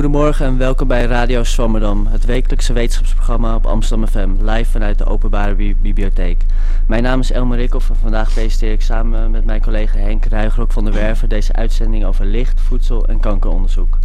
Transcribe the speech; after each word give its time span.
goedemorgen 0.00 0.46
en 0.46 0.58
welkom 0.58 0.88
bij 0.88 1.04
Radio 1.04 1.44
Swammerdam, 1.44 2.06
het 2.06 2.24
wekelijkse 2.24 2.72
wetenschapsprogramma 2.72 3.54
op 3.54 3.66
Amsterdam 3.66 4.06
FM, 4.06 4.30
live 4.40 4.70
vanuit 4.70 4.98
de 4.98 5.04
Openbare 5.04 5.54
Bibliotheek. 5.54 6.44
Mijn 6.86 7.02
naam 7.02 7.20
is 7.20 7.32
Elmer 7.32 7.58
Rikhoff 7.58 7.90
en 7.90 7.96
vandaag 7.96 8.32
presenteer 8.32 8.72
ik 8.72 8.82
samen 8.82 9.30
met 9.30 9.44
mijn 9.44 9.60
collega 9.60 9.98
Henk 9.98 10.24
Ruigrok 10.24 10.72
van 10.72 10.84
de 10.84 10.92
Werven 10.92 11.28
deze 11.28 11.52
uitzending 11.52 12.04
over 12.04 12.24
licht, 12.24 12.60
voedsel 12.60 13.06
en 13.06 13.20
kankeronderzoek. 13.20 13.98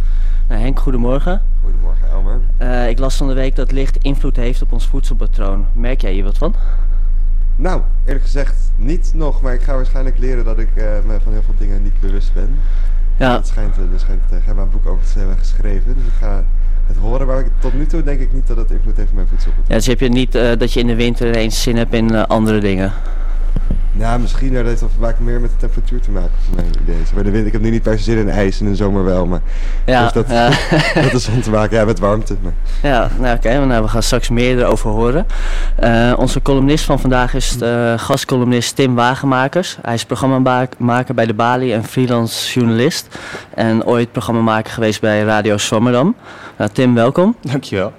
Nou, 0.48 0.60
Henk, 0.60 0.78
goedemorgen. 0.78 1.42
Goedemorgen 1.62 2.08
Elmer. 2.10 2.40
Uh, 2.62 2.88
ik 2.88 2.98
las 2.98 3.16
van 3.16 3.28
de 3.28 3.34
week 3.34 3.56
dat 3.56 3.72
licht 3.72 3.96
invloed 4.02 4.36
heeft 4.36 4.62
op 4.62 4.72
ons 4.72 4.86
voedselpatroon. 4.86 5.66
Merk 5.72 6.00
jij 6.00 6.12
hier 6.12 6.24
wat 6.24 6.38
van? 6.38 6.54
Nou, 7.56 7.80
eerlijk 8.04 8.24
gezegd 8.24 8.72
niet 8.76 9.10
nog, 9.14 9.40
maar 9.40 9.54
ik 9.54 9.62
ga 9.62 9.74
waarschijnlijk 9.74 10.18
leren 10.18 10.44
dat 10.44 10.58
ik 10.58 10.68
uh, 10.74 10.84
me 11.06 11.18
van 11.22 11.32
heel 11.32 11.42
veel 11.42 11.54
dingen 11.58 11.82
niet 11.82 12.00
bewust 12.00 12.34
ben. 12.34 12.58
Ja. 13.18 13.36
Het 13.36 13.46
schijnt, 13.46 13.76
er 13.76 13.84
schijnt 13.96 14.22
uh, 14.32 14.38
een 14.46 14.70
boek 14.70 14.86
over 14.86 15.04
te 15.12 15.18
hebben 15.18 15.38
geschreven, 15.38 15.94
dus 15.94 16.04
ik 16.04 16.18
ga 16.20 16.44
het 16.86 16.96
horen. 16.96 17.26
Maar 17.26 17.44
tot 17.58 17.74
nu 17.74 17.86
toe 17.86 18.02
denk 18.02 18.20
ik 18.20 18.32
niet 18.32 18.46
dat 18.46 18.56
het 18.56 18.70
invloed 18.70 18.96
heeft 18.96 19.08
op 19.08 19.14
mijn 19.14 19.28
voedselpatroon. 19.28 19.66
Ja, 19.68 19.74
dus 19.74 19.86
heb 19.86 20.00
je 20.00 20.08
niet 20.08 20.34
uh, 20.34 20.50
dat 20.58 20.72
je 20.72 20.80
in 20.80 20.86
de 20.86 20.94
winter 20.94 21.34
eens 21.34 21.62
zin 21.62 21.76
hebt 21.76 21.94
in 21.94 22.12
uh, 22.12 22.22
andere 22.22 22.58
dingen? 22.58 22.92
Ja, 23.98 24.18
misschien 24.18 24.52
dat 24.52 24.64
heeft 24.64 24.82
vaak 25.00 25.18
meer 25.18 25.40
met 25.40 25.50
de 25.50 25.56
temperatuur 25.56 26.00
te 26.00 26.10
maken, 26.10 26.30
voor 26.46 26.54
mijn 26.54 26.70
idee. 26.82 27.02
Bij 27.14 27.22
de 27.22 27.30
wind, 27.30 27.46
ik 27.46 27.52
heb 27.52 27.62
nu 27.62 27.70
niet 27.70 27.82
per 27.82 27.98
se 27.98 28.04
zin 28.04 28.18
in 28.18 28.30
ijs 28.30 28.60
in 28.60 28.66
de 28.66 28.76
zomer 28.76 29.04
wel, 29.04 29.26
maar 29.26 29.40
ja, 29.86 30.02
dus 30.02 30.12
dat, 30.12 30.28
ja. 30.28 30.50
dat 31.02 31.12
is 31.12 31.28
om 31.28 31.42
te 31.42 31.50
maken 31.50 31.76
ja, 31.76 31.84
met 31.84 31.98
warmte. 31.98 32.36
Maar. 32.42 32.52
Ja, 32.82 33.10
nou 33.18 33.36
oké, 33.36 33.46
okay, 33.46 33.64
nou, 33.64 33.82
we 33.82 33.88
gaan 33.88 34.02
straks 34.02 34.28
meer 34.28 34.58
erover 34.58 34.90
horen. 34.90 35.26
Uh, 35.84 36.12
onze 36.16 36.42
columnist 36.42 36.84
van 36.84 37.00
vandaag 37.00 37.34
is 37.34 37.58
de 37.58 37.94
gastcolumnist 37.96 38.76
Tim 38.76 38.94
Wagenmakers. 38.94 39.78
Hij 39.82 39.94
is 39.94 40.04
programmamaker 40.04 41.14
bij 41.14 41.26
de 41.26 41.34
Bali 41.34 41.72
en 41.72 41.84
freelance 41.84 42.52
journalist. 42.52 43.18
En 43.54 43.84
ooit 43.84 44.12
programmamaker 44.12 44.72
geweest 44.72 45.00
bij 45.00 45.22
Radio 45.22 45.56
Swammerdam. 45.56 46.14
Nou, 46.56 46.70
Tim, 46.70 46.94
welkom. 46.94 47.36
Dankjewel. 47.40 47.92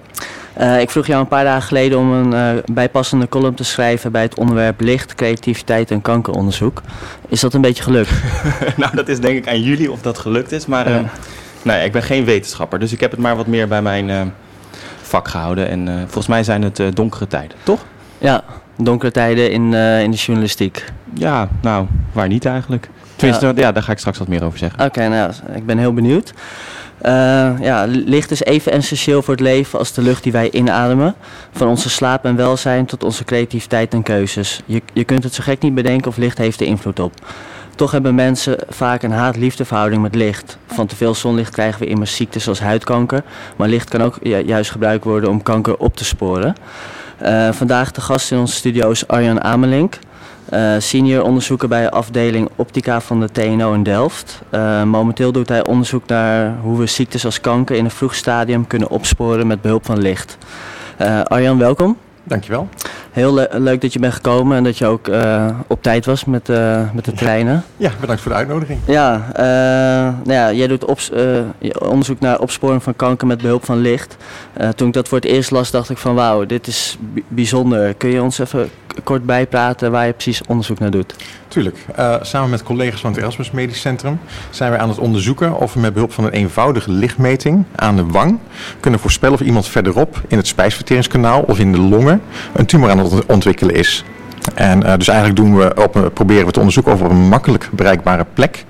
Uh, 0.58 0.80
ik 0.80 0.90
vroeg 0.90 1.06
jou 1.06 1.20
een 1.20 1.28
paar 1.28 1.44
dagen 1.44 1.62
geleden 1.62 1.98
om 1.98 2.12
een 2.12 2.56
uh, 2.56 2.62
bijpassende 2.72 3.28
column 3.28 3.54
te 3.54 3.64
schrijven 3.64 4.12
bij 4.12 4.22
het 4.22 4.38
onderwerp 4.38 4.80
licht, 4.80 5.14
creativiteit 5.14 5.90
en 5.90 6.00
kankeronderzoek. 6.00 6.82
Is 7.28 7.40
dat 7.40 7.54
een 7.54 7.60
beetje 7.60 7.82
gelukt? 7.82 8.10
nou, 8.76 8.96
dat 8.96 9.08
is 9.08 9.20
denk 9.20 9.36
ik 9.36 9.48
aan 9.48 9.62
jullie 9.62 9.92
of 9.92 10.02
dat 10.02 10.18
gelukt 10.18 10.52
is. 10.52 10.66
Maar 10.66 10.88
uh, 10.88 10.94
nou 11.62 11.78
ja, 11.78 11.84
ik 11.84 11.92
ben 11.92 12.02
geen 12.02 12.24
wetenschapper, 12.24 12.78
dus 12.78 12.92
ik 12.92 13.00
heb 13.00 13.10
het 13.10 13.20
maar 13.20 13.36
wat 13.36 13.46
meer 13.46 13.68
bij 13.68 13.82
mijn 13.82 14.34
vak 15.02 15.28
gehouden. 15.28 15.68
En 15.68 16.00
volgens 16.02 16.26
mij 16.26 16.44
zijn 16.44 16.62
het 16.62 16.82
donkere 16.94 17.26
tijden, 17.26 17.56
toch? 17.62 17.84
Ja, 18.18 18.44
donkere 18.76 19.12
tijden 19.12 19.50
in, 19.50 19.74
in 19.74 20.10
de 20.10 20.16
journalistiek. 20.16 20.84
Ja, 21.14 21.48
nou, 21.62 21.86
waar 22.12 22.28
niet 22.28 22.44
eigenlijk. 22.44 22.88
Tenminste, 23.18 23.52
ja. 23.56 23.72
daar 23.72 23.82
ga 23.82 23.92
ik 23.92 23.98
straks 23.98 24.18
wat 24.18 24.28
meer 24.28 24.44
over 24.44 24.58
zeggen. 24.58 24.84
Oké, 24.84 25.08
nou, 25.08 25.32
ik 25.54 25.66
ben 25.66 25.78
heel 25.78 25.94
benieuwd. 25.94 26.32
Uh, 27.02 27.60
ja, 27.60 27.84
licht 27.86 28.30
is 28.30 28.42
even 28.42 28.72
essentieel 28.72 29.22
voor 29.22 29.34
het 29.34 29.42
leven 29.42 29.78
als 29.78 29.92
de 29.92 30.02
lucht 30.02 30.22
die 30.22 30.32
wij 30.32 30.50
inademen. 30.50 31.14
Van 31.52 31.68
onze 31.68 31.90
slaap 31.90 32.24
en 32.24 32.36
welzijn 32.36 32.86
tot 32.86 33.04
onze 33.04 33.24
creativiteit 33.24 33.92
en 33.92 34.02
keuzes. 34.02 34.60
Je, 34.66 34.82
je 34.92 35.04
kunt 35.04 35.24
het 35.24 35.34
zo 35.34 35.42
gek 35.42 35.62
niet 35.62 35.74
bedenken 35.74 36.08
of 36.08 36.16
licht 36.16 36.38
heeft 36.38 36.60
er 36.60 36.66
invloed 36.66 37.00
op. 37.00 37.12
Toch 37.74 37.90
hebben 37.90 38.14
mensen 38.14 38.58
vaak 38.68 39.02
een 39.02 39.12
haat-liefdeverhouding 39.12 40.02
met 40.02 40.14
licht. 40.14 40.58
Van 40.66 40.86
te 40.86 40.96
veel 40.96 41.14
zonlicht 41.14 41.52
krijgen 41.52 41.80
we 41.80 41.86
immers 41.86 42.16
ziektes 42.16 42.42
zoals 42.42 42.60
huidkanker. 42.60 43.22
Maar 43.56 43.68
licht 43.68 43.88
kan 43.88 44.02
ook 44.02 44.18
juist 44.22 44.70
gebruikt 44.70 45.04
worden 45.04 45.30
om 45.30 45.42
kanker 45.42 45.76
op 45.76 45.96
te 45.96 46.04
sporen. 46.04 46.54
Uh, 47.22 47.52
vandaag 47.52 47.92
de 47.92 48.00
gast 48.00 48.32
in 48.32 48.38
onze 48.38 48.54
studio 48.54 48.90
is 48.90 49.08
Arjan 49.08 49.42
Amelink. 49.42 49.98
Uh, 50.52 50.74
senior 50.78 51.22
onderzoeker 51.22 51.68
bij 51.68 51.82
de 51.82 51.90
afdeling 51.90 52.48
Optica 52.56 53.00
van 53.00 53.20
de 53.20 53.30
TNO 53.30 53.72
in 53.72 53.82
Delft. 53.82 54.40
Uh, 54.50 54.82
momenteel 54.82 55.32
doet 55.32 55.48
hij 55.48 55.66
onderzoek 55.66 56.06
naar 56.06 56.56
hoe 56.62 56.78
we 56.78 56.86
ziektes 56.86 57.24
als 57.24 57.40
kanker 57.40 57.76
in 57.76 57.84
een 57.84 57.90
vroeg 57.90 58.14
stadium 58.14 58.66
kunnen 58.66 58.88
opsporen 58.88 59.46
met 59.46 59.60
behulp 59.60 59.84
van 59.84 59.98
licht. 59.98 60.38
Uh, 61.00 61.22
Arjan, 61.22 61.58
welkom. 61.58 61.96
Dankjewel. 62.22 62.68
Heel 63.10 63.34
le 63.34 63.48
leuk 63.52 63.80
dat 63.80 63.92
je 63.92 63.98
bent 63.98 64.14
gekomen 64.14 64.56
en 64.56 64.64
dat 64.64 64.78
je 64.78 64.86
ook 64.86 65.10
op 65.66 65.82
tijd 65.82 66.04
was 66.04 66.24
met, 66.24 66.48
met 66.92 67.04
de 67.04 67.12
treinen. 67.12 67.64
Ja, 67.76 67.90
bedankt 68.00 68.22
voor 68.22 68.30
de 68.30 68.36
uitnodiging. 68.36 68.80
Ja, 68.84 69.22
nou 70.24 70.32
ja 70.32 70.52
jij 70.52 70.66
doet 70.66 70.84
onderzoek 71.78 72.20
naar 72.20 72.38
opsporing 72.38 72.82
van 72.82 72.96
kanker 72.96 73.26
met 73.26 73.42
behulp 73.42 73.64
van 73.64 73.78
licht. 73.78 74.16
toen 74.74 74.88
ik 74.88 74.94
dat 74.94 75.08
voor 75.08 75.18
het 75.18 75.26
eerst 75.26 75.50
las, 75.50 75.70
dacht 75.70 75.90
ik 75.90 75.98
van 75.98 76.14
wauw, 76.14 76.46
dit 76.46 76.66
is 76.66 76.98
bijzonder. 77.28 77.94
Kun 77.94 78.10
je 78.10 78.22
ons 78.22 78.38
even 78.38 78.70
kort 79.04 79.24
bijpraten 79.26 79.90
waar 79.90 80.06
je 80.06 80.12
precies 80.12 80.42
onderzoek 80.46 80.78
naar 80.78 80.90
doet? 80.90 81.14
Tuurlijk. 81.48 81.86
Samen 82.20 82.50
met 82.50 82.62
collega's 82.62 83.00
van 83.00 83.10
het 83.10 83.20
Erasmus 83.20 83.50
Medisch 83.50 83.80
Centrum 83.80 84.20
zijn 84.50 84.70
wij 84.70 84.80
aan 84.80 84.88
het 84.88 84.98
onderzoeken 84.98 85.56
of 85.60 85.74
we 85.74 85.80
met 85.80 85.92
behulp 85.92 86.12
van 86.12 86.24
een 86.24 86.30
eenvoudige 86.30 86.90
lichtmeting 86.90 87.64
aan 87.74 87.96
de 87.96 88.06
wang 88.06 88.38
kunnen 88.80 89.00
voorspellen 89.00 89.34
of 89.34 89.40
iemand 89.40 89.68
verderop 89.68 90.20
in 90.28 90.36
het 90.36 90.46
spijsverteringskanaal 90.46 91.42
of 91.42 91.58
in 91.58 91.72
de 91.72 91.80
longen 91.80 92.22
een 92.52 92.66
tumor 92.66 92.90
aan 92.90 92.97
het 93.04 93.26
ontwikkelen 93.26 93.74
is. 93.74 94.04
En 94.54 94.86
uh, 94.86 94.96
dus 94.96 95.08
eigenlijk 95.08 95.38
doen 95.38 95.56
we 95.56 95.72
op, 95.74 96.10
proberen 96.14 96.46
we 96.46 96.52
te 96.52 96.58
onderzoeken 96.58 96.92
op 96.92 97.00
een 97.00 97.28
makkelijk 97.28 97.68
bereikbare 97.72 98.26
plek 98.34 98.64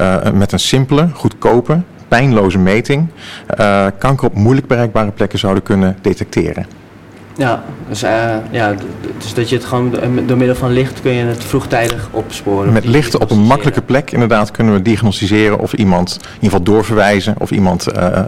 uh, 0.00 0.16
met 0.34 0.52
een 0.52 0.58
simpele, 0.58 1.08
goedkope, 1.12 1.80
pijnloze 2.08 2.58
meting 2.58 3.08
kanker 3.98 4.26
op 4.26 4.34
moeilijk 4.34 4.66
bereikbare 4.66 5.10
plekken 5.10 5.38
zouden 5.38 5.62
kunnen 5.62 5.96
detecteren. 6.00 6.66
Ja, 7.36 7.62
dus, 7.88 8.00
ja, 8.50 8.74
dus 9.18 9.34
dat 9.34 9.48
je 9.48 9.56
het 9.56 9.64
gewoon 9.64 9.90
door 10.26 10.36
middel 10.36 10.56
van 10.56 10.72
licht 10.72 11.00
kun 11.00 11.12
je 11.12 11.24
het 11.24 11.44
vroegtijdig 11.44 12.08
opsporen. 12.10 12.72
Met 12.72 12.84
licht 12.84 13.18
op 13.18 13.30
een 13.30 13.40
makkelijke 13.40 13.82
plek 13.82 14.10
inderdaad 14.10 14.50
kunnen 14.50 14.74
we 14.74 14.82
diagnosticeren 14.82 15.58
of 15.58 15.72
iemand 15.72 16.18
in 16.20 16.34
ieder 16.34 16.40
geval 16.40 16.62
doorverwijzen 16.62 17.34
of 17.38 17.50
iemand 17.50 17.86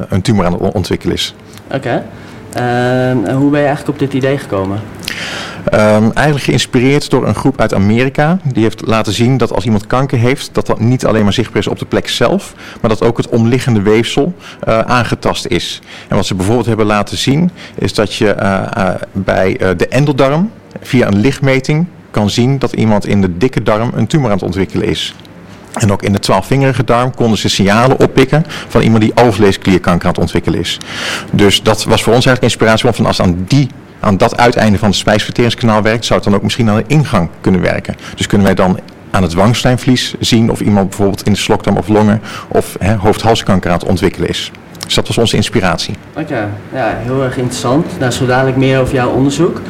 een 0.08 0.22
tumor 0.22 0.44
aan 0.44 0.53
het 0.53 0.75
ontwikkelen 0.75 1.14
is. 1.14 1.34
Oké. 1.66 1.76
Okay. 1.76 2.03
Uh, 2.56 3.34
hoe 3.34 3.50
ben 3.50 3.60
je 3.60 3.66
eigenlijk 3.66 3.88
op 3.88 3.98
dit 3.98 4.12
idee 4.12 4.38
gekomen? 4.38 4.81
Um, 5.75 6.12
eigenlijk 6.12 6.44
geïnspireerd 6.44 7.10
door 7.10 7.26
een 7.26 7.34
groep 7.34 7.60
uit 7.60 7.75
Amerika. 7.75 8.38
Die 8.44 8.62
heeft 8.62 8.86
laten 8.86 9.12
zien 9.12 9.36
dat 9.36 9.53
als 9.53 9.64
iemand 9.64 9.86
kanker 9.86 10.19
heeft, 10.19 10.50
dat 10.53 10.66
dat 10.66 10.81
niet 10.81 11.06
alleen 11.06 11.25
maar 11.25 11.32
zichtbaar 11.32 11.62
is 11.62 11.69
op 11.69 11.78
de 11.78 11.84
plek 11.84 12.08
zelf, 12.08 12.54
maar 12.81 12.91
dat 12.91 13.03
ook 13.03 13.16
het 13.16 13.28
omliggende 13.28 13.82
weefsel 13.82 14.34
uh, 14.69 14.78
aangetast 14.78 15.47
is. 15.47 15.81
En 16.08 16.16
wat 16.16 16.26
ze 16.26 16.34
bijvoorbeeld 16.34 16.66
hebben 16.66 16.87
laten 16.87 17.16
zien, 17.16 17.50
is 17.75 17.94
dat 17.94 18.14
je 18.14 18.37
uh, 18.38 18.62
uh, 18.76 18.94
bij 19.12 19.56
de 19.76 19.88
endeldarm 19.88 20.50
via 20.81 21.06
een 21.06 21.20
lichtmeting 21.20 21.87
kan 22.10 22.31
zien 22.31 22.58
dat 22.58 22.72
iemand 22.72 23.06
in 23.06 23.20
de 23.20 23.37
dikke 23.37 23.62
darm 23.62 23.91
een 23.94 24.06
tumor 24.06 24.26
aan 24.26 24.37
het 24.37 24.44
ontwikkelen 24.44 24.87
is. 24.87 25.14
En 25.74 25.92
ook 25.92 26.02
in 26.02 26.12
de 26.12 26.18
twaalfvingerige 26.18 26.84
darm 26.84 27.14
konden 27.14 27.38
ze 27.38 27.48
signalen 27.48 28.00
oppikken 28.00 28.44
van 28.68 28.80
iemand 28.80 29.02
die 29.02 29.14
alvleesklierkanker 29.14 30.06
aan 30.06 30.12
het 30.12 30.20
ontwikkelen 30.20 30.60
is. 30.60 30.78
Dus 31.30 31.62
dat 31.62 31.84
was 31.84 32.02
voor 32.02 32.14
ons 32.14 32.26
eigenlijk 32.26 32.42
inspiratie, 32.42 32.84
want 32.84 32.96
van 32.96 33.06
als 33.06 33.20
aan 33.20 33.44
die 33.48 33.68
aan 34.00 34.16
dat 34.16 34.36
uiteinde 34.36 34.78
van 34.78 34.88
het 34.88 34.96
spijsverteringskanaal 34.96 35.82
werkt, 35.82 36.04
zou 36.04 36.20
het 36.20 36.28
dan 36.28 36.38
ook 36.38 36.42
misschien 36.42 36.70
aan 36.70 36.76
de 36.76 36.84
ingang 36.86 37.28
kunnen 37.40 37.60
werken. 37.60 37.94
Dus 38.16 38.26
kunnen 38.26 38.46
wij 38.46 38.54
dan 38.54 38.78
aan 39.10 39.22
het 39.22 39.34
wangslijmvlies 39.34 40.14
zien 40.20 40.50
of 40.50 40.60
iemand 40.60 40.88
bijvoorbeeld 40.88 41.22
in 41.22 41.32
de 41.32 41.38
slokdarm 41.38 41.76
of 41.76 41.88
longen 41.88 42.20
of 42.48 42.76
hoofd-halskanker 42.98 43.70
aan 43.70 43.78
het 43.78 43.88
ontwikkelen 43.88 44.28
is. 44.28 44.50
Dus 44.84 44.94
dat 44.94 45.06
was 45.06 45.18
onze 45.18 45.36
inspiratie. 45.36 45.94
Oké, 46.16 46.48
ja, 46.72 46.96
heel 46.96 47.22
erg 47.24 47.36
interessant. 47.36 47.98
Nou, 47.98 48.12
zo 48.12 48.26
dadelijk 48.26 48.56
meer 48.56 48.80
over 48.80 48.94
jouw 48.94 49.10
onderzoek. 49.10 49.60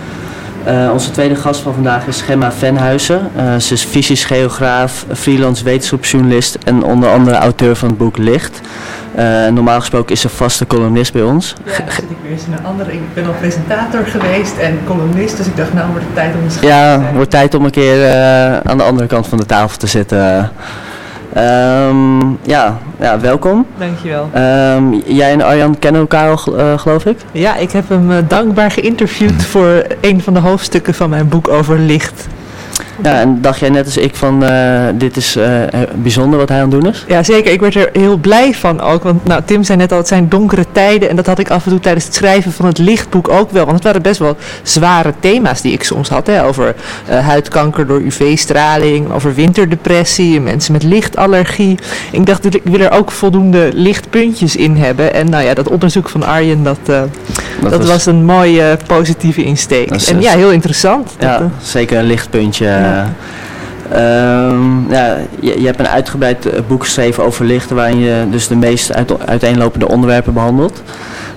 Uh, 0.66 0.90
onze 0.92 1.10
tweede 1.10 1.34
gast 1.34 1.60
van 1.60 1.74
vandaag 1.74 2.06
is 2.06 2.20
Gemma 2.20 2.52
Venhuizen. 2.52 3.30
Uh, 3.36 3.56
ze 3.56 3.72
is 3.72 3.84
fysisch 3.84 4.24
geograaf, 4.24 5.06
freelance 5.12 5.64
wetenschapsjournalist 5.64 6.58
en 6.64 6.82
onder 6.82 7.10
andere 7.10 7.36
auteur 7.36 7.76
van 7.76 7.88
het 7.88 7.98
boek 7.98 8.16
Licht. 8.16 8.60
Uh, 9.18 9.46
normaal 9.46 9.80
gesproken 9.80 10.14
is 10.14 10.20
ze 10.20 10.28
vaste 10.28 10.66
columnist 10.66 11.12
bij 11.12 11.22
ons. 11.22 11.54
Ja, 11.64 11.76
dan 11.84 11.92
zit 11.92 12.04
ik 12.04 12.16
weer 12.22 12.32
eens 12.32 12.44
in 12.46 12.52
een 12.52 12.64
andere. 12.64 12.92
Ik 12.92 13.14
ben 13.14 13.26
al 13.26 13.34
presentator 13.40 14.06
geweest 14.06 14.56
en 14.56 14.78
columnist, 14.86 15.36
dus 15.36 15.46
ik 15.46 15.56
dacht, 15.56 15.74
nou 15.74 15.90
wordt 15.90 16.04
het 16.04 16.14
tijd 16.14 16.34
om 16.34 16.42
eens 16.42 16.60
Ja, 16.60 17.00
wordt 17.14 17.30
tijd 17.30 17.54
om 17.54 17.64
een 17.64 17.70
keer 17.70 18.14
aan 18.64 18.76
de 18.76 18.84
andere 18.84 19.06
kant 19.06 19.26
van 19.26 19.38
de 19.38 19.46
tafel 19.46 19.78
te 19.78 19.86
zitten. 19.86 20.50
Um, 21.38 22.38
ja, 22.42 22.78
ja, 23.00 23.20
welkom. 23.20 23.66
Dankjewel. 23.78 24.30
Um, 24.36 25.02
jij 25.06 25.32
en 25.32 25.42
Arjan 25.42 25.78
kennen 25.78 26.00
elkaar 26.00 26.30
al, 26.30 26.58
uh, 26.58 26.78
geloof 26.78 27.04
ik? 27.04 27.18
Ja, 27.32 27.56
ik 27.56 27.70
heb 27.70 27.88
hem 27.88 28.10
uh, 28.10 28.16
dankbaar 28.28 28.70
geïnterviewd 28.70 29.44
voor 29.44 29.84
een 30.00 30.22
van 30.22 30.34
de 30.34 30.40
hoofdstukken 30.40 30.94
van 30.94 31.10
mijn 31.10 31.28
boek 31.28 31.48
over 31.48 31.78
licht. 31.78 32.26
Ja, 33.02 33.20
en 33.20 33.38
dacht 33.40 33.58
jij 33.58 33.68
net 33.68 33.84
als 33.84 33.96
ik 33.96 34.16
van 34.16 34.42
uh, 34.42 34.84
dit 34.94 35.16
is 35.16 35.36
uh, 35.36 35.44
bijzonder 35.94 36.38
wat 36.38 36.48
hij 36.48 36.62
aan 36.62 36.70
het 36.70 36.80
doen 36.80 36.90
is? 36.90 37.04
Ja, 37.08 37.22
zeker. 37.22 37.52
Ik 37.52 37.60
werd 37.60 37.74
er 37.74 37.90
heel 37.92 38.16
blij 38.16 38.54
van 38.54 38.80
ook. 38.80 39.02
Want 39.02 39.24
nou, 39.24 39.42
Tim 39.44 39.62
zei 39.62 39.78
net 39.78 39.92
al, 39.92 39.98
het 39.98 40.08
zijn 40.08 40.28
donkere 40.28 40.64
tijden. 40.72 41.08
En 41.08 41.16
dat 41.16 41.26
had 41.26 41.38
ik 41.38 41.50
af 41.50 41.64
en 41.64 41.70
toe 41.70 41.80
tijdens 41.80 42.04
het 42.04 42.14
schrijven 42.14 42.52
van 42.52 42.66
het 42.66 42.78
lichtboek 42.78 43.28
ook 43.28 43.50
wel. 43.50 43.62
Want 43.64 43.76
het 43.76 43.84
waren 43.84 44.02
best 44.02 44.18
wel 44.18 44.36
zware 44.62 45.12
thema's 45.20 45.60
die 45.60 45.72
ik 45.72 45.82
soms 45.82 46.08
had. 46.08 46.26
Hè, 46.26 46.44
over 46.44 46.74
uh, 47.10 47.26
huidkanker 47.26 47.86
door 47.86 48.00
UV-straling, 48.00 49.12
over 49.12 49.34
winterdepressie, 49.34 50.40
mensen 50.40 50.72
met 50.72 50.82
lichtallergie. 50.82 51.78
Ik 52.10 52.26
dacht, 52.26 52.54
ik 52.54 52.62
wil 52.64 52.80
er 52.80 52.90
ook 52.90 53.10
voldoende 53.10 53.70
lichtpuntjes 53.72 54.56
in 54.56 54.76
hebben. 54.76 55.14
En 55.14 55.30
nou 55.30 55.44
ja, 55.44 55.54
dat 55.54 55.68
onderzoek 55.68 56.08
van 56.08 56.22
Arjen, 56.22 56.62
dat, 56.62 56.78
dat, 56.82 57.08
dat 57.62 57.78
was, 57.78 57.88
was, 57.88 58.06
een 58.06 58.24
mooie 58.24 58.78
positieve 58.86 59.44
insteek. 59.44 59.90
En 59.90 60.20
ja, 60.20 60.32
heel 60.32 60.50
interessant. 60.50 61.16
Ja, 61.18 61.50
zeker 61.62 61.98
een 61.98 62.06
lichtpuntje. 62.06 62.66
Ehm, 63.90 64.90
ja, 64.90 65.16
je, 65.40 65.60
je, 65.60 65.66
hebt 65.66 65.78
een 65.78 65.88
uitgebreid 65.88 66.46
eh, 66.46 66.60
boek 66.68 66.82
geschreven 66.82 67.24
over 67.24 67.44
lichten 67.44 67.76
waarin 67.76 67.98
je 67.98 68.26
dus 68.30 68.48
de 68.48 68.56
meest 68.56 68.92
uiteenlopende 69.26 69.88
onderwerpen 69.88 70.32
behandelt. 70.32 70.82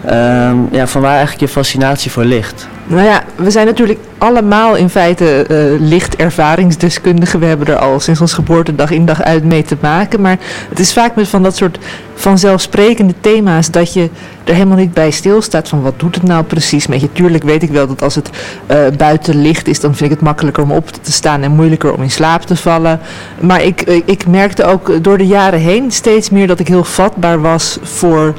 Ehm, 0.05 0.57
ja, 0.71 0.87
van 0.87 1.01
waar 1.01 1.15
eigenlijk 1.15 1.39
je 1.39 1.47
fascinatie 1.47 2.11
voor 2.11 2.23
licht? 2.23 2.67
Nou 2.91 3.03
ja, 3.03 3.23
we 3.35 3.51
zijn 3.51 3.65
natuurlijk 3.65 3.99
allemaal 4.17 4.75
in 4.75 4.89
feite 4.89 5.45
uh, 5.49 5.87
lichtervaringsdeskundigen. 5.89 7.39
We 7.39 7.45
hebben 7.45 7.67
er 7.67 7.75
al 7.75 7.99
sinds 7.99 8.21
ons 8.21 8.33
geboorte 8.33 8.75
dag 8.75 8.91
in 8.91 9.05
dag 9.05 9.21
uit 9.21 9.43
mee 9.43 9.63
te 9.63 9.77
maken. 9.79 10.21
Maar 10.21 10.37
het 10.69 10.79
is 10.79 10.93
vaak 10.93 11.15
met 11.15 11.27
van 11.27 11.43
dat 11.43 11.55
soort 11.55 11.77
vanzelfsprekende 12.13 13.13
thema's 13.21 13.71
dat 13.71 13.93
je 13.93 14.09
er 14.43 14.53
helemaal 14.53 14.77
niet 14.77 14.93
bij 14.93 15.11
stilstaat 15.11 15.69
van 15.69 15.81
wat 15.81 15.99
doet 15.99 16.15
het 16.15 16.23
nou 16.23 16.43
precies 16.43 16.87
met 16.87 17.01
je. 17.01 17.11
Tuurlijk 17.13 17.43
weet 17.43 17.63
ik 17.63 17.69
wel 17.69 17.87
dat 17.87 18.01
als 18.01 18.15
het 18.15 18.29
uh, 18.71 18.77
buiten 18.97 19.41
licht 19.41 19.67
is, 19.67 19.79
dan 19.79 19.95
vind 19.95 20.11
ik 20.11 20.15
het 20.15 20.25
makkelijker 20.25 20.63
om 20.63 20.71
op 20.71 20.89
te 20.89 21.11
staan 21.11 21.41
en 21.41 21.51
moeilijker 21.51 21.93
om 21.93 22.01
in 22.01 22.11
slaap 22.11 22.41
te 22.41 22.55
vallen. 22.55 22.99
Maar 23.39 23.63
ik, 23.63 23.81
ik 24.05 24.27
merkte 24.27 24.63
ook 24.63 25.03
door 25.03 25.17
de 25.17 25.27
jaren 25.27 25.59
heen 25.59 25.91
steeds 25.91 26.29
meer 26.29 26.47
dat 26.47 26.59
ik 26.59 26.67
heel 26.67 26.83
vatbaar 26.83 27.41
was 27.41 27.77
voor 27.81 28.33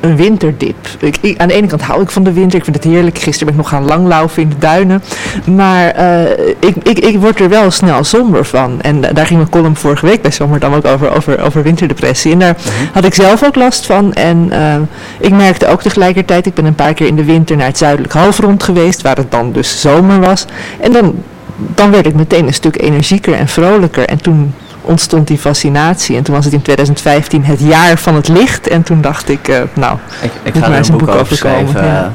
een 0.00 0.16
winterdip. 0.16 0.76
Ik, 0.98 1.34
aan 1.36 1.48
de 1.48 1.54
ene 1.54 1.66
kant 1.66 1.82
hou 1.82 2.02
ik 2.02 2.10
van 2.10 2.22
de 2.22 2.32
winter. 2.32 2.58
Ik 2.58 2.64
vind 2.64 2.76
het 2.76 2.84
heerlijk. 2.84 3.18
Gisteren 3.18 3.46
ben 3.46 3.54
ik 3.54 3.60
nog 3.60 3.68
gaan 3.68 3.84
langlaufen 3.84 4.42
in 4.42 4.48
de 4.48 4.58
duinen. 4.58 5.02
Maar 5.44 6.00
uh, 6.00 6.30
ik, 6.58 6.74
ik, 6.82 6.98
ik 6.98 7.18
word 7.18 7.40
er 7.40 7.48
wel 7.48 7.70
snel 7.70 8.04
somber 8.04 8.44
van. 8.44 8.80
En 8.80 9.00
daar 9.00 9.26
ging 9.26 9.38
mijn 9.38 9.50
column 9.50 9.76
vorige 9.76 10.06
week 10.06 10.22
bij 10.22 10.30
Zomer 10.30 10.60
dan 10.60 10.74
ook 10.74 10.86
over, 10.86 11.16
over, 11.16 11.40
over 11.40 11.62
winterdepressie. 11.62 12.32
En 12.32 12.38
daar 12.38 12.56
mhm. 12.58 12.92
had 12.92 13.04
ik 13.04 13.14
zelf 13.14 13.44
ook 13.44 13.54
last 13.54 13.86
van. 13.86 14.12
En 14.12 14.48
uh, 14.52 14.74
ik 15.18 15.30
merkte 15.30 15.66
ook 15.66 15.82
tegelijkertijd, 15.82 16.46
ik 16.46 16.54
ben 16.54 16.64
een 16.64 16.74
paar 16.74 16.94
keer 16.94 17.06
in 17.06 17.16
de 17.16 17.24
winter 17.24 17.56
naar 17.56 17.66
het 17.66 17.78
zuidelijk 17.78 18.12
halfrond 18.12 18.62
geweest. 18.62 19.02
Waar 19.02 19.16
het 19.16 19.30
dan 19.30 19.52
dus 19.52 19.80
zomer 19.80 20.20
was. 20.20 20.44
En 20.80 20.92
dan, 20.92 21.14
dan 21.56 21.90
werd 21.90 22.06
ik 22.06 22.14
meteen 22.14 22.46
een 22.46 22.54
stuk 22.54 22.82
energieker 22.82 23.34
en 23.34 23.48
vrolijker. 23.48 24.04
En 24.04 24.22
toen 24.22 24.54
ontstond 24.88 25.26
die 25.26 25.38
fascinatie. 25.38 26.16
En 26.16 26.22
toen 26.22 26.34
was 26.34 26.44
het 26.44 26.54
in 26.54 26.62
2015 26.62 27.44
het 27.44 27.60
jaar 27.60 27.98
van 27.98 28.14
het 28.14 28.28
licht. 28.28 28.68
En 28.68 28.82
toen 28.82 29.00
dacht 29.00 29.28
ik, 29.28 29.48
uh, 29.48 29.56
nou, 29.74 29.98
ik, 30.22 30.30
ik 30.42 30.56
ga 30.56 30.70
er 30.70 30.76
een 30.76 30.90
boek, 30.90 30.98
boek 31.00 31.14
over 31.14 31.36
schrijven. 31.36 31.84
Ja. 31.84 32.12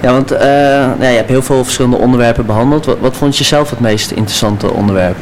ja. 0.00 0.12
want 0.12 0.32
uh, 0.32 0.40
ja, 0.40 1.08
je 1.08 1.16
hebt 1.16 1.28
heel 1.28 1.42
veel 1.42 1.64
verschillende 1.64 1.96
onderwerpen 1.96 2.46
behandeld. 2.46 2.86
Wat, 2.86 2.98
wat 3.00 3.16
vond 3.16 3.38
je 3.38 3.44
zelf 3.44 3.70
het 3.70 3.80
meest 3.80 4.10
interessante 4.10 4.72
onderwerp? 4.72 5.16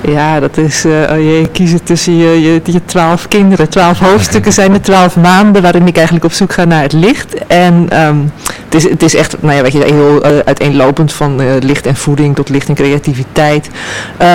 Ja, 0.00 0.40
dat 0.40 0.56
is, 0.56 0.84
uh, 0.84 0.92
oh 1.10 1.16
jee, 1.16 1.48
kiezen 1.48 1.82
tussen 1.84 2.16
je, 2.16 2.40
je, 2.40 2.60
je 2.64 2.84
twaalf 2.84 3.28
kinderen. 3.28 3.68
Twaalf 3.68 3.98
hoofdstukken 3.98 4.52
zijn 4.52 4.72
de 4.72 4.80
twaalf 4.80 5.16
maanden 5.16 5.62
waarin 5.62 5.86
ik 5.86 5.96
eigenlijk 5.96 6.24
op 6.24 6.32
zoek 6.32 6.52
ga 6.52 6.64
naar 6.64 6.82
het 6.82 6.92
licht. 6.92 7.46
En 7.46 7.74
um, 8.06 8.32
het, 8.65 8.65
is, 8.76 8.90
het 8.90 9.02
is 9.02 9.14
echt, 9.14 9.42
nou 9.42 9.54
ja, 9.54 9.62
weet 9.62 9.72
je, 9.72 9.84
heel 9.84 10.26
uh, 10.26 10.38
uiteenlopend 10.38 11.12
van 11.12 11.40
uh, 11.40 11.52
licht 11.60 11.86
en 11.86 11.96
voeding 11.96 12.34
tot 12.34 12.48
licht 12.48 12.68
en 12.68 12.74
creativiteit. 12.74 13.70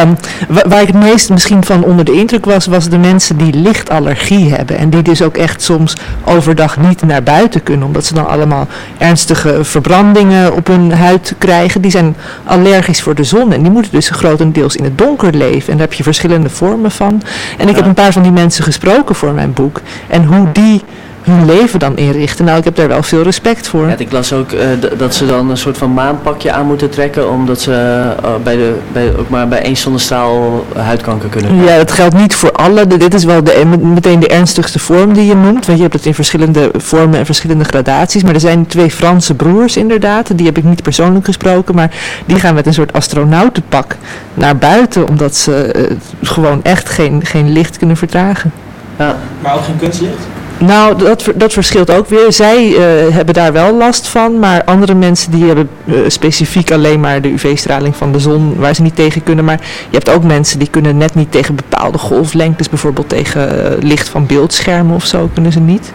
Um, 0.03 0.17
waar 0.47 0.81
ik 0.81 0.87
het 0.87 1.03
meest 1.03 1.29
misschien 1.29 1.63
van 1.63 1.83
onder 1.83 2.05
de 2.05 2.11
indruk 2.11 2.45
was, 2.45 2.65
was 2.65 2.89
de 2.89 2.97
mensen 2.97 3.37
die 3.37 3.53
lichtallergie 3.53 4.53
hebben. 4.53 4.77
En 4.77 4.89
die 4.89 5.01
dus 5.01 5.21
ook 5.21 5.37
echt 5.37 5.61
soms 5.61 5.93
overdag 6.23 6.77
niet 6.77 7.01
naar 7.01 7.23
buiten 7.23 7.63
kunnen, 7.63 7.87
omdat 7.87 8.05
ze 8.05 8.13
dan 8.13 8.27
allemaal 8.27 8.67
ernstige 8.97 9.63
verbrandingen 9.63 10.53
op 10.53 10.67
hun 10.67 10.93
huid 10.93 11.35
krijgen. 11.37 11.81
Die 11.81 11.91
zijn 11.91 12.15
allergisch 12.43 13.01
voor 13.01 13.15
de 13.15 13.23
zon 13.23 13.53
en 13.53 13.61
die 13.61 13.71
moeten 13.71 13.91
dus 13.91 14.09
grotendeels 14.09 14.75
in 14.75 14.83
het 14.83 14.97
donker 14.97 15.33
leven. 15.33 15.71
En 15.71 15.77
daar 15.77 15.87
heb 15.87 15.93
je 15.93 16.03
verschillende 16.03 16.49
vormen 16.49 16.91
van. 16.91 17.21
En 17.57 17.69
ik 17.69 17.75
heb 17.75 17.85
een 17.85 17.93
paar 17.93 18.13
van 18.13 18.21
die 18.21 18.31
mensen 18.31 18.63
gesproken 18.63 19.15
voor 19.15 19.31
mijn 19.31 19.53
boek. 19.53 19.81
En 20.07 20.25
hoe 20.25 20.51
die 20.51 20.81
hun 21.21 21.45
leven 21.45 21.79
dan 21.79 21.97
inrichten. 21.97 22.45
Nou, 22.45 22.57
ik 22.57 22.63
heb 22.63 22.75
daar 22.75 22.87
wel 22.87 23.03
veel 23.03 23.23
respect 23.23 23.67
voor. 23.67 23.87
Ja, 23.87 23.95
ik 23.97 24.11
las 24.11 24.33
ook 24.33 24.51
uh, 24.51 24.61
dat 24.97 25.15
ze 25.15 25.25
dan 25.25 25.49
een 25.49 25.57
soort 25.57 25.77
van 25.77 25.93
maanpakje 25.93 26.51
aan 26.51 26.65
moeten 26.65 26.89
trekken, 26.89 27.29
omdat 27.29 27.61
ze 27.61 27.71
uh, 27.71 28.29
bij 28.43 28.55
de, 28.55 28.75
bij, 28.91 29.15
ook 29.17 29.29
maar 29.29 29.47
bij 29.47 29.61
één 29.61 29.77
zonnestraal 29.77 30.65
huidkanker 30.75 31.29
kunnen 31.29 31.51
krijgen. 31.51 31.71
Ja, 31.71 31.77
dat 31.77 31.91
geldt 31.91 32.15
niet 32.15 32.35
voor 32.35 32.51
alle. 32.51 32.87
Dit 32.87 33.13
is 33.13 33.23
wel 33.23 33.43
de, 33.43 33.65
meteen 33.81 34.19
de 34.19 34.27
ernstigste 34.27 34.79
vorm 34.79 35.13
die 35.13 35.25
je 35.25 35.35
noemt, 35.35 35.65
want 35.65 35.77
je 35.77 35.83
hebt 35.83 35.95
het 35.95 36.05
in 36.05 36.13
verschillende 36.13 36.71
vormen 36.77 37.19
en 37.19 37.25
verschillende 37.25 37.63
gradaties. 37.63 38.23
Maar 38.23 38.33
er 38.33 38.39
zijn 38.39 38.67
twee 38.67 38.91
Franse 38.91 39.33
broers 39.33 39.77
inderdaad, 39.77 40.37
die 40.37 40.45
heb 40.45 40.57
ik 40.57 40.63
niet 40.63 40.83
persoonlijk 40.83 41.25
gesproken, 41.25 41.75
maar 41.75 41.91
die 42.25 42.39
gaan 42.39 42.53
met 42.53 42.65
een 42.65 42.73
soort 42.73 42.93
astronautenpak 42.93 43.95
naar 44.33 44.57
buiten, 44.57 45.07
omdat 45.07 45.35
ze 45.35 45.73
uh, 45.75 45.97
gewoon 46.21 46.63
echt 46.63 46.89
geen, 46.89 47.25
geen 47.25 47.51
licht 47.51 47.77
kunnen 47.77 47.97
verdragen. 47.97 48.51
Ja. 48.97 49.15
Maar 49.41 49.55
ook 49.55 49.63
geen 49.63 49.77
kunstlicht? 49.77 50.27
Nou, 50.61 50.97
dat, 50.97 51.31
dat 51.35 51.53
verschilt 51.53 51.91
ook 51.91 52.07
weer. 52.07 52.31
Zij 52.33 52.67
uh, 52.67 52.77
hebben 53.15 53.33
daar 53.33 53.53
wel 53.53 53.75
last 53.75 54.07
van, 54.07 54.39
maar 54.39 54.63
andere 54.63 54.93
mensen 54.93 55.31
die 55.31 55.45
hebben 55.45 55.69
uh, 55.85 55.95
specifiek 56.07 56.71
alleen 56.71 56.99
maar 56.99 57.21
de 57.21 57.31
UV-straling 57.31 57.95
van 57.95 58.11
de 58.11 58.19
zon 58.19 58.55
waar 58.55 58.75
ze 58.75 58.81
niet 58.81 58.95
tegen 58.95 59.23
kunnen. 59.23 59.45
Maar 59.45 59.59
je 59.89 59.97
hebt 59.97 60.09
ook 60.09 60.23
mensen 60.23 60.59
die 60.59 60.69
kunnen 60.69 60.97
net 60.97 61.15
niet 61.15 61.31
tegen 61.31 61.55
bepaalde 61.55 61.97
golflengtes, 61.97 62.69
bijvoorbeeld 62.69 63.09
tegen 63.09 63.55
uh, 63.55 63.83
licht 63.83 64.09
van 64.09 64.25
beeldschermen 64.25 64.95
of 64.95 65.05
zo, 65.05 65.29
kunnen 65.33 65.51
ze 65.51 65.59
niet. 65.59 65.91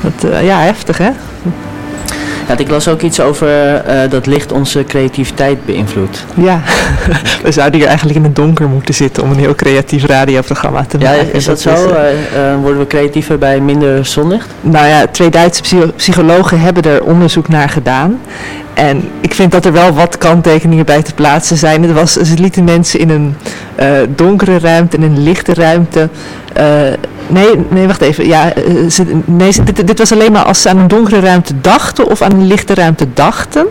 Dat, 0.00 0.42
ja, 0.42 0.60
heftig 0.60 0.98
hè? 0.98 1.10
Ja, 2.48 2.58
ik 2.58 2.70
las 2.70 2.88
ook 2.88 3.02
iets 3.02 3.20
over 3.20 3.48
uh, 3.48 4.10
dat 4.10 4.26
licht 4.26 4.52
onze 4.52 4.84
creativiteit 4.84 5.64
beïnvloedt. 5.64 6.24
Ja, 6.34 6.60
we 7.42 7.52
zouden 7.52 7.78
hier 7.78 7.88
eigenlijk 7.88 8.18
in 8.18 8.24
het 8.24 8.36
donker 8.36 8.68
moeten 8.68 8.94
zitten 8.94 9.22
om 9.22 9.30
een 9.30 9.38
heel 9.38 9.54
creatief 9.54 10.04
radioprogramma 10.04 10.84
te 10.84 10.98
maken. 10.98 11.26
Ja, 11.26 11.32
is 11.32 11.44
dat, 11.44 11.62
dat 11.62 11.78
zo? 11.78 11.88
Is, 11.88 12.14
uh, 12.36 12.60
worden 12.62 12.78
we 12.78 12.86
creatiever 12.86 13.38
bij 13.38 13.60
minder 13.60 14.04
zonlicht? 14.06 14.48
Nou 14.60 14.86
ja, 14.86 15.06
twee 15.06 15.30
Duitse 15.30 15.92
psychologen 15.96 16.60
hebben 16.60 16.82
er 16.82 17.02
onderzoek 17.02 17.48
naar 17.48 17.68
gedaan. 17.68 18.20
En 18.74 19.08
ik 19.20 19.34
vind 19.34 19.52
dat 19.52 19.64
er 19.64 19.72
wel 19.72 19.92
wat 19.92 20.18
kanttekeningen 20.18 20.84
bij 20.84 21.02
te 21.02 21.14
plaatsen 21.14 21.56
zijn. 21.56 21.82
Het 21.82 21.92
was, 21.92 22.12
ze 22.12 22.34
lieten 22.38 22.64
mensen 22.64 23.00
in 23.00 23.10
een 23.10 23.36
uh, 23.80 23.86
donkere 24.08 24.58
ruimte 24.58 24.96
en 24.96 25.02
een 25.02 25.22
lichte 25.22 25.54
ruimte 25.54 26.08
Nee, 27.28 27.66
nee, 27.68 27.86
wacht 27.86 28.00
even. 28.00 28.26
Ja, 28.26 28.52
eh, 28.52 28.90
ze, 28.90 29.20
nee, 29.24 29.52
dit, 29.64 29.86
dit, 29.86 29.98
was 29.98 30.12
alleen 30.12 30.32
maar 30.32 30.44
als 30.44 30.62
ze 30.62 30.68
aan 30.68 30.78
een 30.78 30.88
donkere 30.88 31.20
ruimte 31.20 31.60
dachten 31.60 32.10
of 32.10 32.22
aan 32.22 32.32
een 32.32 32.46
lichte 32.46 32.74
ruimte 32.74 33.06
dachten. 33.14 33.66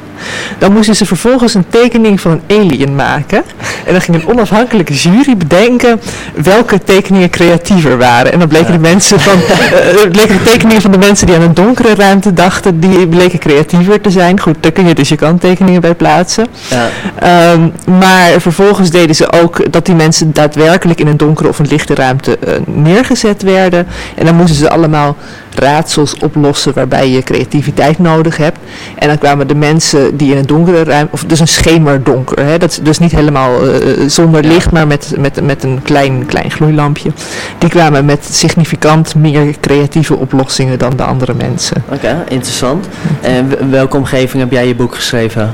Dan 0.58 0.74
moesten 0.74 0.96
ze 0.96 1.06
vervolgens 1.06 1.54
een 1.54 1.66
tekening 1.70 2.22
van 2.22 2.32
een 2.32 2.58
alien 2.58 2.96
maken. 2.96 3.44
En 3.86 3.92
dan 3.92 4.02
ging 4.02 4.18
een 4.18 4.28
onafhankelijke 4.28 4.94
jury 4.94 5.38
bedenken 5.38 6.02
welke 6.36 6.84
tekeningen 6.84 7.30
creatiever 7.30 7.98
waren. 7.98 8.32
En 8.32 8.40
dan 8.40 8.48
bleken 8.48 8.72
de 8.72 8.80
mensen 8.80 9.20
van, 9.20 9.38
uh, 9.38 10.12
bleken 10.12 10.38
de 10.38 10.44
tekeningen 10.44 10.82
van 10.82 10.92
de 10.92 10.98
mensen 10.98 11.28
die 11.28 11.36
aan 11.36 11.42
een 11.42 11.54
donkere 11.54 11.96
ruimte 11.96 12.34
dachten, 12.34 12.80
die 12.80 13.08
bleken 13.08 13.40
creatiever 13.40 14.02
te 14.02 14.10
zijn. 14.10 14.40
Goed, 14.40 14.56
daar 14.60 14.72
kun 14.72 14.88
je 14.88 14.94
dus 14.96 15.10
je 15.10 15.16
kanttekeningen 15.16 15.82
bij 15.82 15.96
plaatsen. 15.96 16.48
Ja. 16.70 17.52
Um, 17.52 17.74
maar 18.00 18.42
vervolgens 18.42 18.90
deden 18.90 19.16
ze 19.16 19.32
ook 19.32 19.72
dat 19.72 19.86
die 19.86 19.96
mensen 19.96 20.34
daadwerkelijk 20.34 21.00
in 21.00 21.08
een 21.08 21.18
donkere 21.18 21.50
of 21.50 21.60
een 21.60 21.68
lichte 21.68 21.96
ruimte 21.96 22.38
uh, 22.48 22.54
neergezet 22.66 23.42
werden. 23.42 23.88
En 24.16 24.26
dan 24.26 24.36
moesten 24.36 24.58
ze 24.58 24.70
allemaal 24.70 25.16
raadsels 25.56 26.16
oplossen 26.18 26.74
waarbij 26.74 27.10
je 27.10 27.24
creativiteit 27.24 28.00
nodig 28.00 28.38
hebt. 28.38 28.58
En 28.96 29.08
dan 29.08 29.18
kwamen 29.18 29.48
de 29.48 29.56
mensen 29.56 30.05
die 30.14 30.32
in 30.32 30.38
een 30.38 30.46
donkere 30.46 30.84
ruimte, 30.84 31.14
of 31.14 31.24
dus 31.24 31.40
een 31.40 31.48
schemerdonker, 31.48 32.46
hè, 32.46 32.58
dat 32.58 32.72
is 32.72 32.80
dus 32.82 33.00
niet 33.00 33.12
helemaal 33.12 33.68
uh, 33.68 33.74
zonder 34.08 34.44
licht, 34.44 34.72
maar 34.72 34.88
met, 34.88 35.14
met, 35.18 35.42
met 35.42 35.64
een 35.64 35.80
klein, 35.84 36.26
klein 36.26 36.52
gloeilampje. 36.52 37.12
Die 37.58 37.70
kwamen 37.70 38.06
met 38.06 38.28
significant 38.32 39.16
meer 39.16 39.56
creatieve 39.60 40.16
oplossingen 40.16 40.80
dan 40.80 40.96
de 40.96 41.04
andere 41.04 41.34
mensen. 41.34 41.84
Oké, 41.90 42.24
interessant. 42.28 42.88
En 43.22 43.70
welke 43.70 43.98
omgeving 43.98 44.44
heb 44.44 44.52
jij 44.52 44.68
je 44.68 44.76
boek 44.76 44.96
geschreven? 44.96 45.54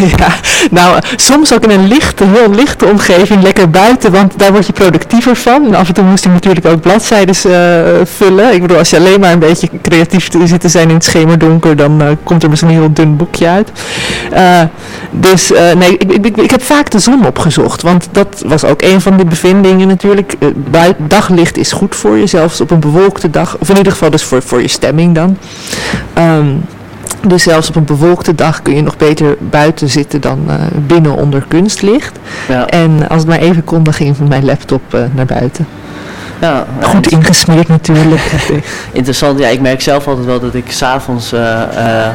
ja, 0.16 0.28
nou, 0.70 0.98
soms 1.16 1.54
ook 1.54 1.64
in 1.64 1.70
een 1.70 1.88
lichte, 1.88 2.24
heel 2.24 2.50
lichte 2.50 2.86
omgeving, 2.86 3.42
lekker 3.42 3.70
buiten, 3.70 4.12
want 4.12 4.38
daar 4.38 4.52
word 4.52 4.66
je 4.66 4.72
productiever 4.72 5.36
van. 5.36 5.66
En 5.66 5.74
af 5.74 5.88
en 5.88 5.94
toe 5.94 6.04
moest 6.04 6.24
ik 6.24 6.32
natuurlijk 6.32 6.66
ook 6.66 6.80
bladzijden 6.80 7.34
uh, 7.46 8.00
vullen. 8.04 8.54
Ik 8.54 8.60
bedoel, 8.60 8.78
als 8.78 8.90
je 8.90 8.96
alleen 8.96 9.20
maar 9.20 9.32
een 9.32 9.38
beetje 9.38 9.68
creatief 9.82 10.28
te 10.28 10.46
zitten 10.46 10.70
zijn 10.70 10.88
in 10.88 10.94
het 10.94 11.04
schemerdonker, 11.04 11.76
dan 11.76 12.02
uh, 12.02 12.08
komt 12.22 12.42
er 12.42 12.48
misschien 12.48 12.70
een 12.70 12.78
heel 12.78 12.92
dun 12.92 13.16
boekje 13.16 13.48
uit. 13.48 13.70
Uh, 14.32 14.60
dus 15.10 15.52
nee, 15.76 15.98
ik, 15.98 16.12
ik, 16.12 16.36
ik, 16.36 16.50
heb 16.50 16.62
vaak 16.62 16.90
de 16.90 16.98
zon 16.98 17.26
opgezocht, 17.26 17.82
want 17.82 18.08
dat 18.12 18.42
was 18.46 18.64
ook 18.64 18.82
een 18.82 19.00
van 19.00 19.16
de 19.16 19.24
bevindingen 19.24 19.88
natuurlijk. 19.88 20.34
daglicht 20.96 21.56
is 21.56 21.72
goed 21.72 21.96
voor 21.96 22.16
je, 22.16 22.26
zelfs 22.26 22.60
op 22.60 22.70
een 22.70 22.80
bewolkte 22.80 23.30
dag, 23.30 23.56
of 23.58 23.68
in 23.68 23.76
ieder 23.76 23.92
geval 23.92 24.10
dus 24.10 24.22
voor, 24.22 24.42
voor 24.42 24.62
je 24.62 24.68
stemming 24.68 25.14
dan. 25.14 25.38
Um, 26.18 26.64
dus 27.26 27.42
zelfs 27.42 27.68
op 27.68 27.76
een 27.76 27.84
bewolkte 27.84 28.34
dag 28.34 28.62
kun 28.62 28.74
je 28.74 28.82
nog 28.82 28.96
beter 28.96 29.36
buiten 29.38 29.88
zitten 29.88 30.20
dan 30.20 30.44
uh, 30.48 30.54
binnen 30.86 31.16
onder 31.16 31.44
kunstlicht. 31.48 32.18
Ja. 32.48 32.66
En 32.66 33.08
als 33.08 33.18
het 33.18 33.28
maar 33.28 33.38
even 33.38 33.64
kon, 33.64 33.82
dan 33.82 33.94
ging 33.94 34.10
ik 34.10 34.16
van 34.16 34.28
mijn 34.28 34.44
laptop 34.44 34.94
uh, 34.94 35.00
naar 35.14 35.26
buiten. 35.26 35.66
Ja, 36.42 36.66
Goed 36.80 37.10
ingesmeerd 37.10 37.68
natuurlijk. 37.68 38.20
Interessant, 38.92 39.38
ja, 39.38 39.48
ik 39.48 39.60
merk 39.60 39.80
zelf 39.80 40.08
altijd 40.08 40.26
wel 40.26 40.40
dat 40.40 40.54
ik 40.54 40.70
s'avonds 40.70 41.32
uh, 41.32 41.40
uh, 41.40 42.06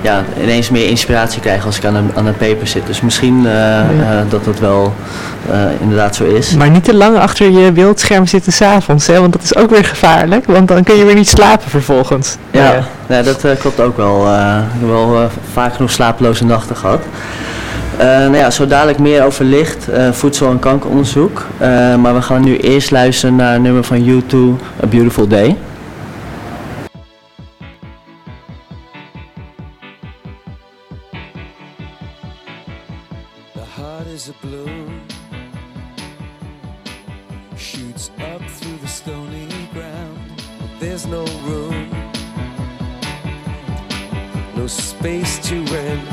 ja, 0.00 0.24
ineens 0.42 0.70
meer 0.70 0.88
inspiratie 0.88 1.40
krijg 1.40 1.66
als 1.66 1.76
ik 1.76 1.84
aan 1.84 1.94
een, 1.94 2.10
aan 2.14 2.26
een 2.26 2.36
paper 2.36 2.66
zit. 2.66 2.86
Dus 2.86 3.00
misschien 3.00 3.38
uh, 3.38 3.52
ja. 3.52 4.24
dat 4.28 4.44
dat 4.44 4.58
wel 4.58 4.94
inderdaad 5.80 6.16
zo 6.16 6.24
is. 6.24 6.54
Maar 6.54 6.70
niet 6.70 6.84
te 6.84 6.94
lang 6.94 7.18
achter 7.18 7.50
je 7.50 7.72
beeldscherm 7.72 8.26
zitten 8.26 8.52
s'avonds, 8.52 9.06
want 9.06 9.32
dat 9.32 9.42
is 9.42 9.56
ook 9.56 9.70
weer 9.70 9.84
gevaarlijk, 9.84 10.46
want 10.46 10.68
dan 10.68 10.84
kun 10.84 10.96
je 10.96 11.04
weer 11.04 11.14
niet 11.14 11.28
slapen 11.28 11.70
vervolgens. 11.70 12.36
Ja, 12.50 12.84
ja. 13.08 13.22
dat 13.22 13.46
klopt 13.58 13.80
ook 13.80 13.96
wel. 13.96 14.26
ik 14.26 14.80
heb 14.80 14.88
wel 14.88 15.30
vaak 15.52 15.74
genoeg 15.74 15.90
slapeloze 15.90 16.44
nachten 16.44 16.76
gehad. 16.76 17.02
Nou 17.98 18.36
ja, 18.36 18.50
zo 18.50 18.66
dadelijk 18.66 18.98
meer 18.98 19.24
over 19.24 19.44
licht, 19.44 19.88
voedsel- 20.12 20.50
en 20.50 20.58
kankeronderzoek. 20.58 21.46
maar 21.98 22.14
we 22.14 22.22
gaan 22.22 22.44
nu 22.44 22.56
eerst 22.56 22.90
luisteren 22.90 23.36
naar 23.36 23.54
een 23.54 23.62
nummer 23.62 23.84
van 23.84 24.08
U2, 24.08 24.36
A 24.84 24.86
Beautiful 24.86 25.26
Day. 25.26 25.56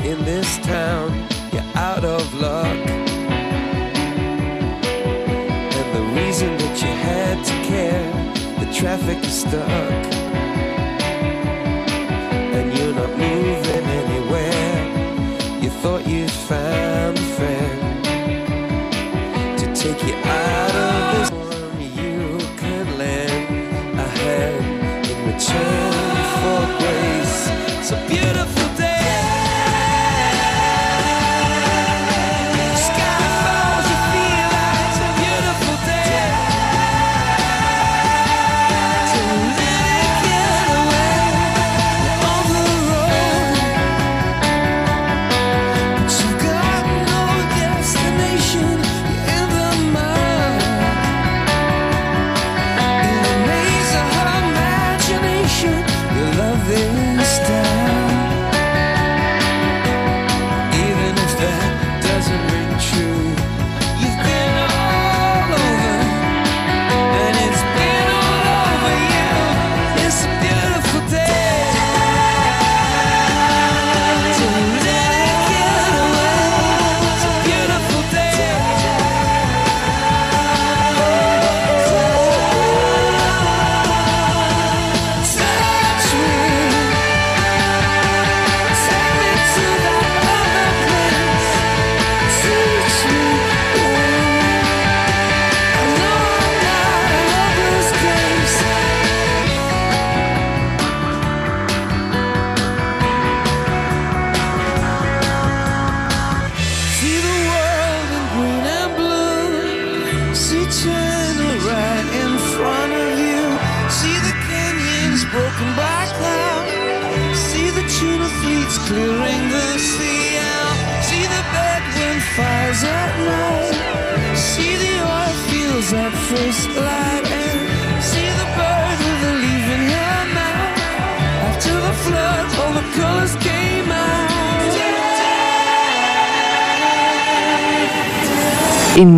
in 0.02 1.39
you're 1.52 1.62
out 1.74 2.04
of 2.04 2.34
luck. 2.34 2.76
And 5.76 5.94
the 5.96 6.02
reason 6.20 6.56
that 6.56 6.80
you 6.80 6.88
had 6.88 7.44
to 7.44 7.54
care, 7.68 8.64
the 8.64 8.72
traffic 8.72 9.18
is 9.24 9.40
stuck. 9.40 10.19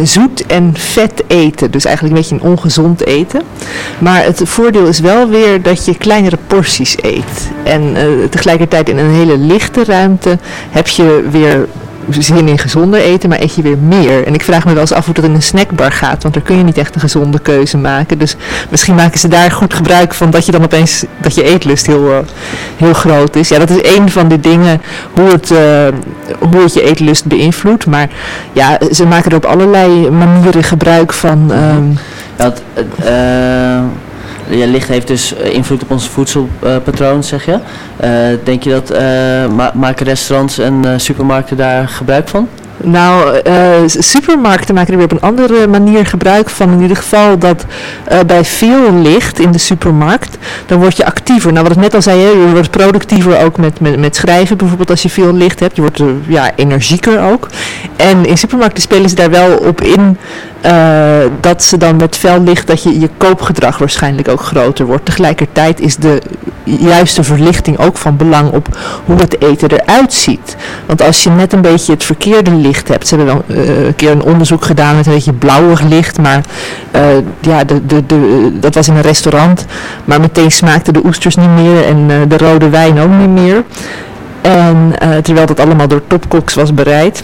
Zoet 0.05 0.47
en 0.47 0.71
vet 0.77 1.23
eten. 1.27 1.71
Dus 1.71 1.85
eigenlijk 1.85 2.17
een 2.17 2.23
beetje 2.23 2.37
een 2.37 2.53
ongezond 2.53 3.07
eten. 3.07 3.43
Maar 3.99 4.25
het 4.25 4.41
voordeel 4.45 4.87
is 4.87 5.01
wel 5.01 5.29
weer 5.29 5.63
dat 5.63 5.85
je 5.85 5.97
kleinere 5.97 6.39
porties 6.47 6.97
eet. 7.01 7.51
En 7.65 7.97
uh, 7.97 8.29
tegelijkertijd 8.31 8.89
in 8.89 8.99
een 8.99 9.11
hele 9.11 9.39
lichte 9.39 9.85
ruimte 9.85 10.39
heb 10.71 10.89
je 10.89 11.29
weer 11.31 11.69
zin 12.09 12.49
in 12.49 12.59
gezonder 12.59 13.01
eten, 13.01 13.29
maar 13.29 13.41
eet 13.41 13.55
je 13.55 13.63
weer 13.63 13.79
meer. 13.79 14.27
En 14.27 14.35
ik 14.35 14.43
vraag 14.43 14.65
me 14.65 14.73
wel 14.73 14.81
eens 14.81 14.93
af 14.93 15.05
hoe 15.05 15.15
dat 15.15 15.25
in 15.25 15.35
een 15.35 15.43
snackbar 15.43 15.93
gaat, 15.93 16.23
want 16.23 16.35
daar 16.35 16.43
kun 16.43 16.57
je 16.57 16.65
niet 16.65 16.79
echt 16.79 16.95
een 16.95 17.01
gezonde 17.01 17.39
keuze 17.39 17.77
maken. 17.77 18.19
Dus 18.19 18.37
misschien 18.71 18.95
maken 18.95 19.19
ze 19.19 19.29
daar 19.29 19.51
goed 19.51 19.75
gebruik 19.75 20.15
van 20.15 20.31
dat 20.31 20.47
je 20.47 20.53
dan 20.53 20.65
opeens, 20.65 21.05
dat 21.21 21.35
je 21.35 21.43
eetlust 21.43 21.87
heel, 21.87 22.11
uh, 22.11 22.17
heel 22.77 22.93
groot 22.93 23.37
is. 23.37 23.49
Ja, 23.49 23.59
dat 23.59 23.71
is 23.71 23.97
een 23.97 24.11
van 24.11 24.29
de 24.29 24.41
dingen 24.41 24.83
hoe 25.13 25.29
het, 25.29 25.51
uh, 25.51 25.59
hoe 26.39 26.63
het 26.63 26.75
je 26.75 26.83
eetlust 26.83 27.25
beïnvloedt. 27.25 27.87
Maar 27.87 28.09
ja, 28.53 28.79
ze 28.93 29.07
maken 29.07 29.31
er 29.31 29.37
op 29.37 29.45
allerlei 29.45 30.11
manieren 30.11 30.63
gebruik 30.63 31.13
van. 31.13 31.53
Ja, 32.37 32.53
uh, 33.05 33.85
ja, 34.57 34.67
licht 34.67 34.89
heeft 34.89 35.07
dus 35.07 35.35
eh, 35.35 35.55
invloed 35.55 35.83
op 35.83 35.91
ons 35.91 36.09
voedselpatroon, 36.09 37.25
zeg 37.25 37.45
je. 37.45 37.59
Denk 38.45 38.63
je 38.63 38.71
dat, 38.71 38.91
maken 39.75 40.07
restaurants 40.07 40.59
en 40.59 41.01
supermarkten 41.01 41.57
daar 41.57 41.89
gebruik 41.89 42.29
van? 42.29 42.49
Nou, 42.77 43.41
supermarkten 43.87 44.75
maken 44.75 44.91
er 44.91 44.97
weer 44.97 45.07
op 45.07 45.13
een 45.13 45.29
andere 45.29 45.67
manier 45.67 46.07
gebruik 46.07 46.51
van. 46.51 46.73
In 46.73 46.81
ieder 46.81 46.97
geval 46.97 47.39
dat 47.39 47.65
bij 48.27 48.45
veel 48.45 48.95
licht 48.95 49.39
in 49.39 49.51
de 49.51 49.59
supermarkt, 49.59 50.37
dan 50.67 50.79
word 50.79 50.97
je 50.97 51.05
actiever. 51.05 51.53
Nou, 51.53 51.67
wat 51.67 51.77
ik 51.77 51.83
net 51.83 51.95
al 51.95 52.03
zei, 52.03 52.21
je 52.21 52.51
wordt 52.53 52.71
productiever 52.71 53.45
ook 53.45 53.57
met, 53.57 53.81
met, 53.81 53.99
met 53.99 54.17
schrijven. 54.17 54.57
Bijvoorbeeld 54.57 54.91
als 54.91 55.03
je 55.03 55.11
veel 55.11 55.35
licht 55.35 55.61
hebt. 55.61 55.77
Je 55.77 55.83
wordt 55.83 56.03
ja, 56.27 56.51
energieker 56.57 57.21
ook. 57.21 57.49
En 57.97 58.27
in 58.27 58.39
supermarkten 58.39 58.83
spelen 58.83 59.09
ze 59.09 59.15
daar 59.15 59.31
wel 59.31 59.57
op 59.57 59.81
in 59.81 60.17
dat 61.41 61.63
ze 61.63 61.77
dan 61.77 61.97
met 61.97 62.17
fel 62.17 62.43
licht, 62.43 62.67
dat 62.67 62.83
je, 62.83 63.01
je 63.01 63.09
koopgedrag 63.17 63.79
waarschijnlijk 63.79 64.29
ook 64.29 64.41
groter 64.41 64.87
wordt. 64.87 65.05
Tegelijkertijd 65.05 65.81
is 65.81 65.97
de 65.97 66.23
juiste 66.65 67.25
verlichting 67.25 67.79
ook 67.79 67.97
van 67.97 68.17
belang 68.17 68.51
op 68.51 68.79
hoe 69.05 69.17
het 69.17 69.41
eten 69.41 69.71
eruit 69.71 70.13
ziet. 70.13 70.57
Want 70.87 71.03
als 71.03 71.23
je 71.23 71.31
net 71.31 71.53
een 71.53 71.61
beetje 71.61 71.93
het 71.93 72.05
verkeerde 72.05 72.51
licht 72.51 72.89
hebt, 72.89 73.09
ze 73.09 73.17
hebben 73.17 73.35
wel 73.35 73.57
uh, 73.57 73.87
een 73.87 73.95
keer 73.95 74.11
een 74.11 74.23
onderzoek 74.23 74.65
gedaan 74.65 74.97
met 74.97 75.07
een 75.07 75.13
beetje 75.13 75.33
blauwig 75.33 75.83
licht, 75.83 76.19
maar 76.19 76.41
uh, 76.97 77.03
ja, 77.41 77.65
de, 77.65 77.87
de, 77.87 78.07
de, 78.07 78.51
dat 78.61 78.75
was 78.75 78.89
in 78.89 78.95
een 78.95 79.03
restaurant, 79.03 79.67
maar 80.05 80.21
meteen 80.21 80.51
smaakten 80.51 80.93
de 80.93 81.05
oesters 81.05 81.37
niet 81.37 81.55
meer 81.55 81.85
en 81.85 82.29
de 82.29 82.37
rode 82.37 82.69
wijn 82.69 83.01
ook 83.01 83.11
niet 83.11 83.43
meer. 83.43 83.65
En 84.41 84.95
terwijl 85.23 85.47
dat 85.47 85.61
allemaal 85.61 85.89
door 85.89 86.03
topkoks 86.07 86.55
was 86.55 86.75
bereid. 86.75 87.23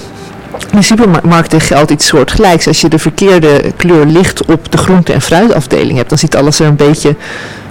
In 0.70 0.78
de 0.78 0.82
supermarkten 0.82 1.60
geldt 1.60 1.90
iets 1.90 2.06
soortgelijks. 2.06 2.66
Als 2.66 2.80
je 2.80 2.88
de 2.88 2.98
verkeerde 2.98 3.72
kleur 3.76 4.06
licht 4.06 4.44
op 4.44 4.72
de 4.72 4.78
groente- 4.78 5.12
en 5.12 5.22
fruitafdeling 5.22 5.96
hebt, 5.96 6.08
dan 6.08 6.18
ziet 6.18 6.36
alles 6.36 6.60
er 6.60 6.66
een 6.66 6.76
beetje 6.76 7.16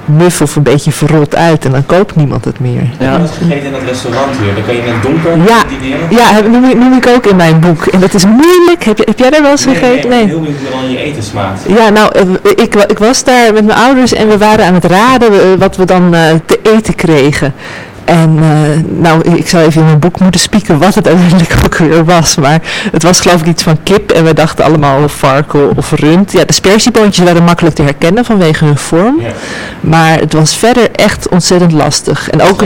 muf 0.08 0.42
of 0.42 0.56
een 0.56 0.64
beetje 0.64 0.92
verrot 0.92 1.36
uit 1.36 1.66
en 1.66 1.72
dan 1.72 1.86
koopt 1.86 2.16
niemand 2.16 2.46
het 2.46 2.60
meer. 2.60 2.90
Ja. 3.00 3.18
Dat 3.18 3.32
gegeten 3.38 3.66
in 3.66 3.72
dat 3.72 3.82
restaurant 3.86 4.38
hier, 4.42 4.54
dan 4.54 4.66
kan 4.66 4.76
je 4.76 4.82
in 4.82 4.94
het 4.94 5.04
donker 5.04 5.38
ja, 5.38 5.64
dineren. 5.80 6.08
Ja, 6.10 6.40
noem, 6.40 6.78
noem, 6.78 6.94
ik 6.94 7.08
ook 7.08 7.26
in 7.26 7.36
mijn 7.36 7.60
boek. 7.60 7.86
En 7.86 8.00
dat 8.00 8.14
is 8.14 8.26
moeilijk. 8.26 8.84
Heb, 8.84 8.98
je, 8.98 9.04
heb 9.06 9.20
jij 9.20 9.30
daar 9.30 9.42
wel 9.42 9.52
eens 9.52 9.66
nee, 9.66 9.76
gegeten? 9.76 10.10
Nee, 10.10 10.20
nee. 10.20 10.28
heel 10.28 10.38
hoe 10.38 10.48
dan 10.72 10.92
je 10.92 10.98
eten 10.98 11.24
smaakt. 11.24 11.62
Ja, 11.68 11.90
nou, 11.90 12.12
eh, 12.16 12.52
ik, 12.56 12.76
ik 12.76 13.00
was 13.00 13.24
daar 13.24 13.54
met 13.54 13.66
mijn 13.66 13.78
ouders 13.78 14.14
en 14.14 14.28
we 14.28 14.38
waren 14.38 14.66
aan 14.66 14.74
het 14.74 14.86
raden 14.86 15.32
eh, 15.32 15.40
wat 15.58 15.76
we 15.76 15.86
dan 15.86 16.16
uh, 16.16 16.22
te 16.46 16.60
eten 16.64 16.96
kregen. 16.96 17.54
En 18.08 18.38
uh, 18.38 19.00
nou, 19.02 19.22
ik 19.22 19.50
zou 19.50 19.66
even 19.66 19.82
in 19.82 19.88
mijn 19.88 20.00
boek 20.00 20.20
moeten 20.20 20.42
spieken 20.42 20.78
wat 20.78 20.96
het 20.96 21.08
uiteindelijk 21.08 21.56
ook 21.66 21.78
weer 21.78 22.06
was. 22.06 22.36
Maar 22.36 22.62
het 22.92 23.04
was 23.04 23.20
geloof 23.20 23.42
ik 23.42 23.48
iets 23.48 23.64
van 23.64 23.84
kip 23.84 24.12
en 24.12 24.24
we 24.24 24.34
dachten 24.34 24.66
allemaal 24.66 25.10
varken 25.10 25.78
of 25.78 25.92
rund. 25.92 26.32
Ja, 26.32 26.44
de 26.46 26.54
spersieboontjes 26.54 27.26
waren 27.26 27.44
makkelijk 27.44 27.76
te 27.76 27.82
herkennen 27.82 28.26
vanwege 28.26 28.66
hun 28.66 28.78
vorm. 28.78 29.22
Ja. 29.22 29.30
Maar 29.82 30.20
het 30.20 30.34
was 30.34 30.56
verder 30.56 30.92
echt 30.92 31.30
ontzettend 31.30 31.72
lastig. 31.72 32.30
En 32.30 32.42
ook, 32.42 32.64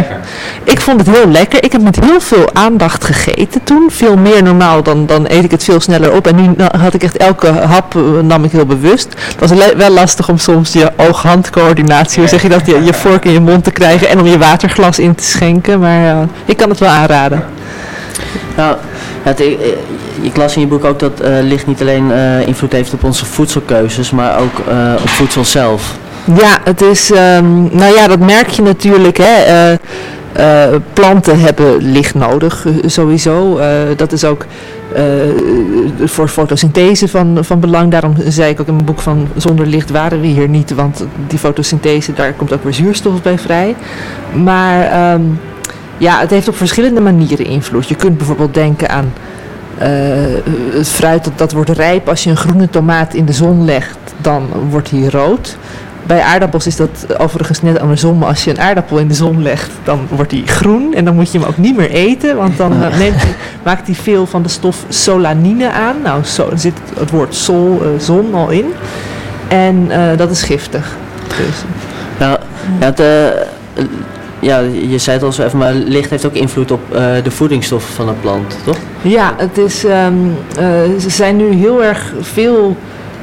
ik 0.63 0.81
vond 0.81 1.05
het 1.05 1.15
heel 1.15 1.27
lekker. 1.27 1.63
Ik 1.63 1.71
heb 1.71 1.81
met 1.81 1.99
heel 1.99 2.21
veel 2.21 2.49
aandacht 2.53 3.03
gegeten 3.03 3.63
toen. 3.63 3.89
Veel 3.91 4.17
meer 4.17 4.43
normaal 4.43 4.83
dan, 4.83 5.05
dan 5.05 5.25
eet 5.27 5.43
ik 5.43 5.51
het 5.51 5.63
veel 5.63 5.79
sneller 5.79 6.13
op. 6.13 6.27
En 6.27 6.35
nu 6.35 6.63
had 6.77 6.93
ik 6.93 7.03
echt 7.03 7.17
elke 7.17 7.47
hap 7.47 7.95
eh, 7.95 8.01
nam 8.23 8.43
ik 8.43 8.51
heel 8.51 8.65
bewust. 8.65 9.07
Het 9.37 9.49
was 9.49 9.73
wel 9.75 9.89
lastig 9.89 10.29
om 10.29 10.37
soms 10.37 10.73
je 10.73 10.91
oog-handcoördinatie, 10.97 12.19
hoe 12.19 12.29
zeg 12.29 12.41
je 12.41 12.49
dat, 12.49 12.65
je, 12.65 12.83
je 12.83 12.93
vork 12.93 13.25
in 13.25 13.31
je 13.31 13.39
mond 13.39 13.63
te 13.63 13.71
krijgen 13.71 14.09
en 14.09 14.19
om 14.19 14.25
je 14.25 14.37
waterglas 14.37 14.99
in 14.99 15.15
te 15.15 15.29
schenken. 15.31 15.79
Maar 15.79 16.15
uh, 16.15 16.21
ik 16.45 16.57
kan 16.57 16.69
het 16.69 16.79
wel 16.79 16.89
aanraden. 16.89 17.43
Nou, 18.57 18.77
het, 19.23 19.39
ik, 19.39 19.59
ik, 20.21 20.37
las 20.37 20.55
in 20.55 20.61
je 20.61 20.67
boek 20.67 20.85
ook 20.85 20.99
dat 20.99 21.21
uh, 21.21 21.27
licht 21.41 21.67
niet 21.67 21.81
alleen 21.81 22.11
invloed 22.45 22.71
heeft 22.71 22.93
op 22.93 23.03
onze 23.03 23.25
voedselkeuzes, 23.25 24.11
maar 24.11 24.39
ook 24.39 24.59
op 25.01 25.09
voedsel 25.09 25.45
zelf. 25.45 25.97
Ja, 26.23 26.57
het 26.63 26.81
is, 26.81 27.09
um, 27.09 27.69
nou 27.71 27.95
ja, 27.95 28.07
dat 28.07 28.19
merk 28.19 28.49
je 28.49 28.61
natuurlijk. 28.61 29.17
Hè. 29.21 29.75
Planten 30.93 31.39
hebben 31.39 31.91
licht 31.91 32.15
nodig, 32.15 32.65
sowieso. 32.85 33.59
Dat 33.95 34.11
is 34.11 34.23
ook 34.23 34.45
voor 36.03 36.27
fotosynthese 36.27 37.07
van, 37.07 37.37
van 37.41 37.59
belang. 37.59 37.91
Daarom 37.91 38.15
zei 38.27 38.51
ik 38.51 38.59
ook 38.59 38.67
in 38.67 38.73
mijn 38.73 38.85
boek 38.85 38.99
van 38.99 39.27
zonder 39.35 39.65
licht 39.65 39.89
waren 39.89 40.21
we 40.21 40.27
hier 40.27 40.49
niet. 40.49 40.73
Want 40.73 41.05
die 41.27 41.39
fotosynthese, 41.39 42.13
daar 42.13 42.33
komt 42.33 42.53
ook 42.53 42.63
weer 42.63 42.73
zuurstof 42.73 43.21
bij 43.21 43.39
vrij. 43.39 43.75
Maar 44.43 45.13
um, 45.13 45.39
ja, 45.97 46.19
het 46.19 46.29
heeft 46.29 46.47
op 46.47 46.55
verschillende 46.55 47.01
manieren 47.01 47.45
invloed. 47.45 47.87
Je 47.87 47.95
kunt 47.95 48.17
bijvoorbeeld 48.17 48.53
denken 48.53 48.89
aan 48.89 49.13
het 50.71 50.87
fruit 50.87 51.23
dat, 51.23 51.37
dat 51.37 51.51
wordt 51.51 51.69
rijp. 51.69 52.09
Als 52.09 52.23
je 52.23 52.29
een 52.29 52.37
groene 52.37 52.69
tomaat 52.69 53.13
in 53.13 53.25
de 53.25 53.33
zon 53.33 53.65
legt, 53.65 53.97
dan 54.17 54.47
wordt 54.69 54.89
hij 54.89 55.07
rood. 55.09 55.57
Bij 56.05 56.21
aardappels 56.21 56.67
is 56.67 56.75
dat 56.75 56.89
overigens 57.17 57.61
net 57.61 57.79
andersom. 57.79 58.17
Maar 58.17 58.27
als 58.27 58.43
je 58.43 58.49
een 58.49 58.59
aardappel 58.59 58.97
in 58.97 59.07
de 59.07 59.13
zon 59.13 59.41
legt, 59.41 59.71
dan 59.83 60.07
wordt 60.09 60.29
die 60.29 60.47
groen. 60.47 60.93
En 60.93 61.05
dan 61.05 61.15
moet 61.15 61.31
je 61.31 61.39
hem 61.39 61.47
ook 61.47 61.57
niet 61.57 61.77
meer 61.77 61.89
eten. 61.89 62.35
Want 62.35 62.57
dan 62.57 62.73
uh, 62.73 62.97
neemt 62.97 63.23
maakt 63.63 63.87
hij 63.87 63.95
veel 63.95 64.25
van 64.25 64.43
de 64.43 64.49
stof 64.49 64.85
solanine 64.89 65.71
aan. 65.71 65.95
Nou, 66.03 66.23
zo, 66.23 66.49
er 66.49 66.59
zit 66.59 66.73
het 66.99 67.09
woord 67.09 67.35
sol, 67.35 67.81
uh, 67.81 67.99
zon 67.99 68.33
al 68.33 68.49
in. 68.49 68.65
En 69.47 69.87
uh, 69.89 70.17
dat 70.17 70.31
is 70.31 70.43
giftig. 70.43 70.95
Dus. 71.27 71.63
Nou, 72.19 72.39
ja, 72.79 72.91
de, 72.91 73.43
ja, 74.39 74.59
je 74.59 74.97
zei 74.97 75.17
het 75.17 75.25
al 75.25 75.31
zo 75.31 75.43
even, 75.43 75.57
maar 75.57 75.73
licht 75.73 76.09
heeft 76.09 76.25
ook 76.25 76.33
invloed 76.33 76.71
op 76.71 76.81
de 77.23 77.31
voedingsstoffen 77.31 77.93
van 77.93 78.07
een 78.07 78.19
plant, 78.21 78.57
toch? 78.65 78.77
Ja, 79.01 79.33
het 79.37 79.57
is, 79.57 79.83
um, 79.83 80.35
ze 80.99 81.09
zijn 81.09 81.37
nu 81.37 81.53
heel 81.53 81.83
erg 81.83 82.13
veel 82.21 82.77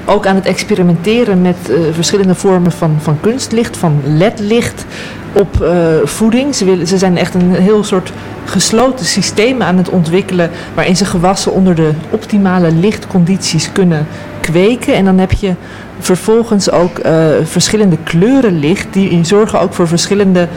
ook 0.08 0.26
aan 0.26 0.34
het 0.34 0.46
experimenteren 0.46 1.42
met 1.42 1.56
uh, 1.70 1.78
verschillende 1.92 2.34
vormen 2.34 2.72
van, 2.72 2.96
van 3.00 3.20
kunstlicht, 3.20 3.76
van 3.76 4.00
ledlicht 4.04 4.84
op 5.32 5.58
uh, 5.62 5.70
voeding. 6.04 6.54
Ze, 6.54 6.64
willen, 6.64 6.86
ze 6.86 6.98
zijn 6.98 7.16
echt 7.16 7.34
een 7.34 7.54
heel 7.54 7.84
soort 7.84 8.12
gesloten 8.44 9.06
systeem 9.06 9.62
aan 9.62 9.76
het 9.76 9.88
ontwikkelen 9.88 10.50
waarin 10.74 10.96
ze 10.96 11.04
gewassen 11.04 11.52
onder 11.52 11.74
de 11.74 11.90
optimale 12.10 12.72
lichtcondities 12.72 13.72
kunnen 13.72 14.06
kweken. 14.40 14.94
En 14.94 15.04
dan 15.04 15.18
heb 15.18 15.32
je 15.32 15.54
vervolgens 15.98 16.70
ook 16.70 16.98
uh, 16.98 17.26
verschillende 17.42 17.96
kleuren 18.04 18.58
licht 18.58 18.86
die 18.92 19.24
zorgen 19.24 19.60
ook 19.60 19.74
voor 19.74 19.88
verschillende 19.88 20.48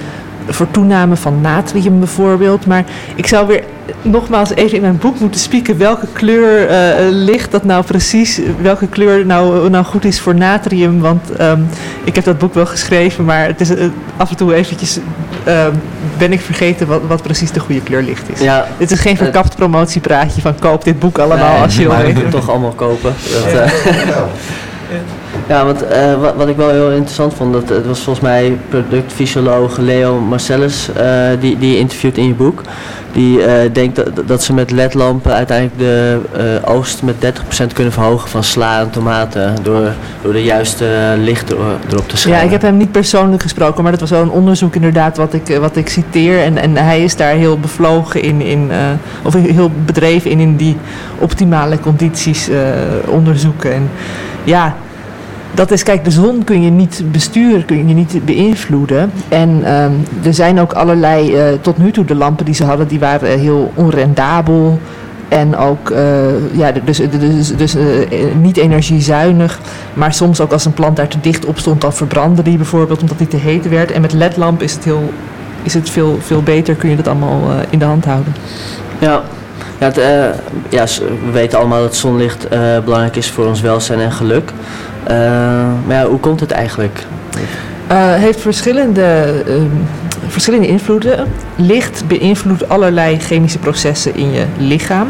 voor 0.48 0.71
toename 0.71 1.15
van 1.15 1.41
natrium 1.41 2.00
bijvoorbeeld. 2.00 2.65
Maar 2.65 2.83
ik 3.15 3.27
zou 3.27 3.48
weer 3.48 3.63
nogmaals 4.01 4.53
even 4.53 4.75
in 4.75 4.81
mijn 4.81 4.98
boek 4.98 5.19
moeten 5.19 5.39
spieken 5.39 5.77
welke 5.77 6.07
kleur 6.13 6.69
uh, 6.69 6.95
licht 7.10 7.51
dat 7.51 7.63
nou 7.63 7.83
precies, 7.83 8.39
welke 8.62 8.88
kleur 8.88 9.25
nou, 9.25 9.69
nou 9.69 9.86
goed 9.86 10.05
is 10.05 10.19
voor 10.19 10.36
natrium. 10.36 11.00
Want 11.00 11.41
um, 11.41 11.67
ik 12.03 12.15
heb 12.15 12.24
dat 12.24 12.38
boek 12.38 12.54
wel 12.54 12.65
geschreven, 12.65 13.25
maar 13.25 13.45
het 13.45 13.62
is 13.62 13.71
uh, 13.71 13.84
af 14.17 14.30
en 14.30 14.36
toe 14.36 14.54
eventjes 14.54 14.99
uh, 15.47 15.65
ben 16.17 16.32
ik 16.32 16.41
vergeten 16.41 16.88
wat, 16.88 17.01
wat 17.08 17.21
precies 17.21 17.51
de 17.51 17.60
goede 17.60 17.82
kleur 17.82 18.01
licht 18.01 18.30
is. 18.34 18.39
Ja, 18.39 18.67
dit 18.77 18.91
is 18.91 18.99
geen 18.99 19.17
verkapt 19.17 19.56
promotiepraatje 19.56 20.41
van 20.41 20.60
koop 20.60 20.84
dit 20.84 20.99
boek 20.99 21.17
allemaal 21.17 21.54
nee, 21.54 21.62
als 21.62 21.75
je 21.75 21.88
wil 21.88 21.97
weten. 21.97 22.21
Maar 22.21 22.32
toch 22.32 22.49
allemaal 22.49 22.71
kopen. 22.71 23.13
Dat, 23.43 23.51
ja. 23.51 23.65
Ja, 25.51 25.65
want 25.65 25.83
uh, 25.83 26.21
wat, 26.21 26.35
wat, 26.35 26.47
ik 26.47 26.55
wel 26.55 26.69
heel 26.69 26.91
interessant 26.91 27.33
vond, 27.33 27.53
dat, 27.53 27.69
het 27.69 27.85
was 27.85 27.99
volgens 27.99 28.25
mij 28.25 28.57
productfysioloog 28.69 29.77
Leo 29.77 30.19
Marcellus, 30.19 30.89
uh, 30.97 31.27
die, 31.39 31.57
die 31.57 31.77
interviewt 31.77 32.17
in 32.17 32.27
je 32.27 32.33
boek. 32.33 32.61
Die 33.11 33.37
uh, 33.37 33.53
denkt 33.73 33.95
dat, 33.95 34.27
dat 34.27 34.43
ze 34.43 34.53
met 34.53 34.71
ledlampen 34.71 35.33
uiteindelijk 35.33 35.79
de 35.79 36.19
oogst 36.65 37.03
met 37.03 37.15
30% 37.15 37.73
kunnen 37.73 37.93
verhogen 37.93 38.29
van 38.29 38.43
sla 38.43 38.79
en 38.79 38.89
tomaten 38.89 39.55
door, 39.63 39.93
door 40.21 40.33
de 40.33 40.43
juiste 40.43 41.15
licht 41.17 41.51
erop 41.51 42.09
te 42.09 42.17
schrijven. 42.17 42.41
Ja, 42.41 42.45
ik 42.45 42.51
heb 42.51 42.61
hem 42.61 42.77
niet 42.77 42.91
persoonlijk 42.91 43.41
gesproken, 43.41 43.83
maar 43.83 43.91
dat 43.91 44.01
was 44.01 44.09
wel 44.09 44.21
een 44.21 44.29
onderzoek 44.29 44.75
inderdaad 44.75 45.17
wat 45.17 45.33
ik, 45.33 45.57
wat 45.59 45.75
ik 45.75 45.89
citeer. 45.89 46.39
En, 46.39 46.57
en 46.57 46.75
hij 46.75 47.03
is 47.03 47.15
daar 47.15 47.33
heel 47.33 47.59
bevlogen 47.59 48.21
in, 48.21 48.41
in 48.41 48.71
of 49.23 49.33
heel 49.33 49.71
bedreven 49.85 50.31
in, 50.31 50.39
in 50.39 50.55
die 50.55 50.77
optimale 51.17 51.79
condities 51.79 52.49
onderzoeken. 53.07 53.73
En 53.73 53.89
ja, 54.43 54.75
dat 55.53 55.71
is, 55.71 55.83
kijk, 55.83 56.03
de 56.03 56.11
zon 56.11 56.43
kun 56.43 56.61
je 56.61 56.69
niet 56.69 57.03
besturen, 57.11 57.65
kun 57.65 57.87
je 57.87 57.93
niet 57.93 58.25
beïnvloeden. 58.25 59.11
En 59.27 59.49
um, 59.49 60.05
er 60.23 60.33
zijn 60.33 60.59
ook 60.59 60.73
allerlei, 60.73 61.35
uh, 61.35 61.57
tot 61.61 61.77
nu 61.77 61.91
toe 61.91 62.05
de 62.05 62.15
lampen 62.15 62.45
die 62.45 62.53
ze 62.53 62.63
hadden, 62.63 62.87
die 62.87 62.99
waren 62.99 63.39
heel 63.39 63.71
onrendabel. 63.75 64.79
En 65.27 65.57
ook, 65.57 65.89
uh, 65.89 65.97
ja, 66.51 66.71
dus, 66.85 66.97
dus, 67.19 67.55
dus 67.55 67.75
uh, 67.75 67.83
niet 68.41 68.57
energiezuinig. 68.57 69.59
Maar 69.93 70.13
soms 70.13 70.41
ook 70.41 70.51
als 70.51 70.65
een 70.65 70.73
plant 70.73 70.95
daar 70.95 71.07
te 71.07 71.19
dicht 71.21 71.45
op 71.45 71.59
stond, 71.59 71.81
dan 71.81 71.93
verbrandde 71.93 72.41
die 72.41 72.57
bijvoorbeeld, 72.57 73.01
omdat 73.01 73.17
die 73.17 73.27
te 73.27 73.37
heet 73.37 73.69
werd. 73.69 73.91
En 73.91 74.01
met 74.01 74.13
ledlamp 74.13 74.61
is 74.61 74.73
het, 74.73 74.83
heel, 74.83 75.13
is 75.63 75.73
het 75.73 75.89
veel, 75.89 76.17
veel 76.21 76.43
beter, 76.43 76.75
kun 76.75 76.89
je 76.89 76.95
dat 76.95 77.07
allemaal 77.07 77.41
in 77.69 77.79
de 77.79 77.85
hand 77.85 78.05
houden. 78.05 78.35
Ja, 78.99 79.21
ja, 79.79 79.91
ja, 80.69 80.85
we 81.25 81.31
weten 81.31 81.59
allemaal 81.59 81.81
dat 81.81 81.95
zonlicht 81.95 82.47
belangrijk 82.83 83.15
is 83.15 83.29
voor 83.29 83.45
ons 83.45 83.61
welzijn 83.61 83.99
en 83.99 84.11
geluk. 84.11 84.53
Uh, 85.09 85.17
maar 85.87 86.05
hoe 86.05 86.19
komt 86.19 86.39
het 86.39 86.51
eigenlijk? 86.51 87.05
Het 87.35 87.97
uh, 87.97 88.13
heeft 88.13 88.41
verschillende, 88.41 89.33
uh, 89.47 89.53
verschillende 90.27 90.67
invloeden. 90.67 91.27
Licht 91.55 92.03
beïnvloedt 92.07 92.69
allerlei 92.69 93.19
chemische 93.19 93.57
processen 93.57 94.15
in 94.15 94.31
je 94.31 94.45
lichaam. 94.57 95.07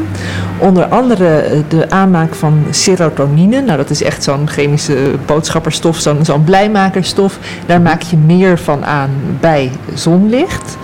Onder 0.58 0.86
andere 0.86 1.43
de 1.67 1.89
aanmaak 1.89 2.36
van 2.36 2.63
serotonine. 2.69 3.62
Nou, 3.62 3.77
dat 3.77 3.89
is 3.89 4.04
echt 4.04 4.23
zo'n 4.23 4.47
chemische 4.47 4.97
boodschapperstof, 5.25 5.97
zo'n 5.97 6.25
zo'n 6.25 6.43
blijmakerstof. 6.43 7.38
Daar 7.65 7.82
maak 7.82 8.01
je 8.01 8.17
meer 8.17 8.60
van 8.60 8.86
aan 8.86 9.10
bij 9.39 9.71
zonlicht. 9.93 10.77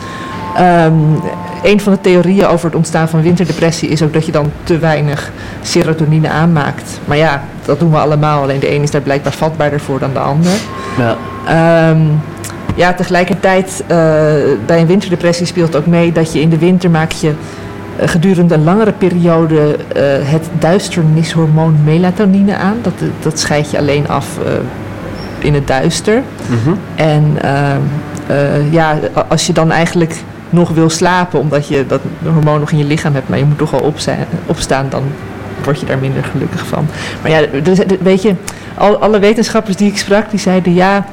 Um, 0.60 1.20
een 1.64 1.80
van 1.80 1.94
de 1.94 2.02
theorieën 2.02 2.46
over 2.46 2.66
het 2.66 2.76
ontstaan 2.76 3.10
van 3.10 3.22
winterdepressie 3.22 3.90
is 3.90 4.02
ook 4.02 4.14
dat 4.14 4.26
je 4.26 4.32
dan 4.32 4.52
te 4.64 4.78
weinig 4.78 5.32
serotonine 5.62 6.30
aanmaakt. 6.30 7.00
Maar 7.06 7.18
ja, 7.18 7.44
dat 7.66 7.80
doen 7.80 7.92
we 7.92 7.98
allemaal. 7.98 8.42
Alleen 8.42 8.60
de 8.60 8.74
een 8.76 8.82
is 8.82 8.92
daar 8.92 9.02
blijkbaar 9.02 9.34
vatbaarder 9.34 9.80
voor 9.80 10.00
dan 10.00 10.14
de 10.14 10.20
ander. 10.20 10.52
Ja, 10.98 11.90
um, 11.90 12.22
ja 12.76 12.94
tegelijkertijd 12.94 13.84
uh, 13.84 13.88
bij 14.66 14.80
een 14.80 14.88
winterdepressie 14.88 15.46
speelt 15.46 15.76
ook 15.76 15.86
mee 15.86 16.12
dat 16.12 16.34
je 16.34 16.42
in 16.42 16.50
de 16.50 16.58
winter 16.58 16.90
maak 16.90 17.12
je 17.12 17.28
uh, 17.28 18.08
gedurende 18.08 18.54
een 18.54 18.64
langere 18.64 18.92
periode 18.92 19.56
uh, 19.56 20.04
het 20.30 20.50
duisternishormoon 20.60 21.78
melatonine 21.84 22.56
aan. 22.56 22.78
Dat, 22.82 22.94
dat 23.20 23.40
scheid 23.40 23.72
je 23.72 23.78
alleen 23.78 24.08
af 24.08 24.28
in 25.40 25.54
het 25.54 25.68
duister. 25.68 26.22
Mm 26.50 26.58
-hmm. 26.64 26.78
En 26.96 27.38
ehm, 27.42 27.82
ja, 28.72 29.00
als 29.28 29.48
je 29.48 29.54
dan 29.54 29.72
eigenlijk 29.72 30.24
nog 30.50 30.70
wil 30.70 30.90
slapen, 30.90 31.40
omdat 31.40 31.68
je 31.68 31.86
dat 31.88 32.02
hormoon 32.24 32.60
nog 32.60 32.72
in 32.72 32.78
je 32.78 32.84
lichaam 32.84 33.14
hebt, 33.14 33.30
maar 33.30 33.38
je 33.38 33.46
moet 33.46 33.58
toch 33.58 33.74
al 33.74 33.94
opstaan, 34.46 34.90
dan 34.90 35.04
word 35.64 35.80
je 35.80 35.86
daar 35.86 35.98
minder 35.98 36.24
gelukkig 36.24 36.68
van. 36.68 36.88
Maar 37.22 37.32
ja, 37.32 37.46
weet 38.02 38.22
je, 38.22 38.36
al, 38.78 38.98
alle 38.98 39.20
wetenschappers 39.20 39.76
die 39.76 39.92
ik 39.92 39.98
sprak, 39.98 40.30
die 40.30 40.40
zeiden 40.40 40.74
ja, 40.74 41.06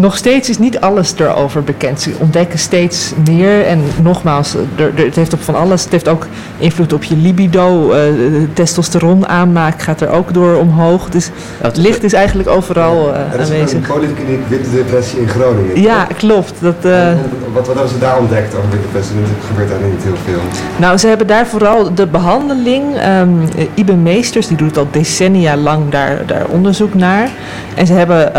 nog 0.00 0.16
steeds 0.16 0.48
is 0.48 0.58
niet 0.58 0.80
alles 0.80 1.14
erover 1.18 1.62
bekend. 1.62 2.00
Ze 2.00 2.14
ontdekken 2.18 2.58
steeds 2.58 3.12
meer. 3.28 3.66
En 3.66 3.82
nogmaals, 4.02 4.54
er, 4.54 4.92
er, 4.94 5.04
het 5.04 5.16
heeft 5.16 5.32
op 5.32 5.42
van 5.42 5.54
alles. 5.54 5.82
Het 5.82 5.92
heeft 5.92 6.08
ook 6.08 6.26
invloed 6.58 6.92
op 6.92 7.04
je 7.04 7.16
libido. 7.16 7.92
Uh, 7.92 7.98
testosteron 8.52 9.28
aanmaak 9.28 9.82
gaat 9.82 10.00
er 10.00 10.08
ook 10.08 10.34
door 10.34 10.54
omhoog. 10.54 11.08
Dus 11.08 11.30
het 11.60 11.76
licht 11.76 12.02
is 12.02 12.12
eigenlijk 12.12 12.48
overal 12.48 13.08
uh, 13.08 13.32
er 13.32 13.40
is 13.40 13.50
aanwezig. 13.50 13.72
een 13.72 13.94
polykliniek 13.94 14.48
winterdepressie 14.48 15.20
in 15.20 15.28
Groningen. 15.28 15.80
Ja, 15.80 16.04
klopt. 16.16 16.54
Dat, 16.60 16.74
uh, 16.84 17.12
wat, 17.52 17.66
wat 17.66 17.66
hebben 17.66 17.88
ze 17.88 17.98
daar 17.98 18.18
ontdekt 18.18 18.54
over 18.54 18.70
winterdepressie? 18.70 19.16
Er 19.16 19.46
gebeurt 19.46 19.68
daar 19.68 19.88
niet 19.90 20.02
heel 20.02 20.16
veel. 20.24 20.40
Nou, 20.76 20.96
ze 20.96 21.06
hebben 21.06 21.26
daar 21.26 21.46
vooral 21.46 21.94
de 21.94 22.06
behandeling. 22.06 22.84
Um, 23.20 23.48
Ibe 23.74 23.94
Meesters, 23.94 24.46
die 24.46 24.56
doet 24.56 24.78
al 24.78 24.86
decennia 24.90 25.56
lang 25.56 25.90
daar, 25.90 26.22
daar 26.26 26.46
onderzoek 26.46 26.94
naar. 26.94 27.30
En 27.74 27.86
ze 27.86 27.92
hebben 27.92 28.32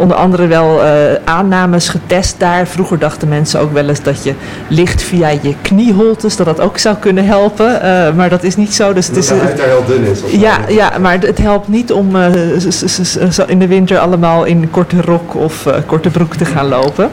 onder 0.00 0.16
andere 0.16 0.46
wel 0.46 0.82
aannames 1.24 1.88
getest 1.88 2.34
daar. 2.38 2.66
Vroeger 2.66 2.98
dachten 2.98 3.28
mensen 3.28 3.60
ook 3.60 3.72
wel 3.72 3.88
eens 3.88 4.02
dat 4.02 4.24
je 4.24 4.34
licht 4.68 5.02
via 5.02 5.28
je 5.28 5.54
knieholtes, 5.62 6.36
dat 6.36 6.46
dat 6.46 6.60
ook 6.60 6.78
zou 6.78 6.96
kunnen 6.96 7.26
helpen. 7.26 7.80
maar 8.16 8.28
dat 8.28 8.42
is 8.42 8.56
niet 8.56 8.74
zo. 8.74 8.92
Dus 8.92 9.06
het 9.06 9.16
is, 9.16 9.30
huid 9.30 9.56
daar 9.56 9.66
heel 9.66 9.84
dun 9.86 10.04
is. 10.04 10.20
Ja, 10.40 10.58
ja, 10.68 10.98
maar 11.00 11.18
het 11.20 11.38
helpt 11.38 11.68
niet 11.68 11.92
om 11.92 12.16
in 13.46 13.58
de 13.58 13.66
winter 13.66 13.98
allemaal 13.98 14.44
in 14.44 14.70
korte 14.70 15.00
rok 15.00 15.34
of 15.34 15.66
korte 15.86 16.10
broek 16.10 16.34
te 16.34 16.44
gaan 16.44 16.68
lopen. 16.68 17.10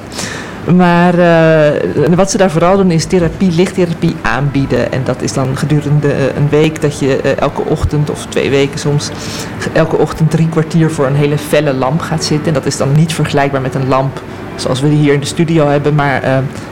Maar 0.76 1.20
uh, 1.20 2.16
wat 2.16 2.32
ze 2.32 2.38
daar 2.38 2.52
vooral 2.52 2.78
doen 2.78 2.92
is 2.92 3.06
therapie, 3.06 3.52
lichttherapie 3.52 4.16
aanbieden. 4.22 4.92
En 4.92 5.02
dat 5.04 5.22
is 5.22 5.34
dan 5.34 5.58
gedurende 5.58 6.12
eh, 6.12 6.36
een 6.36 6.50
week 6.50 6.82
dat 6.82 7.00
je 7.00 7.20
uh, 7.24 7.38
elke 7.40 7.62
ochtend 7.66 8.10
of 8.10 8.26
twee 8.26 8.50
weken 8.50 8.80
soms 8.80 9.10
elke 9.74 9.98
ochtend 9.98 10.32
drie 10.32 10.50
kwartier 10.50 10.92
voor 10.92 11.06
een 11.06 11.16
hele 11.16 11.38
felle 11.38 11.74
lamp 11.74 12.02
gaat 12.02 12.24
zitten. 12.24 12.48
En 12.48 12.54
dat 12.54 12.66
is 12.66 12.78
dan 12.78 12.92
niet 12.94 13.14
vergelijkbaar 13.14 13.62
met 13.62 13.76
een 13.76 13.88
lamp 13.88 14.22
zoals 14.56 14.82
we 14.82 14.90
die 14.90 14.98
hier 14.98 15.14
in 15.14 15.20
de 15.20 15.26
studio 15.26 15.68
hebben. 15.68 15.96
Maar 15.96 16.22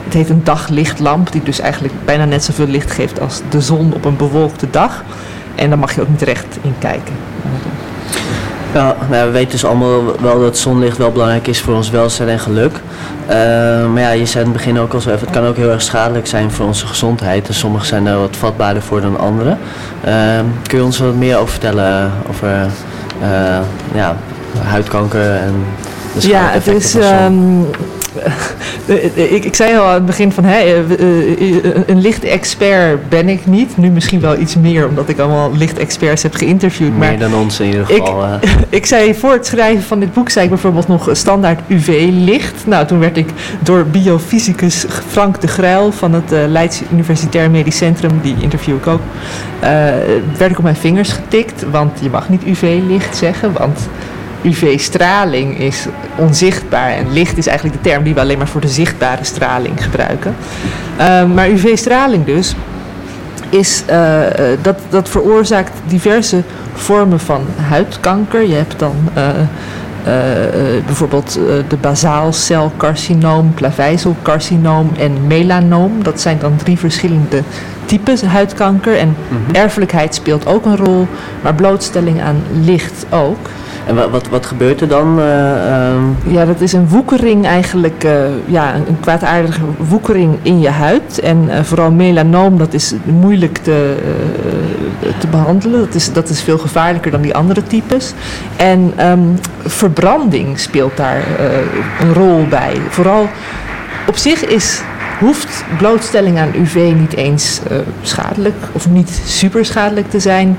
het 0.03 0.13
heet 0.13 0.29
een 0.29 0.43
daglichtlamp 0.43 1.31
die 1.31 1.43
dus 1.43 1.59
eigenlijk 1.59 1.93
bijna 2.05 2.25
net 2.25 2.43
zoveel 2.43 2.67
licht 2.67 2.91
geeft 2.91 3.19
als 3.19 3.41
de 3.49 3.61
zon 3.61 3.93
op 3.93 4.05
een 4.05 4.17
bewolkte 4.17 4.69
dag. 4.69 5.03
En 5.55 5.69
daar 5.69 5.79
mag 5.79 5.95
je 5.95 6.01
ook 6.01 6.09
niet 6.09 6.21
recht 6.21 6.57
in 6.61 6.75
kijken. 6.79 7.13
Ja, 8.75 8.95
nou, 9.09 9.25
we 9.25 9.31
weten 9.31 9.51
dus 9.51 9.65
allemaal 9.65 10.21
wel 10.21 10.39
dat 10.39 10.57
zonlicht 10.57 10.97
wel 10.97 11.11
belangrijk 11.11 11.47
is 11.47 11.61
voor 11.61 11.73
ons 11.73 11.89
welzijn 11.89 12.29
en 12.29 12.39
geluk. 12.39 12.71
Uh, 12.71 13.35
maar 13.93 14.01
ja, 14.01 14.09
je 14.09 14.25
zei 14.25 14.43
in 14.43 14.49
het 14.49 14.57
begin 14.57 14.79
ook 14.79 14.93
al 14.93 15.01
zo 15.01 15.09
even, 15.09 15.25
het 15.27 15.35
kan 15.35 15.45
ook 15.45 15.55
heel 15.55 15.69
erg 15.69 15.81
schadelijk 15.81 16.27
zijn 16.27 16.51
voor 16.51 16.65
onze 16.65 16.87
gezondheid. 16.87 17.47
En 17.47 17.53
sommige 17.53 17.85
zijn 17.85 18.05
er 18.05 18.19
wat 18.19 18.35
vatbaarder 18.35 18.81
voor 18.81 19.01
dan 19.01 19.19
andere. 19.19 19.57
Uh, 20.07 20.13
kun 20.67 20.77
je 20.77 20.83
ons 20.83 20.99
wat 20.99 21.15
meer 21.15 21.37
over 21.37 21.49
vertellen 21.49 22.11
over 22.29 22.49
uh, 23.21 23.59
ja, 23.93 24.15
huidkanker 24.63 25.31
en 25.31 25.53
de 26.19 26.27
Ja, 26.27 26.49
het 26.49 26.67
is... 26.67 26.95
Um, 26.95 27.67
ik, 29.15 29.45
ik 29.45 29.55
zei 29.55 29.77
al 29.77 29.85
aan 29.85 29.93
het 29.93 30.05
begin 30.05 30.31
van 30.31 30.43
hè, 30.43 30.57
eh, 30.57 30.79
eh, 30.79 31.65
eh, 31.65 31.81
een 31.85 32.01
lichtexpert 32.01 33.09
ben 33.09 33.29
ik 33.29 33.45
niet. 33.45 33.77
Nu 33.77 33.89
misschien 33.89 34.19
wel 34.19 34.37
iets 34.37 34.55
meer, 34.55 34.87
omdat 34.87 35.09
ik 35.09 35.19
allemaal 35.19 35.55
lichtexperts 35.55 36.23
heb 36.23 36.35
geïnterviewd. 36.35 36.97
Meer 36.97 37.19
dan 37.19 37.35
ons 37.35 37.59
in 37.59 37.65
ieder 37.65 37.85
geval. 37.85 38.23
Ik, 38.23 38.49
ik 38.79 38.85
zei 38.85 39.15
voor 39.15 39.31
het 39.33 39.45
schrijven 39.45 39.83
van 39.83 39.99
dit 39.99 40.13
boek, 40.13 40.29
zei 40.29 40.43
ik 40.43 40.51
bijvoorbeeld 40.51 40.87
nog 40.87 41.09
standaard 41.11 41.59
UV-licht. 41.67 42.67
Nou, 42.67 42.85
toen 42.85 42.99
werd 42.99 43.17
ik 43.17 43.29
door 43.59 43.85
biofysicus 43.85 44.85
Frank 45.07 45.41
de 45.41 45.47
Gruil 45.47 45.91
van 45.91 46.13
het 46.13 46.31
Leids 46.47 46.81
Universitair 46.91 47.51
Medisch 47.51 47.77
Centrum, 47.77 48.19
die 48.21 48.35
interview 48.39 48.75
ik 48.75 48.87
ook, 48.87 49.01
uh, 49.63 49.69
werd 50.37 50.51
ik 50.51 50.57
op 50.57 50.63
mijn 50.63 50.75
vingers 50.75 51.11
getikt. 51.11 51.65
Want 51.71 51.99
je 52.01 52.09
mag 52.09 52.29
niet 52.29 52.43
UV-licht 52.43 53.17
zeggen, 53.17 53.53
want 53.53 53.79
UV-straling 54.45 55.59
is 55.59 55.85
onzichtbaar 56.15 56.89
en 56.89 57.13
licht 57.13 57.37
is 57.37 57.47
eigenlijk 57.47 57.83
de 57.83 57.89
term 57.89 58.03
die 58.03 58.13
we 58.13 58.19
alleen 58.19 58.37
maar 58.37 58.47
voor 58.47 58.61
de 58.61 58.67
zichtbare 58.67 59.23
straling 59.23 59.83
gebruiken. 59.83 60.35
Uh, 60.99 61.25
maar 61.33 61.49
UV-straling 61.49 62.25
dus, 62.25 62.55
is, 63.49 63.83
uh, 63.89 64.19
dat, 64.61 64.79
dat 64.89 65.09
veroorzaakt 65.09 65.71
diverse 65.87 66.43
vormen 66.73 67.19
van 67.19 67.45
huidkanker. 67.67 68.47
Je 68.47 68.55
hebt 68.55 68.79
dan 68.79 68.95
uh, 69.17 69.23
bijvoorbeeld 70.85 71.39
de 71.67 71.77
basaalcelcarcinoom, 71.81 73.53
klavijzelcarcinoom 73.53 74.91
en 74.97 75.27
melanoom. 75.27 76.03
Dat 76.03 76.21
zijn 76.21 76.39
dan 76.39 76.55
drie 76.55 76.77
verschillende 76.77 77.41
types 77.85 78.21
huidkanker. 78.21 78.97
En 78.97 79.15
mhm. 79.27 79.55
erfelijkheid 79.55 80.15
speelt 80.15 80.47
ook 80.47 80.65
een 80.65 80.77
rol, 80.77 81.07
maar 81.41 81.55
blootstelling 81.55 82.21
aan 82.21 82.43
licht 82.63 83.05
ook. 83.09 83.49
En 83.85 83.95
wat, 83.95 84.09
wat, 84.09 84.27
wat 84.27 84.45
gebeurt 84.45 84.81
er 84.81 84.87
dan? 84.87 85.19
Uh, 85.19 86.33
Ja, 86.33 86.45
dat 86.45 86.61
is 86.61 86.73
een 86.73 86.87
woekering 86.87 87.45
eigenlijk, 87.45 88.03
uh, 88.03 88.11
ja, 88.45 88.75
een 88.75 88.99
kwaadaardige 88.99 89.61
woekering 89.77 90.37
in 90.41 90.59
je 90.59 90.69
huid. 90.69 91.19
En 91.19 91.43
uh, 91.47 91.59
vooral 91.63 91.91
melanoom, 91.91 92.57
dat 92.57 92.73
is 92.73 92.93
moeilijk 93.03 93.57
te, 93.57 93.95
te 95.19 95.27
behandelen. 95.27 95.79
Dat 95.79 95.95
is, 95.95 96.13
dat 96.13 96.29
is 96.29 96.41
veel 96.41 96.57
gevaarlijker 96.57 97.11
dan 97.11 97.21
die 97.21 97.35
andere 97.35 97.63
types. 97.63 98.13
En 98.55 99.09
um, 99.09 99.39
verbranding 99.65 100.59
speelt 100.59 100.97
daar 100.97 101.23
een 101.99 102.13
rol 102.13 102.45
bij. 102.49 102.77
Vooral 102.89 103.27
op 104.07 104.17
zich 104.17 104.45
is 104.45 104.81
hoeft 105.19 105.63
blootstelling 105.77 106.39
aan 106.39 106.51
UV 106.55 106.93
niet 106.95 107.15
eens 107.15 107.59
uh, 107.71 107.77
schadelijk 108.01 108.55
of 108.71 108.89
niet 108.89 109.21
super 109.25 109.65
schadelijk 109.65 110.09
te 110.09 110.19
zijn. 110.19 110.57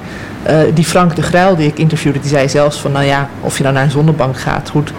Uh, 0.51 0.59
die 0.75 0.85
Frank 0.85 1.17
de 1.17 1.23
Gruil 1.23 1.57
die 1.57 1.67
ik 1.67 1.79
interviewde, 1.79 2.21
die 2.21 2.29
zei 2.29 2.49
zelfs 2.49 2.81
van 2.81 2.93
nou 2.93 3.05
ja, 3.05 3.29
of 3.41 3.57
je 3.57 3.63
dan 3.63 3.73
naar 3.73 3.83
een 3.83 3.91
zonnebank 3.91 4.39
gaat, 4.39 4.69
goed. 4.71 4.93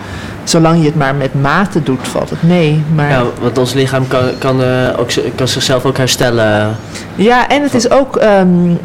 Zolang 0.43 0.79
je 0.79 0.85
het 0.85 0.95
maar 0.95 1.15
met 1.15 1.41
mate 1.41 1.83
doet, 1.83 2.07
valt 2.07 2.29
het 2.29 2.43
mee. 2.43 2.83
Maar... 2.95 3.09
Ja, 3.09 3.23
want 3.41 3.57
ons 3.57 3.73
lichaam 3.73 4.07
kan, 4.07 4.23
kan, 4.37 4.61
uh, 4.61 4.99
ook, 4.99 5.09
kan 5.35 5.47
zichzelf 5.47 5.85
ook 5.85 5.97
herstellen. 5.97 6.75
Ja, 7.15 7.49
en 7.49 7.63
het 7.63 7.73
is 7.73 7.89
ook, 7.89 8.21
um, 8.23 8.79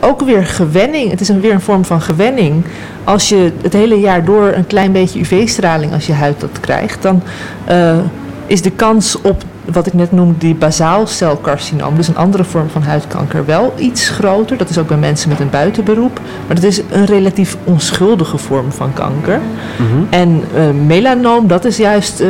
ook 0.00 0.20
weer 0.20 0.46
gewenning. 0.46 1.10
Het 1.10 1.20
is 1.20 1.28
een, 1.28 1.40
weer 1.40 1.52
een 1.52 1.60
vorm 1.60 1.84
van 1.84 2.00
gewenning. 2.00 2.64
Als 3.04 3.28
je 3.28 3.52
het 3.62 3.72
hele 3.72 4.00
jaar 4.00 4.24
door 4.24 4.52
een 4.52 4.66
klein 4.66 4.92
beetje 4.92 5.20
UV-straling 5.20 5.92
als 5.92 6.06
je 6.06 6.12
huid 6.12 6.40
dat 6.40 6.60
krijgt, 6.60 7.02
dan 7.02 7.22
is 8.46 8.62
de 8.62 8.70
kans 8.70 9.20
op 9.20 9.44
wat 9.72 9.86
ik 9.86 9.94
net 9.94 10.12
noemde, 10.12 10.38
die 10.38 10.54
basaalcelcarcinoom, 10.54 11.96
dus 11.96 12.08
een 12.08 12.16
andere 12.16 12.44
vorm 12.44 12.68
van 12.68 12.82
huidkanker, 12.82 13.44
wel 13.44 13.74
iets 13.78 14.08
groter. 14.08 14.56
Dat 14.56 14.68
is 14.68 14.78
ook 14.78 14.88
bij 14.88 14.96
mensen 14.96 15.28
met 15.28 15.40
een 15.40 15.50
buitenberoep. 15.50 16.20
Maar 16.46 16.54
dat 16.54 16.64
is 16.64 16.80
een 16.90 17.04
relatief 17.04 17.56
onschuldige 17.64 18.38
vorm 18.38 18.72
van 18.72 18.92
kanker. 18.92 19.40
Mhm. 19.76 20.04
En 20.10 20.42
uh, 20.54 20.86
melanoom, 20.86 21.46
dat 21.46 21.64
is 21.64 21.76
juist 21.76 22.20
uh, 22.20 22.28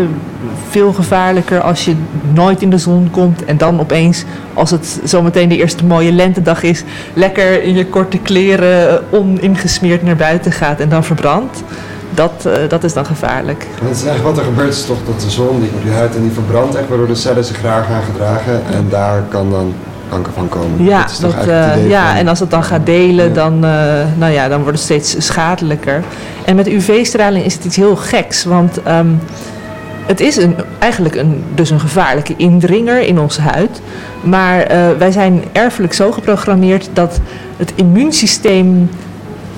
veel 0.69 0.93
gevaarlijker 0.93 1.61
als 1.61 1.85
je 1.85 1.95
nooit 2.33 2.63
in 2.63 2.71
de 2.71 2.79
zon 2.79 3.09
komt 3.11 3.45
en 3.45 3.57
dan 3.57 3.81
opeens, 3.81 4.25
als 4.55 4.71
het 4.71 5.01
zometeen 5.05 5.49
de 5.49 5.57
eerste 5.57 5.85
mooie 5.85 6.13
lentedag 6.13 6.63
is, 6.63 6.85
lekker 7.15 7.63
in 7.63 7.75
je 7.75 7.87
korte 7.87 8.19
kleren 8.19 9.03
uh, 9.13 9.19
oningesmeerd 9.21 10.03
naar 10.03 10.17
buiten 10.17 10.53
gaat 10.53 10.81
en 10.81 10.89
dan 10.89 11.05
verbrandt 11.05 11.63
dat, 12.19 12.45
uh, 12.47 12.53
dat 12.69 12.85
is 12.85 12.93
dan 12.93 13.07
gevaarlijk. 13.07 13.67
Dat 13.83 13.97
is 13.97 14.05
eigenlijk 14.05 14.37
wat 14.37 14.39
er 14.39 14.45
gebeurt, 14.45 14.73
is 14.75 14.87
toch 14.87 14.99
dat 15.07 15.21
de 15.21 15.31
zon 15.31 15.61
die 15.61 15.71
op 15.75 15.83
je 15.85 15.91
huid 15.91 16.15
en 16.17 16.23
die 16.23 16.31
verbrandt 16.31 16.75
echt, 16.75 16.89
waardoor 16.89 17.07
de 17.07 17.15
cellen 17.15 17.45
zich 17.45 17.57
graag 17.57 17.87
gaan 17.87 18.03
gedragen. 18.03 18.63
En 18.73 18.87
daar 18.89 19.23
kan 19.29 19.51
dan 19.51 19.75
kanker 20.09 20.33
van 20.33 20.49
komen. 20.49 20.85
Ja, 20.85 21.07
dat, 21.21 21.33
dat 21.33 21.47
uh, 21.47 21.89
ja 21.89 22.17
en 22.17 22.29
als 22.29 22.41
het 22.41 22.51
dan 22.51 22.65
gaat 22.65 22.87
delen, 22.87 23.29
ja. 23.29 23.35
dan, 23.35 23.55
uh, 23.55 23.71
nou 24.17 24.33
ja, 24.33 24.49
dan 24.49 24.63
wordt 24.63 24.77
het 24.77 24.85
steeds 24.85 25.27
schadelijker. 25.27 26.03
En 26.45 26.57
met 26.57 26.69
UV-straling 26.69 27.45
is 27.45 27.55
het 27.55 27.65
iets 27.65 27.77
heel 27.77 27.97
geks, 27.97 28.45
want 28.45 28.79
um, 28.89 29.21
het 30.07 30.21
is 30.21 30.37
een, 30.37 30.55
eigenlijk 30.79 31.15
een, 31.15 31.45
dus 31.55 31.71
een 31.71 31.81
gevaarlijke 31.81 32.35
indringer 32.37 33.01
in 33.01 33.21
onze 33.21 33.41
huid. 33.41 33.81
Maar 34.23 34.67
wij 34.99 35.11
zijn 35.11 35.45
erfelijk 35.53 35.93
zo 35.93 36.13
geprogrammeerd 36.13 36.91
dat 36.93 37.21
het 37.57 37.73
immuunsysteem 37.75 38.89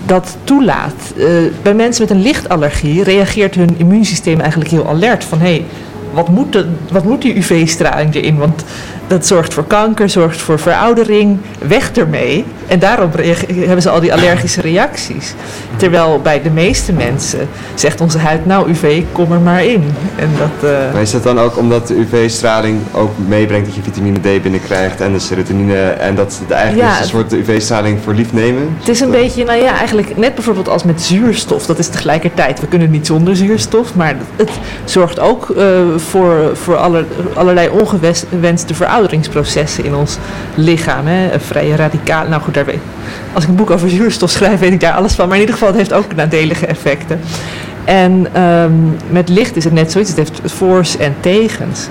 dat 0.07 0.37
toelaat. 0.45 1.13
Uh, 1.17 1.27
bij 1.63 1.75
mensen 1.75 2.03
met 2.03 2.17
een 2.17 2.23
lichtallergie 2.23 3.03
reageert 3.03 3.55
hun 3.55 3.75
immuunsysteem 3.77 4.41
eigenlijk 4.41 4.71
heel 4.71 4.89
alert. 4.89 5.25
Van 5.25 5.39
hé, 5.39 5.45
hey, 5.45 5.65
wat, 6.13 6.29
moet 6.29 6.65
wat 6.93 7.05
moet 7.05 7.23
die 7.23 7.37
UV-straling 7.37 8.15
erin? 8.15 8.37
Want 8.37 8.65
dat 9.11 9.27
zorgt 9.27 9.55
voor 9.55 9.65
kanker, 9.65 10.09
zorgt 10.09 10.41
voor 10.41 10.59
veroudering. 10.59 11.39
Weg 11.59 11.93
ermee. 11.93 12.45
En 12.67 12.79
daarom 12.79 13.11
hebben 13.55 13.83
ze 13.83 13.91
al 13.91 14.01
die 14.01 14.13
allergische 14.13 14.61
reacties. 14.61 15.35
Terwijl 15.77 16.21
bij 16.23 16.43
de 16.43 16.51
meeste 16.51 16.93
mensen 16.93 17.49
zegt 17.75 18.01
onze 18.01 18.19
huid, 18.19 18.47
nou 18.47 18.71
UV, 18.71 19.03
kom 19.13 19.33
er 19.33 19.41
maar 19.41 19.65
in. 19.65 19.85
En 20.17 20.31
dat, 20.39 20.71
uh... 20.71 20.93
Maar 20.93 21.03
is 21.03 21.11
dat 21.11 21.23
dan 21.23 21.39
ook 21.39 21.57
omdat 21.57 21.87
de 21.87 21.95
UV-straling 21.95 22.79
ook 22.93 23.11
meebrengt 23.27 23.67
dat 23.67 23.75
je 23.75 23.83
vitamine 23.83 24.19
D 24.19 24.43
binnenkrijgt 24.43 25.01
en 25.01 25.13
de 25.13 25.19
serotonine 25.19 25.81
en 25.81 26.15
dat 26.15 26.39
het 26.41 26.51
eigenlijk 26.51 26.89
ja, 26.89 26.95
is 26.95 27.01
een 27.01 27.09
soort 27.09 27.33
UV-straling 27.33 27.99
voor 28.05 28.15
lief 28.15 28.33
nemen? 28.33 28.77
Het 28.79 28.89
is 28.89 29.01
een 29.01 29.11
dat... 29.11 29.21
beetje, 29.21 29.45
nou 29.45 29.63
ja, 29.63 29.77
eigenlijk 29.79 30.17
net 30.17 30.35
bijvoorbeeld 30.35 30.69
als 30.69 30.85
met 30.85 31.03
zuurstof. 31.03 31.67
Dat 31.67 31.79
is 31.79 31.89
tegelijkertijd, 31.89 32.61
we 32.61 32.67
kunnen 32.67 32.91
niet 32.91 33.07
zonder 33.07 33.37
zuurstof, 33.37 33.95
maar 33.95 34.17
het 34.37 34.51
zorgt 34.85 35.21
ook 35.21 35.49
uh, 35.49 35.65
voor, 35.97 36.51
voor 36.57 36.77
aller, 36.77 37.05
allerlei 37.35 37.69
ongewenste 37.69 38.75
verouderingsprocessen 39.01 39.85
in 39.85 39.95
ons 39.95 40.19
lichaam. 40.55 41.07
Hè. 41.07 41.41
Vrije 41.41 41.77
radicaal, 41.77 42.29
nou 42.29 42.43
goed, 42.43 42.55
daar 42.55 42.65
Als 43.33 43.43
ik 43.43 43.49
een 43.49 43.57
boek 43.57 43.71
over 43.71 43.91
zuurstof 43.91 44.31
schrijf, 44.31 44.61
weet 44.61 44.73
ik 44.73 44.81
daar 44.81 44.93
alles 44.93 45.15
van. 45.15 45.27
Maar 45.27 45.37
in 45.37 45.41
ieder 45.41 45.57
geval, 45.57 45.69
het 45.69 45.79
heeft 45.79 45.93
ook 45.93 46.15
nadelige 46.15 46.67
effecten. 46.67 47.21
En 47.85 48.43
um, 48.43 48.97
met 49.11 49.29
licht 49.29 49.57
is 49.57 49.65
het 49.65 49.73
net 49.73 49.93
zoiets. 49.93 50.11
Het 50.11 50.19
heeft 50.19 50.53
voor's 50.53 50.97
en 50.97 51.15
tegens. 51.21 51.89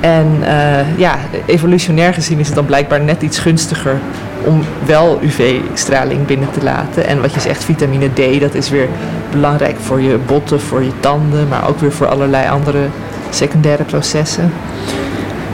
En 0.00 0.26
uh, 0.40 0.98
ja, 0.98 1.18
evolutionair 1.46 2.14
gezien 2.14 2.38
is 2.38 2.46
het 2.46 2.54
dan 2.54 2.66
blijkbaar 2.66 3.00
net 3.00 3.22
iets 3.22 3.38
gunstiger 3.38 3.98
om 4.44 4.62
wel 4.86 5.18
UV-straling 5.22 6.26
binnen 6.26 6.50
te 6.50 6.62
laten. 6.62 7.06
En 7.06 7.20
wat 7.20 7.34
je 7.34 7.40
zegt, 7.40 7.64
vitamine 7.64 8.08
D, 8.08 8.40
dat 8.40 8.54
is 8.54 8.70
weer 8.70 8.88
belangrijk 9.30 9.76
voor 9.80 10.00
je 10.00 10.18
botten, 10.26 10.60
voor 10.60 10.82
je 10.82 10.92
tanden, 11.00 11.48
maar 11.48 11.68
ook 11.68 11.78
weer 11.78 11.92
voor 11.92 12.06
allerlei 12.06 12.48
andere 12.48 12.86
secundaire 13.30 13.84
processen. 13.84 14.52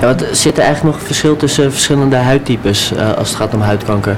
Ja, 0.00 0.06
wat, 0.06 0.24
zit 0.32 0.58
er 0.58 0.64
eigenlijk 0.64 0.96
nog 0.96 1.06
verschil 1.06 1.36
tussen 1.36 1.72
verschillende 1.72 2.16
huidtypes 2.16 2.92
uh, 2.92 3.12
als 3.12 3.28
het 3.28 3.36
gaat 3.36 3.54
om 3.54 3.60
huidkanker? 3.60 4.16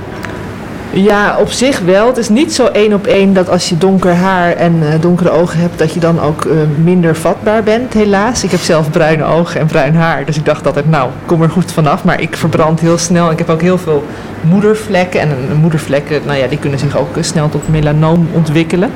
Ja, 0.92 1.36
op 1.38 1.50
zich 1.50 1.80
wel. 1.80 2.06
Het 2.06 2.16
is 2.16 2.28
niet 2.28 2.54
zo 2.54 2.66
één 2.66 2.92
op 2.92 3.06
één 3.06 3.32
dat 3.32 3.48
als 3.48 3.68
je 3.68 3.78
donker 3.78 4.14
haar 4.14 4.52
en 4.52 4.74
uh, 4.82 4.88
donkere 5.00 5.30
ogen 5.30 5.60
hebt, 5.60 5.78
dat 5.78 5.94
je 5.94 6.00
dan 6.00 6.20
ook 6.20 6.44
uh, 6.44 6.52
minder 6.82 7.16
vatbaar 7.16 7.62
bent, 7.62 7.92
helaas. 7.92 8.44
Ik 8.44 8.50
heb 8.50 8.60
zelf 8.60 8.90
bruine 8.90 9.24
ogen 9.24 9.60
en 9.60 9.66
bruin 9.66 9.94
haar, 9.94 10.24
dus 10.24 10.36
ik 10.36 10.44
dacht 10.44 10.66
altijd, 10.66 10.90
nou, 10.90 11.10
kom 11.26 11.42
er 11.42 11.50
goed 11.50 11.72
vanaf. 11.72 12.04
Maar 12.04 12.20
ik 12.20 12.36
verbrand 12.36 12.80
heel 12.80 12.98
snel. 12.98 13.30
Ik 13.30 13.38
heb 13.38 13.48
ook 13.48 13.60
heel 13.60 13.78
veel 13.78 14.04
moedervlekken. 14.40 15.20
En 15.20 15.28
moedervlekken, 15.60 16.20
nou 16.26 16.38
ja, 16.38 16.46
die 16.46 16.58
kunnen 16.58 16.78
zich 16.78 16.98
ook 16.98 17.16
snel 17.20 17.48
tot 17.48 17.68
melanoom 17.68 18.28
ontwikkelen. 18.32 18.90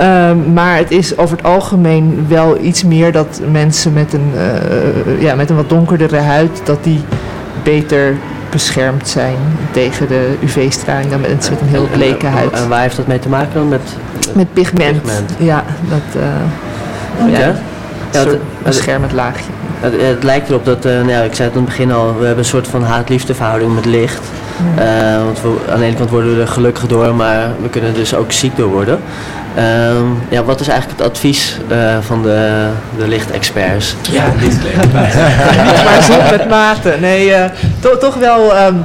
Um, 0.00 0.52
maar 0.52 0.76
het 0.76 0.90
is 0.90 1.18
over 1.18 1.36
het 1.36 1.46
algemeen 1.46 2.26
wel 2.28 2.60
iets 2.60 2.84
meer 2.84 3.12
dat 3.12 3.40
mensen 3.50 3.92
met 3.92 4.12
een, 4.12 4.32
uh, 4.34 5.22
ja, 5.22 5.34
met 5.34 5.50
een 5.50 5.56
wat 5.56 5.68
donkerdere 5.68 6.16
huid, 6.16 6.60
dat 6.64 6.84
die 6.84 7.00
beter 7.62 8.16
beschermd 8.50 9.08
zijn 9.08 9.36
tegen 9.70 10.08
de 10.08 10.34
UV-straling 10.42 11.10
dan 11.10 11.20
mensen 11.20 11.52
met 11.52 11.62
een 11.62 11.68
heel 11.68 11.88
bleke 11.92 12.26
huid. 12.26 12.52
En 12.52 12.68
waar 12.68 12.80
heeft 12.80 12.96
dat 12.96 13.06
mee 13.06 13.18
te 13.18 13.28
maken 13.28 13.54
dan? 13.54 13.68
Met, 13.68 13.96
met 14.34 14.52
pigment. 14.52 15.00
Ja, 15.38 15.64
dat 15.88 16.22
uh, 16.22 17.32
ja, 17.32 17.38
ja, 17.38 17.54
ja 18.12 18.18
het, 18.18 18.38
beschermend 18.62 19.12
laagje. 19.12 19.50
Het, 19.80 20.00
het, 20.00 20.22
lijkt 20.22 20.48
erop 20.48 20.64
dat, 20.64 20.86
uh, 20.86 20.92
nou 20.92 21.24
ik 21.24 21.34
zei 21.34 21.48
het 21.48 21.56
in 21.56 21.64
het 21.64 21.64
begin 21.64 21.92
al, 21.92 22.06
we 22.18 22.24
hebben 22.24 22.44
een 22.44 22.50
soort 22.50 22.68
van 22.68 22.82
haat-liefde 22.82 23.34
verhouding 23.34 23.74
met 23.74 23.84
licht. 23.84 24.22
Uh, 24.78 25.24
want 25.24 25.42
we, 25.42 25.56
aan 25.70 25.78
de 25.78 25.84
ene 25.84 25.96
kant 25.96 26.10
worden 26.10 26.34
we 26.34 26.40
er 26.40 26.48
gelukkig 26.48 26.86
door, 26.86 27.14
maar 27.14 27.48
we 27.62 27.68
kunnen 27.68 27.90
er 27.90 27.96
dus 27.96 28.14
ook 28.14 28.32
ziek 28.32 28.56
door 28.56 28.68
worden. 28.68 29.00
Uh, 29.56 29.62
ja, 30.28 30.44
wat 30.44 30.60
is 30.60 30.68
eigenlijk 30.68 31.00
het 31.00 31.10
advies 31.10 31.58
uh, 31.70 31.96
van 32.00 32.22
de, 32.22 32.68
de 32.98 33.08
lichtexperts? 33.08 33.96
Ja, 34.10 34.24
niet 34.40 34.58
maar 35.84 36.02
zo 36.02 36.14
met 36.30 36.48
mate. 36.48 36.96
Nee, 37.00 37.28
uh, 37.28 37.44
to, 37.80 37.98
toch 37.98 38.14
wel, 38.14 38.66
um, 38.66 38.84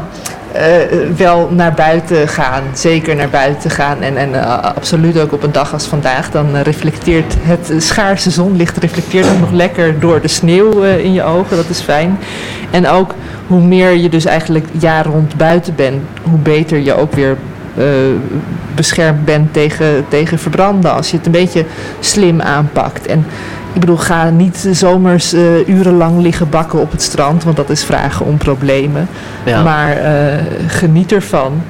wel 1.18 1.50
naar 1.52 1.74
buiten 1.74 2.28
gaan. 2.28 2.64
Zeker 2.74 3.16
naar 3.16 3.30
buiten 3.30 3.70
gaan. 3.70 4.02
En, 4.02 4.18
en 4.18 4.64
absoluut 4.76 5.20
ook 5.20 5.34
op 5.34 5.44
een 5.44 5.52
dag 5.52 5.74
als 5.74 5.86
vandaag. 5.86 6.32
Dan 6.32 6.58
reflecteert 6.58 7.36
het 7.40 7.84
schaarse 7.84 8.30
zonlicht 8.30 8.78
reflecteert 8.78 9.30
ook 9.30 9.40
nog 9.40 9.52
lekker 9.52 10.00
door 10.00 10.22
de 10.22 10.28
sneeuw 10.28 10.84
in 10.84 11.14
je 11.14 11.24
ogen. 11.24 11.58
Dat 11.58 11.70
is 11.70 11.80
fijn. 11.80 12.20
En 12.72 12.88
ook 12.88 13.16
hoe 13.48 13.62
meer 13.62 13.96
je 13.96 14.10
dus 14.10 14.26
eigenlijk 14.26 14.66
jaar 14.72 15.06
rond 15.06 15.36
buiten 15.36 15.76
bent, 15.76 16.02
hoe 16.24 16.40
beter 16.40 16.78
je 16.78 16.94
ook 16.94 17.14
weer 17.14 17.38
beschermd 18.76 19.26
bent 19.26 19.54
tegen, 19.54 20.06
tegen 20.08 20.40
verbranden. 20.40 20.94
Als 20.94 21.12
je 21.12 21.18
het 21.18 21.26
een 21.26 21.32
beetje 21.32 21.66
slim 22.00 22.42
aanpakt. 22.42 23.06
En 23.06 23.26
ik 23.74 23.80
bedoel, 23.80 23.98
ga 23.98 24.30
niet 24.30 24.68
zomers 24.72 25.34
uh, 25.34 25.68
urenlang 25.68 26.22
liggen 26.22 26.50
bakken 26.50 26.80
op 26.80 26.92
het 26.92 27.02
strand, 27.02 27.44
want 27.44 27.58
dat 27.58 27.70
is 27.70 27.84
vragen 27.84 28.26
om 28.26 28.38
problemen. 28.38 29.08
Ja. 29.46 29.64
Maar 29.64 29.98
uh, 29.98 30.34
geniet 30.68 31.12
ervan. 31.12 31.62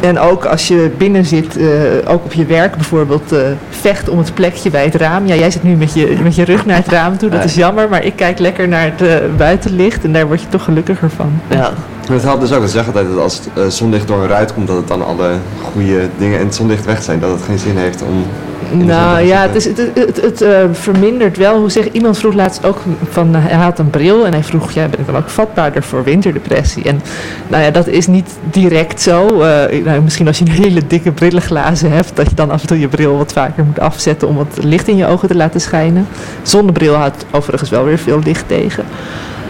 En 0.00 0.18
ook 0.18 0.44
als 0.44 0.68
je 0.68 0.90
binnen 0.98 1.24
zit, 1.24 1.58
uh, 1.58 1.68
ook 2.06 2.24
op 2.24 2.32
je 2.32 2.44
werk 2.44 2.74
bijvoorbeeld, 2.74 3.32
uh, 3.32 3.38
vecht 3.70 4.08
om 4.08 4.18
het 4.18 4.34
plekje 4.34 4.70
bij 4.70 4.84
het 4.84 4.94
raam. 4.94 5.26
Ja, 5.26 5.34
jij 5.34 5.50
zit 5.50 5.62
nu 5.62 5.74
met 5.74 5.94
je, 5.94 6.16
met 6.22 6.34
je 6.34 6.44
rug 6.44 6.66
naar 6.66 6.76
het 6.76 6.88
raam 6.88 7.18
toe, 7.18 7.30
dat 7.30 7.44
is 7.44 7.54
jammer. 7.54 7.88
Maar 7.88 8.04
ik 8.04 8.16
kijk 8.16 8.38
lekker 8.38 8.68
naar 8.68 8.84
het 8.84 9.02
uh, 9.02 9.14
buitenlicht 9.36 10.04
en 10.04 10.12
daar 10.12 10.26
word 10.26 10.40
je 10.40 10.48
toch 10.48 10.64
gelukkiger 10.64 11.10
van. 11.10 11.32
Ja. 11.48 11.70
Het 12.10 12.22
helpt 12.22 12.40
dus 12.40 12.52
ook, 12.52 12.60
dat 12.60 12.70
zeggen 12.70 12.92
altijd 12.92 13.14
dat 13.14 13.22
als 13.22 13.40
het 13.54 13.74
zonlicht 13.74 14.08
door 14.08 14.22
een 14.22 14.28
ruit 14.28 14.54
komt, 14.54 14.66
dat 14.66 14.76
het 14.76 14.88
dan 14.88 15.06
alle 15.06 15.30
goede 15.72 16.08
dingen 16.18 16.38
in 16.38 16.46
het 16.46 16.54
zonlicht 16.54 16.84
weg 16.84 17.02
zijn. 17.02 17.20
Dat 17.20 17.30
het 17.30 17.42
geen 17.42 17.58
zin 17.58 17.76
heeft 17.76 18.02
om 18.02 18.26
nou 18.72 19.20
ja, 19.20 19.42
het, 19.42 19.54
is, 19.54 19.64
het, 19.64 19.90
het, 19.94 20.20
het 20.22 20.42
uh, 20.42 20.48
vermindert 20.72 21.36
wel. 21.36 21.58
Hoe 21.58 21.70
zeg, 21.70 21.90
iemand 21.90 22.18
vroeg 22.18 22.34
laatst 22.34 22.64
ook 22.64 22.80
van 23.10 23.36
uh, 23.36 23.46
hij 23.46 23.56
had 23.56 23.78
een 23.78 23.90
bril 23.90 24.26
en 24.26 24.32
hij 24.32 24.44
vroeg: 24.44 24.70
ja, 24.70 24.88
ben 24.88 25.00
ik 25.00 25.06
dan 25.06 25.16
ook 25.16 25.28
vatbaarder 25.28 25.82
voor 25.82 26.04
winterdepressie? 26.04 26.84
En 26.84 27.00
nou 27.48 27.62
ja, 27.62 27.70
dat 27.70 27.86
is 27.86 28.06
niet 28.06 28.30
direct 28.50 29.00
zo. 29.00 29.26
Uh, 29.26 29.84
nou, 29.84 30.02
misschien 30.02 30.26
als 30.26 30.38
je 30.38 30.44
een 30.44 30.50
hele 30.50 30.86
dikke 30.86 31.12
brillenglazen 31.12 31.90
hebt, 31.90 32.10
dat 32.14 32.28
je 32.28 32.34
dan 32.34 32.50
af 32.50 32.60
en 32.60 32.66
toe 32.66 32.80
je 32.80 32.88
bril 32.88 33.16
wat 33.16 33.32
vaker 33.32 33.64
moet 33.64 33.80
afzetten 33.80 34.28
om 34.28 34.36
wat 34.36 34.58
licht 34.60 34.88
in 34.88 34.96
je 34.96 35.06
ogen 35.06 35.28
te 35.28 35.36
laten 35.36 35.60
schijnen. 35.60 36.06
Zonnebril 36.42 36.94
houdt 36.94 37.26
overigens 37.30 37.70
wel 37.70 37.84
weer 37.84 37.98
veel 37.98 38.20
licht 38.24 38.48
tegen. 38.48 38.84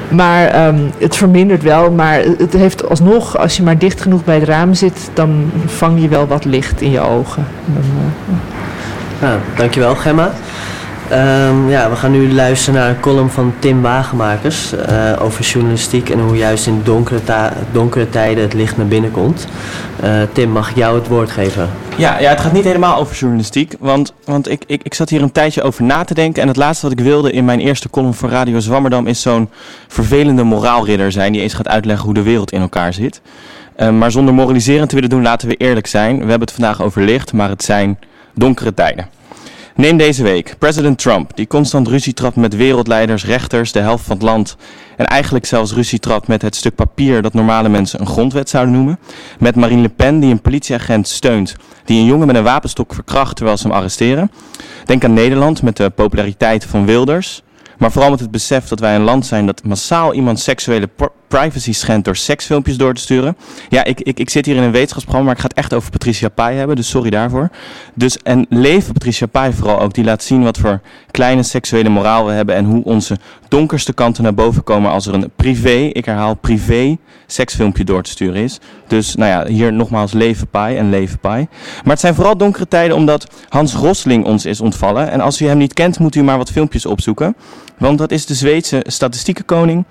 Maar 0.08 0.66
um, 0.66 0.90
het 0.98 1.16
vermindert 1.16 1.62
wel. 1.62 1.90
Maar 1.90 2.20
het 2.38 2.52
heeft 2.52 2.88
alsnog, 2.88 3.38
als 3.38 3.56
je 3.56 3.62
maar 3.62 3.78
dicht 3.78 4.00
genoeg 4.00 4.24
bij 4.24 4.34
het 4.34 4.48
raam 4.48 4.74
zit, 4.74 5.10
dan 5.14 5.50
vang 5.66 6.00
je 6.00 6.08
wel 6.08 6.26
wat 6.26 6.44
licht 6.44 6.80
in 6.80 6.90
je 6.90 7.00
ogen. 7.00 7.46
Dan, 7.64 7.84
dankjewel 9.56 9.94
Gemma. 9.94 10.32
Um, 11.12 11.68
ja, 11.70 11.90
we 11.90 11.96
gaan 11.96 12.10
nu 12.10 12.32
luisteren 12.32 12.80
naar 12.80 12.88
een 12.88 13.00
column 13.00 13.30
van 13.30 13.54
Tim 13.58 13.82
Wagenmakers 13.82 14.72
uh, 14.72 15.12
over 15.18 15.44
journalistiek 15.44 16.10
en 16.10 16.20
hoe 16.20 16.36
juist 16.36 16.66
in 16.66 16.80
donkere, 16.84 17.20
donkere 17.72 18.08
tijden 18.08 18.42
het 18.42 18.54
licht 18.54 18.76
naar 18.76 18.86
binnen 18.86 19.10
komt. 19.10 19.46
Uh, 20.04 20.10
Tim, 20.32 20.50
mag 20.50 20.70
ik 20.70 20.76
jou 20.76 20.98
het 20.98 21.08
woord 21.08 21.30
geven? 21.30 21.70
Ja, 21.96 22.18
ja 22.18 22.30
het 22.30 22.40
gaat 22.40 22.52
niet 22.52 22.64
helemaal 22.64 22.96
over 22.96 23.16
journalistiek, 23.16 23.74
want, 23.80 24.12
want 24.24 24.50
ik, 24.50 24.62
ik, 24.66 24.82
ik 24.82 24.94
zat 24.94 25.08
hier 25.08 25.22
een 25.22 25.32
tijdje 25.32 25.62
over 25.62 25.84
na 25.84 26.04
te 26.04 26.14
denken 26.14 26.42
en 26.42 26.48
het 26.48 26.56
laatste 26.56 26.88
wat 26.88 26.98
ik 26.98 27.04
wilde 27.04 27.32
in 27.32 27.44
mijn 27.44 27.60
eerste 27.60 27.90
column 27.90 28.14
voor 28.14 28.28
Radio 28.28 28.60
Zwammerdam 28.60 29.06
is 29.06 29.20
zo'n 29.20 29.50
vervelende 29.88 30.42
moraalridder 30.42 31.12
zijn 31.12 31.32
die 31.32 31.42
eens 31.42 31.54
gaat 31.54 31.68
uitleggen 31.68 32.04
hoe 32.04 32.14
de 32.14 32.22
wereld 32.22 32.52
in 32.52 32.60
elkaar 32.60 32.92
zit. 32.92 33.20
Uh, 33.76 33.90
maar 33.90 34.10
zonder 34.10 34.34
moraliserend 34.34 34.88
te 34.88 34.94
willen 34.94 35.10
doen, 35.10 35.22
laten 35.22 35.48
we 35.48 35.54
eerlijk 35.54 35.86
zijn. 35.86 36.14
We 36.14 36.20
hebben 36.20 36.40
het 36.48 36.52
vandaag 36.52 36.82
over 36.82 37.02
licht, 37.02 37.32
maar 37.32 37.48
het 37.48 37.64
zijn 37.64 37.98
donkere 38.36 38.74
tijden. 38.74 39.08
Neem 39.76 39.96
deze 39.96 40.22
week 40.22 40.54
president 40.58 40.98
Trump, 40.98 41.36
die 41.36 41.46
constant 41.46 41.88
ruzie 41.88 42.12
trapt 42.12 42.36
met 42.36 42.56
wereldleiders, 42.56 43.24
rechters, 43.24 43.72
de 43.72 43.78
helft 43.78 44.04
van 44.04 44.16
het 44.16 44.24
land. 44.24 44.56
En 44.96 45.06
eigenlijk 45.06 45.46
zelfs 45.46 45.72
ruzie 45.72 45.98
trapt 45.98 46.28
met 46.28 46.42
het 46.42 46.56
stuk 46.56 46.74
papier 46.74 47.22
dat 47.22 47.32
normale 47.32 47.68
mensen 47.68 48.00
een 48.00 48.06
grondwet 48.06 48.48
zouden 48.48 48.74
noemen. 48.74 48.98
Met 49.38 49.56
Marine 49.56 49.82
Le 49.82 49.88
Pen, 49.88 50.20
die 50.20 50.30
een 50.30 50.40
politieagent 50.40 51.08
steunt, 51.08 51.56
die 51.84 52.00
een 52.00 52.06
jongen 52.06 52.26
met 52.26 52.36
een 52.36 52.42
wapenstok 52.42 52.94
verkracht 52.94 53.36
terwijl 53.36 53.56
ze 53.56 53.66
hem 53.66 53.76
arresteren. 53.76 54.30
Denk 54.84 55.04
aan 55.04 55.12
Nederland 55.12 55.62
met 55.62 55.76
de 55.76 55.90
populariteit 55.90 56.64
van 56.64 56.86
Wilders. 56.86 57.42
Maar 57.78 57.92
vooral 57.92 58.10
met 58.10 58.20
het 58.20 58.30
besef 58.30 58.68
dat 58.68 58.80
wij 58.80 58.94
een 58.94 59.02
land 59.02 59.26
zijn 59.26 59.46
dat 59.46 59.64
massaal 59.64 60.14
iemand 60.14 60.40
seksuele 60.40 60.88
privacy 61.28 61.72
schendt 61.72 62.04
door 62.04 62.16
seksfilmpjes 62.16 62.76
door 62.76 62.94
te 62.94 63.00
sturen. 63.00 63.36
Ja, 63.68 63.84
ik, 63.84 64.00
ik, 64.00 64.18
ik 64.18 64.30
zit 64.30 64.46
hier 64.46 64.56
in 64.56 64.62
een 64.62 64.70
wetenschapsprogramma, 64.70 65.26
maar 65.26 65.36
ik 65.36 65.42
ga 65.42 65.48
het 65.48 65.58
echt 65.58 65.74
over 65.74 65.90
Patricia 65.90 66.28
Pai 66.28 66.56
hebben, 66.56 66.76
dus 66.76 66.88
sorry 66.88 67.10
daarvoor. 67.10 67.50
Dus 67.94 68.18
en 68.22 68.46
leven 68.48 68.92
Patricia 68.92 69.26
Pai 69.26 69.52
vooral 69.52 69.80
ook, 69.80 69.94
die 69.94 70.04
laat 70.04 70.22
zien 70.22 70.42
wat 70.42 70.58
voor 70.58 70.80
kleine 71.10 71.42
seksuele 71.42 71.88
moraal 71.88 72.26
we 72.26 72.32
hebben 72.32 72.54
en 72.54 72.64
hoe 72.64 72.84
onze 72.84 73.16
donkerste 73.48 73.92
kanten 73.92 74.22
naar 74.22 74.34
boven 74.34 74.62
komen 74.64 74.90
als 74.90 75.06
er 75.06 75.14
een 75.14 75.30
privé, 75.36 75.90
ik 75.92 76.04
herhaal 76.04 76.34
privé, 76.34 76.96
seksfilmpje 77.26 77.84
door 77.84 78.02
te 78.02 78.10
sturen 78.10 78.42
is. 78.42 78.60
Dus 78.86 79.14
nou 79.14 79.30
ja, 79.30 79.52
hier 79.52 79.72
nogmaals 79.72 80.12
leven 80.12 80.48
Pai 80.48 80.76
en 80.76 80.90
leven 80.90 81.18
Pai. 81.18 81.46
Maar 81.82 81.92
het 81.92 82.00
zijn 82.00 82.14
vooral 82.14 82.36
donkere 82.36 82.68
tijden 82.68 82.96
omdat 82.96 83.26
Hans 83.48 83.74
Rosling 83.74 84.24
ons 84.24 84.44
is 84.44 84.60
ontvallen. 84.60 85.10
En 85.10 85.20
als 85.20 85.40
u 85.40 85.46
hem 85.46 85.58
niet 85.58 85.74
kent, 85.74 85.98
moet 85.98 86.14
u 86.14 86.22
maar 86.22 86.38
wat 86.38 86.50
filmpjes 86.50 86.86
opzoeken. 86.86 87.36
Want 87.78 87.98
dat 87.98 88.10
is 88.10 88.26
de 88.26 88.34
Zweedse 88.34 88.84
statistiekenkoning 88.86 89.84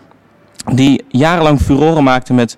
die 0.73 1.03
jarenlang 1.07 1.61
furoren 1.61 2.03
maakte 2.03 2.33
met 2.33 2.57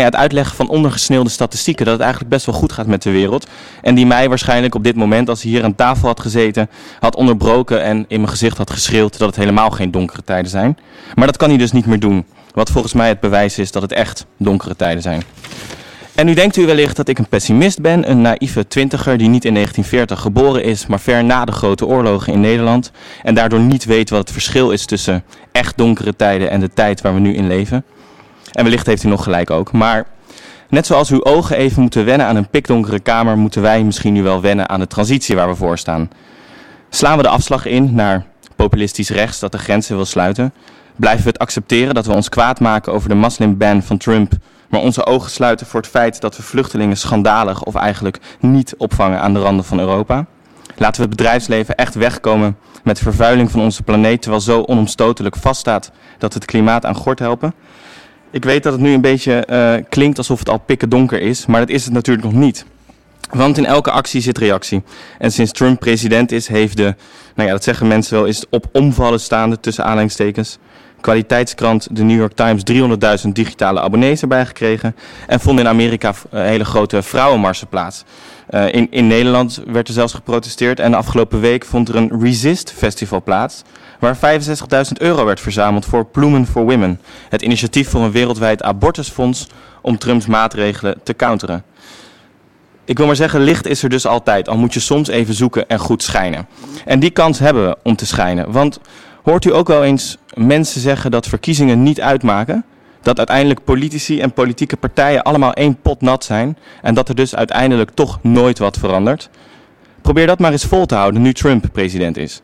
ja, 0.00 0.04
het 0.04 0.16
uitleggen 0.16 0.56
van 0.56 0.68
ondergesneeuwde 0.68 1.30
statistieken. 1.30 1.84
Dat 1.84 1.94
het 1.94 2.02
eigenlijk 2.02 2.32
best 2.32 2.46
wel 2.46 2.54
goed 2.54 2.72
gaat 2.72 2.86
met 2.86 3.02
de 3.02 3.10
wereld. 3.10 3.46
En 3.82 3.94
die 3.94 4.06
mij 4.06 4.28
waarschijnlijk 4.28 4.74
op 4.74 4.84
dit 4.84 4.96
moment, 4.96 5.28
als 5.28 5.42
hij 5.42 5.50
hier 5.50 5.64
aan 5.64 5.74
tafel 5.74 6.08
had 6.08 6.20
gezeten, 6.20 6.70
had 7.00 7.16
onderbroken 7.16 7.82
en 7.82 8.04
in 8.08 8.20
mijn 8.20 8.28
gezicht 8.28 8.58
had 8.58 8.70
geschreeuwd 8.70 9.18
dat 9.18 9.28
het 9.28 9.36
helemaal 9.36 9.70
geen 9.70 9.90
donkere 9.90 10.24
tijden 10.24 10.50
zijn. 10.50 10.78
Maar 11.14 11.26
dat 11.26 11.36
kan 11.36 11.48
hij 11.48 11.58
dus 11.58 11.72
niet 11.72 11.86
meer 11.86 12.00
doen. 12.00 12.26
Wat 12.52 12.70
volgens 12.70 12.92
mij 12.92 13.08
het 13.08 13.20
bewijs 13.20 13.58
is 13.58 13.72
dat 13.72 13.82
het 13.82 13.92
echt 13.92 14.26
donkere 14.36 14.76
tijden 14.76 15.02
zijn. 15.02 15.22
En 16.16 16.26
nu 16.26 16.34
denkt 16.34 16.56
u 16.56 16.66
wellicht 16.66 16.96
dat 16.96 17.08
ik 17.08 17.18
een 17.18 17.28
pessimist 17.28 17.80
ben, 17.80 18.10
een 18.10 18.20
naïeve 18.20 18.66
twintiger 18.66 19.18
die 19.18 19.28
niet 19.28 19.44
in 19.44 19.54
1940 19.54 20.20
geboren 20.20 20.64
is, 20.64 20.86
maar 20.86 21.00
ver 21.00 21.24
na 21.24 21.44
de 21.44 21.52
grote 21.52 21.86
oorlogen 21.86 22.32
in 22.32 22.40
Nederland 22.40 22.90
en 23.22 23.34
daardoor 23.34 23.60
niet 23.60 23.84
weet 23.84 24.10
wat 24.10 24.18
het 24.18 24.32
verschil 24.32 24.70
is 24.70 24.86
tussen 24.86 25.24
echt 25.52 25.76
donkere 25.76 26.16
tijden 26.16 26.50
en 26.50 26.60
de 26.60 26.70
tijd 26.74 27.00
waar 27.00 27.14
we 27.14 27.20
nu 27.20 27.34
in 27.34 27.46
leven. 27.46 27.84
En 28.52 28.64
wellicht 28.64 28.86
heeft 28.86 29.02
u 29.02 29.08
nog 29.08 29.22
gelijk 29.22 29.50
ook, 29.50 29.72
maar 29.72 30.06
net 30.68 30.86
zoals 30.86 31.10
uw 31.10 31.24
ogen 31.24 31.56
even 31.56 31.80
moeten 31.82 32.04
wennen 32.04 32.26
aan 32.26 32.36
een 32.36 32.48
pikdonkere 32.48 33.00
kamer, 33.00 33.38
moeten 33.38 33.62
wij 33.62 33.82
misschien 33.82 34.12
nu 34.12 34.22
wel 34.22 34.40
wennen 34.40 34.68
aan 34.68 34.80
de 34.80 34.86
transitie 34.86 35.36
waar 35.36 35.48
we 35.48 35.54
voor 35.54 35.78
staan. 35.78 36.10
Slaan 36.90 37.16
we 37.16 37.22
de 37.22 37.28
afslag 37.28 37.66
in 37.66 37.94
naar 37.94 38.26
populistisch 38.56 39.10
rechts 39.10 39.38
dat 39.38 39.52
de 39.52 39.58
grenzen 39.58 39.96
wil 39.96 40.04
sluiten? 40.04 40.52
Blijven 40.96 41.22
we 41.22 41.28
het 41.28 41.38
accepteren 41.38 41.94
dat 41.94 42.06
we 42.06 42.12
ons 42.12 42.28
kwaad 42.28 42.60
maken 42.60 42.92
over 42.92 43.08
de 43.08 43.14
moslimban 43.14 43.82
van 43.82 43.96
Trump 43.96 44.32
maar 44.68 44.80
onze 44.80 45.06
ogen 45.06 45.30
sluiten 45.30 45.66
voor 45.66 45.80
het 45.80 45.90
feit 45.90 46.20
dat 46.20 46.36
we 46.36 46.42
vluchtelingen 46.42 46.96
schandalig 46.96 47.62
of 47.62 47.74
eigenlijk 47.74 48.18
niet 48.40 48.74
opvangen 48.76 49.20
aan 49.20 49.34
de 49.34 49.40
randen 49.40 49.64
van 49.64 49.78
Europa. 49.78 50.26
Laten 50.76 51.00
we 51.02 51.08
het 51.08 51.16
bedrijfsleven 51.16 51.74
echt 51.74 51.94
wegkomen 51.94 52.56
met 52.82 52.98
vervuiling 52.98 53.50
van 53.50 53.60
onze 53.60 53.82
planeet, 53.82 54.22
terwijl 54.22 54.42
zo 54.42 54.62
onomstotelijk 54.62 55.36
vaststaat 55.36 55.90
dat 56.18 56.32
we 56.32 56.38
het 56.38 56.48
klimaat 56.48 56.84
aan 56.84 56.94
gort 56.94 57.18
helpen. 57.18 57.54
Ik 58.30 58.44
weet 58.44 58.62
dat 58.62 58.72
het 58.72 58.82
nu 58.82 58.92
een 58.92 59.00
beetje 59.00 59.46
uh, 59.50 59.84
klinkt 59.88 60.18
alsof 60.18 60.38
het 60.38 60.48
al 60.48 60.58
pikken 60.58 60.88
donker 60.88 61.20
is, 61.20 61.46
maar 61.46 61.60
dat 61.60 61.68
is 61.68 61.84
het 61.84 61.92
natuurlijk 61.92 62.26
nog 62.26 62.34
niet. 62.34 62.64
Want 63.30 63.58
in 63.58 63.66
elke 63.66 63.90
actie 63.90 64.20
zit 64.20 64.38
reactie. 64.38 64.82
En 65.18 65.32
sinds 65.32 65.52
Trump 65.52 65.80
president 65.80 66.32
is, 66.32 66.48
heeft 66.48 66.76
de, 66.76 66.94
nou 67.34 67.48
ja, 67.48 67.54
dat 67.54 67.64
zeggen 67.64 67.86
mensen 67.86 68.14
wel, 68.14 68.26
is 68.26 68.44
op 68.50 68.66
omvallen 68.72 69.20
staande 69.20 69.60
tussen 69.60 69.84
aanhalingstekens 69.84 70.58
kwaliteitskrant 71.00 71.88
The 71.94 72.02
New 72.02 72.18
York 72.18 72.32
Times 72.32 72.62
300.000 73.26 73.32
digitale 73.32 73.80
abonnees 73.80 74.22
erbij 74.22 74.46
gekregen. 74.46 74.96
En 75.26 75.40
vonden 75.40 75.64
in 75.64 75.70
Amerika 75.70 76.08
uh, 76.08 76.40
hele 76.40 76.64
grote 76.64 77.02
vrouwenmarsen 77.02 77.68
plaats. 77.68 78.04
Uh, 78.50 78.72
in, 78.72 78.86
in 78.90 79.06
Nederland 79.06 79.62
werd 79.66 79.88
er 79.88 79.94
zelfs 79.94 80.12
geprotesteerd. 80.12 80.80
En 80.80 80.94
afgelopen 80.94 81.40
week 81.40 81.64
vond 81.64 81.88
er 81.88 81.96
een 81.96 82.20
Resist 82.20 82.72
Festival 82.72 83.22
plaats. 83.22 83.62
Waar 84.00 84.16
65.000 84.16 84.92
euro 84.98 85.24
werd 85.24 85.40
verzameld 85.40 85.84
voor 85.84 86.04
Ploemen 86.04 86.46
for 86.46 86.64
Women. 86.64 87.00
Het 87.28 87.42
initiatief 87.42 87.88
voor 87.88 88.00
een 88.00 88.12
wereldwijd 88.12 88.62
abortusfonds 88.62 89.46
om 89.82 89.98
Trumps 89.98 90.26
maatregelen 90.26 90.98
te 91.02 91.16
counteren. 91.16 91.64
Ik 92.84 92.96
wil 92.96 93.06
maar 93.06 93.16
zeggen, 93.16 93.40
licht 93.40 93.66
is 93.66 93.82
er 93.82 93.88
dus 93.88 94.06
altijd, 94.06 94.48
al 94.48 94.56
moet 94.56 94.74
je 94.74 94.80
soms 94.80 95.08
even 95.08 95.34
zoeken 95.34 95.68
en 95.68 95.78
goed 95.78 96.02
schijnen. 96.02 96.46
En 96.84 97.00
die 97.00 97.10
kans 97.10 97.38
hebben 97.38 97.68
we 97.68 97.76
om 97.82 97.96
te 97.96 98.06
schijnen. 98.06 98.52
Want 98.52 98.80
hoort 99.22 99.44
u 99.44 99.54
ook 99.54 99.68
wel 99.68 99.84
eens 99.84 100.16
mensen 100.34 100.80
zeggen 100.80 101.10
dat 101.10 101.26
verkiezingen 101.26 101.82
niet 101.82 102.00
uitmaken? 102.00 102.64
Dat 103.06 103.18
uiteindelijk 103.18 103.64
politici 103.64 104.20
en 104.20 104.32
politieke 104.32 104.76
partijen 104.76 105.22
allemaal 105.22 105.52
één 105.52 105.80
pot 105.80 106.00
nat 106.00 106.24
zijn 106.24 106.58
en 106.82 106.94
dat 106.94 107.08
er 107.08 107.14
dus 107.14 107.34
uiteindelijk 107.34 107.90
toch 107.90 108.18
nooit 108.22 108.58
wat 108.58 108.78
verandert? 108.78 109.30
Probeer 110.02 110.26
dat 110.26 110.38
maar 110.38 110.52
eens 110.52 110.64
vol 110.64 110.86
te 110.86 110.94
houden 110.94 111.22
nu 111.22 111.32
Trump 111.32 111.64
president 111.72 112.16
is. 112.16 112.42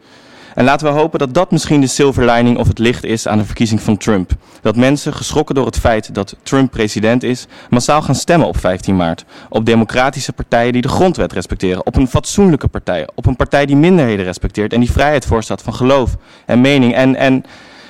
En 0.55 0.65
laten 0.65 0.87
we 0.87 0.93
hopen 0.93 1.19
dat 1.19 1.35
dat 1.35 1.51
misschien 1.51 1.81
de 1.81 1.87
silver 1.87 2.31
lining 2.31 2.59
of 2.59 2.69
het 2.69 2.79
licht 2.79 3.05
is 3.05 3.29
aan 3.29 3.39
de 3.39 3.45
verkiezing 3.45 3.81
van 3.81 3.97
Trump. 3.97 4.31
Dat 4.61 4.77
mensen, 4.77 5.15
geschrokken 5.15 5.55
door 5.55 5.67
het 5.67 5.79
feit 5.79 6.15
dat 6.15 6.37
Trump 6.43 6.71
president 6.71 7.23
is, 7.23 7.47
massaal 7.71 8.03
gaan 8.03 8.15
stemmen 8.15 8.49
op 8.49 8.57
15 8.57 8.97
maart. 8.97 9.25
Op 9.49 9.67
democratische 9.67 10.33
partijen 10.33 10.73
die 10.73 10.83
de 10.83 10.89
grondwet 10.89 11.33
respecteren. 11.33 11.87
Op 11.87 11.97
een 11.97 12.09
fatsoenlijke 12.09 12.69
partij. 12.69 13.09
Op 13.15 13.27
een 13.27 13.37
partij 13.37 13.67
die 13.67 13.77
minderheden 13.77 14.25
respecteert 14.25 14.73
en 14.73 14.81
die 14.81 14.93
vrijheid 14.93 15.27
voorstaat 15.27 15.63
van 15.63 15.75
geloof 15.75 16.17
en 16.47 16.61
mening. 16.61 16.95
En, 16.95 17.17
en, 17.17 17.45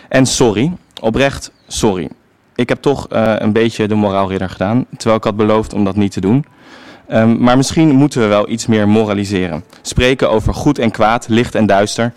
en 0.08 0.26
sorry, 0.26 0.72
oprecht 1.00 1.52
sorry. 1.66 2.08
Ik 2.54 2.68
heb 2.68 2.82
toch 2.82 3.06
uh, 3.12 3.34
een 3.38 3.52
beetje 3.52 3.88
de 3.88 3.94
moraalridder 3.94 4.48
gedaan, 4.48 4.86
terwijl 4.96 5.16
ik 5.16 5.24
had 5.24 5.36
beloofd 5.36 5.72
om 5.72 5.84
dat 5.84 5.96
niet 5.96 6.12
te 6.12 6.20
doen. 6.20 6.44
Um, 7.12 7.42
maar 7.42 7.56
misschien 7.56 7.88
moeten 7.88 8.20
we 8.20 8.26
wel 8.26 8.48
iets 8.48 8.66
meer 8.66 8.88
moraliseren. 8.88 9.64
Spreken 9.82 10.30
over 10.30 10.54
goed 10.54 10.78
en 10.78 10.90
kwaad, 10.90 11.28
licht 11.28 11.54
en 11.54 11.66
duister 11.66 12.12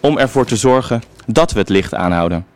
om 0.00 0.18
ervoor 0.18 0.46
te 0.46 0.56
zorgen 0.56 1.02
dat 1.26 1.52
we 1.52 1.58
het 1.58 1.68
licht 1.68 1.94
aanhouden. 1.94 2.46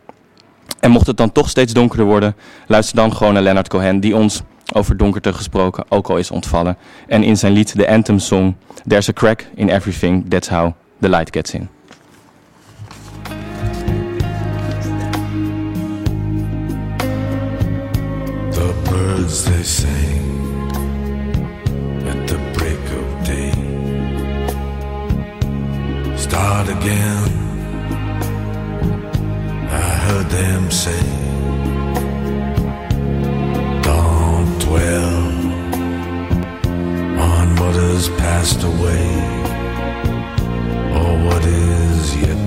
En 0.79 0.91
mocht 0.91 1.07
het 1.07 1.17
dan 1.17 1.31
toch 1.31 1.49
steeds 1.49 1.73
donkerder 1.73 2.05
worden, 2.05 2.35
luister 2.67 2.95
dan 2.95 3.15
gewoon 3.15 3.33
naar 3.33 3.43
Leonard 3.43 3.67
Cohen, 3.67 3.99
die 3.99 4.15
ons 4.15 4.41
over 4.73 4.97
donkerte 4.97 5.33
gesproken 5.33 5.85
ook 5.89 6.09
al 6.09 6.17
is 6.17 6.31
ontvallen. 6.31 6.77
En 7.07 7.23
in 7.23 7.37
zijn 7.37 7.53
lied, 7.53 7.75
de 7.75 7.87
anthem 7.87 8.19
song, 8.19 8.55
There's 8.87 9.09
a 9.09 9.13
crack 9.13 9.45
in 9.55 9.69
everything, 9.69 10.29
that's 10.29 10.47
how 10.47 10.71
the 10.99 11.09
light 11.09 11.29
gets 11.35 11.53
in. 11.53 11.69
Birds 19.03 19.43
they 19.43 19.63
sing 19.63 20.23
at 22.11 22.19
the 22.31 22.39
break 22.57 22.83
of 22.99 23.07
day. 23.31 23.53
Start 26.25 26.67
again. 26.77 27.31
I 29.85 29.89
heard 30.05 30.27
them 30.39 30.63
say, 30.83 31.03
Don't 33.89 34.51
dwell 34.65 35.15
on 37.31 37.45
what 37.59 37.75
has 37.87 38.07
passed 38.23 38.61
away 38.71 39.07
or 40.99 41.11
what 41.27 41.43
is 41.45 42.15
yet 42.25 42.42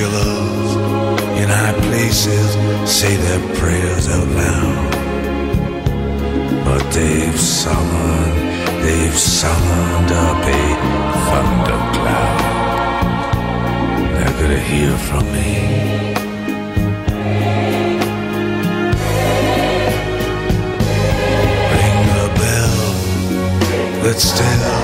Killers 0.00 0.72
in 1.42 1.48
high 1.50 1.78
places 1.88 2.48
say 2.90 3.16
their 3.16 3.42
prayers 3.56 4.08
out 4.08 4.28
loud. 4.28 4.92
But 6.64 6.82
they've 6.90 7.38
summoned, 7.38 8.38
they've 8.82 9.18
summoned 9.18 10.10
up 10.10 10.42
a 10.60 10.62
thundercloud. 11.26 12.40
They're 14.14 14.36
gonna 14.40 14.64
hear 14.72 14.96
from 14.96 15.24
me. 15.36 15.50
Ring 21.74 21.98
the 22.16 22.28
bell 22.40 22.78
that 24.02 24.18
still 24.18 24.79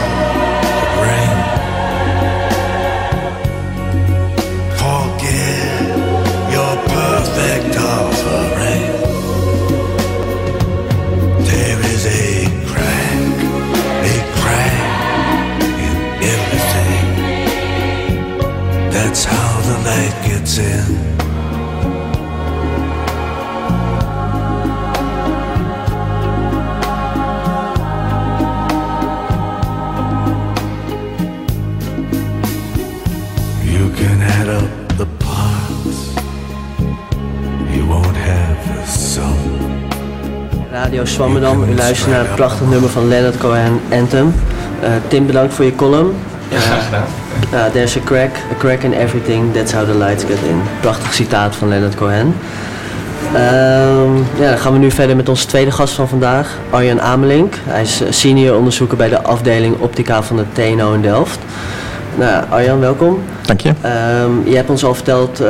the 20.47 20.53
sum. 38.87 39.37
Radio 40.71 41.05
Swammerdam, 41.05 41.63
u 41.63 41.75
luistert 41.75 42.11
naar 42.11 42.21
het 42.21 42.35
prachtig 42.35 42.69
nummer 42.69 42.91
van 42.91 43.09
Leonard 43.09 43.37
Cohen, 43.39 43.81
Anthem. 43.91 44.35
Tim, 45.09 45.27
bedankt 45.27 45.55
voor 45.55 45.65
je 45.65 45.75
column. 45.75 46.15
Ja, 46.49 46.59
graag 46.59 46.85
gedaan. 46.85 47.26
Uh, 47.57 47.71
there's 47.73 47.97
a 47.97 48.01
crack, 48.01 48.31
a 48.51 48.55
crack 48.55 48.85
in 48.85 48.93
everything, 48.93 49.53
that's 49.53 49.73
how 49.73 49.87
the 49.87 49.95
lights 49.95 50.25
get 50.25 50.43
in. 50.43 50.63
Prachtig 50.81 51.15
citaat 51.15 51.57
van 51.57 51.69
Leonard 51.69 51.95
Cohen. 51.95 52.35
Um, 53.35 54.17
ja, 54.17 54.49
dan 54.49 54.59
gaan 54.59 54.73
we 54.73 54.79
nu 54.79 54.91
verder 54.91 55.17
met 55.17 55.29
onze 55.29 55.47
tweede 55.47 55.71
gast 55.71 55.95
van 55.95 56.09
vandaag, 56.09 56.59
Arjan 56.71 57.01
Amelink. 57.01 57.55
Hij 57.65 57.83
is 57.83 58.03
senior 58.11 58.57
onderzoeker 58.57 58.97
bij 58.97 59.09
de 59.09 59.23
afdeling 59.23 59.77
Optica 59.79 60.23
van 60.23 60.37
de 60.37 60.45
TNO 60.53 60.93
in 60.93 61.03
Delft. 61.03 61.39
Nou, 62.15 62.45
Arjan, 62.51 62.81
welkom. 62.81 63.23
Dank 63.43 63.61
je. 63.61 63.69
Um, 63.69 64.43
je 64.49 64.57
hebt 64.57 64.71
ons 64.71 64.85
al 64.85 64.95
verteld, 64.95 65.41
uh, 65.41 65.49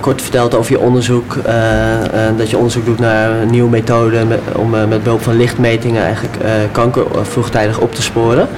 kort 0.00 0.22
verteld 0.22 0.54
over 0.54 0.72
je 0.72 0.80
onderzoek. 0.80 1.34
Uh, 1.34 1.54
uh, 1.54 2.02
dat 2.36 2.50
je 2.50 2.56
onderzoek 2.56 2.84
doet 2.84 2.98
naar 2.98 3.46
nieuwe 3.46 3.70
methoden 3.70 4.28
met, 4.28 4.40
om 4.54 4.70
met 4.70 5.02
behulp 5.02 5.22
van 5.22 5.36
lichtmetingen 5.36 6.02
eigenlijk 6.02 6.36
kanker 6.72 7.04
vroegtijdig 7.22 7.78
op 7.78 7.94
te 7.94 8.02
sporen. 8.02 8.48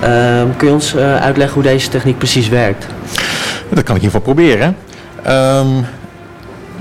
Ehm, 0.00 0.46
kun 0.56 0.66
je 0.68 0.74
ons 0.74 0.96
uitleggen 0.96 1.54
hoe 1.54 1.62
deze 1.62 1.88
techniek 1.88 2.18
precies 2.18 2.48
werkt? 2.48 2.86
Dat 3.68 3.84
kan 3.84 3.96
ik 3.96 4.02
in 4.02 4.08
ieder 4.08 4.20
geval 4.20 4.20
proberen. 4.20 4.76
Um, 5.26 5.84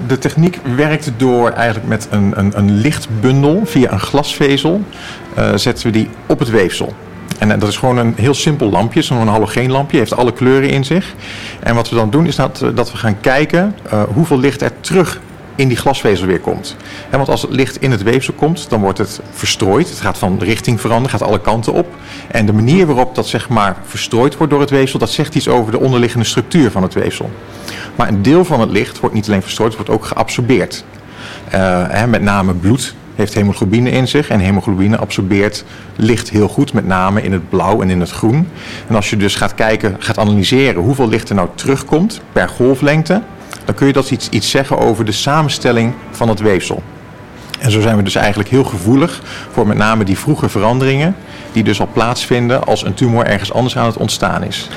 de 0.07 0.17
techniek 0.17 0.59
werkt 0.75 1.11
door 1.17 1.49
eigenlijk 1.49 1.87
met 1.87 2.07
een, 2.11 2.33
een, 2.35 2.51
een 2.55 2.71
lichtbundel 2.71 3.61
via 3.63 3.91
een 3.91 3.99
glasvezel. 3.99 4.81
zetten 5.55 5.85
we 5.85 5.91
die 5.91 6.09
op 6.25 6.39
het 6.39 6.49
weefsel. 6.49 6.93
En 7.39 7.59
dat 7.59 7.69
is 7.69 7.77
gewoon 7.77 7.97
een 7.97 8.13
heel 8.17 8.33
simpel 8.33 8.69
lampje, 8.69 9.01
zo'n 9.01 9.27
halogeenlampje, 9.27 9.97
heeft 9.97 10.15
alle 10.15 10.33
kleuren 10.33 10.69
in 10.69 10.85
zich. 10.85 11.13
En 11.59 11.75
wat 11.75 11.89
we 11.89 11.95
dan 11.95 12.09
doen 12.09 12.25
is 12.25 12.35
dat, 12.35 12.61
eh, 12.61 12.69
dat 12.75 12.91
we 12.91 12.97
gaan 12.97 13.19
kijken 13.19 13.75
hoeveel 14.13 14.39
licht 14.39 14.61
er 14.61 14.71
terug 14.79 15.19
in 15.55 15.67
die 15.67 15.77
glasvezel 15.77 16.27
weer 16.27 16.39
komt. 16.39 16.75
want 17.09 17.29
als 17.29 17.41
het 17.41 17.51
licht 17.51 17.81
in 17.81 17.91
het 17.91 18.03
weefsel 18.03 18.33
komt, 18.33 18.69
dan 18.69 18.81
wordt 18.81 18.97
het 18.97 19.19
verstrooid. 19.31 19.89
Het 19.89 19.99
gaat 19.99 20.17
van 20.17 20.39
richting 20.39 20.81
veranderen, 20.81 21.19
gaat 21.19 21.27
alle 21.27 21.41
kanten 21.41 21.73
op. 21.73 21.87
En 22.27 22.45
de 22.45 22.53
manier 22.53 22.85
waarop 22.85 23.15
dat 23.15 23.27
zeg 23.27 23.49
maar 23.49 23.77
verstrooid 23.85 24.37
wordt 24.37 24.51
door 24.51 24.61
het 24.61 24.69
weefsel, 24.69 24.99
dat 24.99 25.09
zegt 25.09 25.35
iets 25.35 25.47
over 25.47 25.71
de 25.71 25.79
onderliggende 25.79 26.25
structuur 26.25 26.71
van 26.71 26.83
het 26.83 26.93
weefsel. 26.93 27.29
Maar 27.95 28.07
een 28.07 28.21
deel 28.21 28.45
van 28.45 28.59
het 28.59 28.69
licht 28.69 28.99
wordt 28.99 29.15
niet 29.15 29.27
alleen 29.27 29.41
verstrooid, 29.41 29.77
het 29.77 29.87
wordt 29.87 30.01
ook 30.01 30.07
geabsorbeerd. 30.07 30.85
Uh, 31.53 32.03
met 32.03 32.21
name 32.21 32.53
bloed 32.53 32.95
heeft 33.15 33.33
hemoglobine 33.33 33.89
in 33.89 34.07
zich. 34.07 34.29
En 34.29 34.39
hemoglobine 34.39 34.97
absorbeert 34.97 35.63
licht 35.95 36.29
heel 36.29 36.47
goed, 36.47 36.73
met 36.73 36.85
name 36.85 37.21
in 37.21 37.31
het 37.31 37.49
blauw 37.49 37.81
en 37.81 37.89
in 37.89 37.99
het 37.99 38.09
groen. 38.09 38.47
En 38.87 38.95
als 38.95 39.09
je 39.09 39.17
dus 39.17 39.35
gaat 39.35 39.55
kijken, 39.55 39.95
gaat 39.99 40.17
analyseren 40.17 40.81
hoeveel 40.81 41.07
licht 41.07 41.29
er 41.29 41.35
nou 41.35 41.47
terugkomt 41.55 42.21
per 42.31 42.49
golflengte, 42.49 43.21
dan 43.65 43.75
kun 43.75 43.87
je 43.87 43.93
dat 43.93 44.11
iets, 44.11 44.29
iets 44.29 44.49
zeggen 44.49 44.77
over 44.77 45.05
de 45.05 45.11
samenstelling 45.11 45.93
van 46.11 46.29
het 46.29 46.39
weefsel. 46.39 46.83
En 47.59 47.71
zo 47.71 47.81
zijn 47.81 47.97
we 47.97 48.03
dus 48.03 48.15
eigenlijk 48.15 48.49
heel 48.49 48.63
gevoelig 48.63 49.21
voor 49.51 49.67
met 49.67 49.77
name 49.77 50.03
die 50.03 50.17
vroege 50.17 50.49
veranderingen, 50.49 51.15
die 51.51 51.63
dus 51.63 51.79
al 51.79 51.89
plaatsvinden 51.93 52.63
als 52.63 52.83
een 52.83 52.93
tumor 52.93 53.25
ergens 53.25 53.53
anders 53.53 53.77
aan 53.77 53.85
het 53.85 53.97
ontstaan 53.97 54.43
is. 54.43 54.69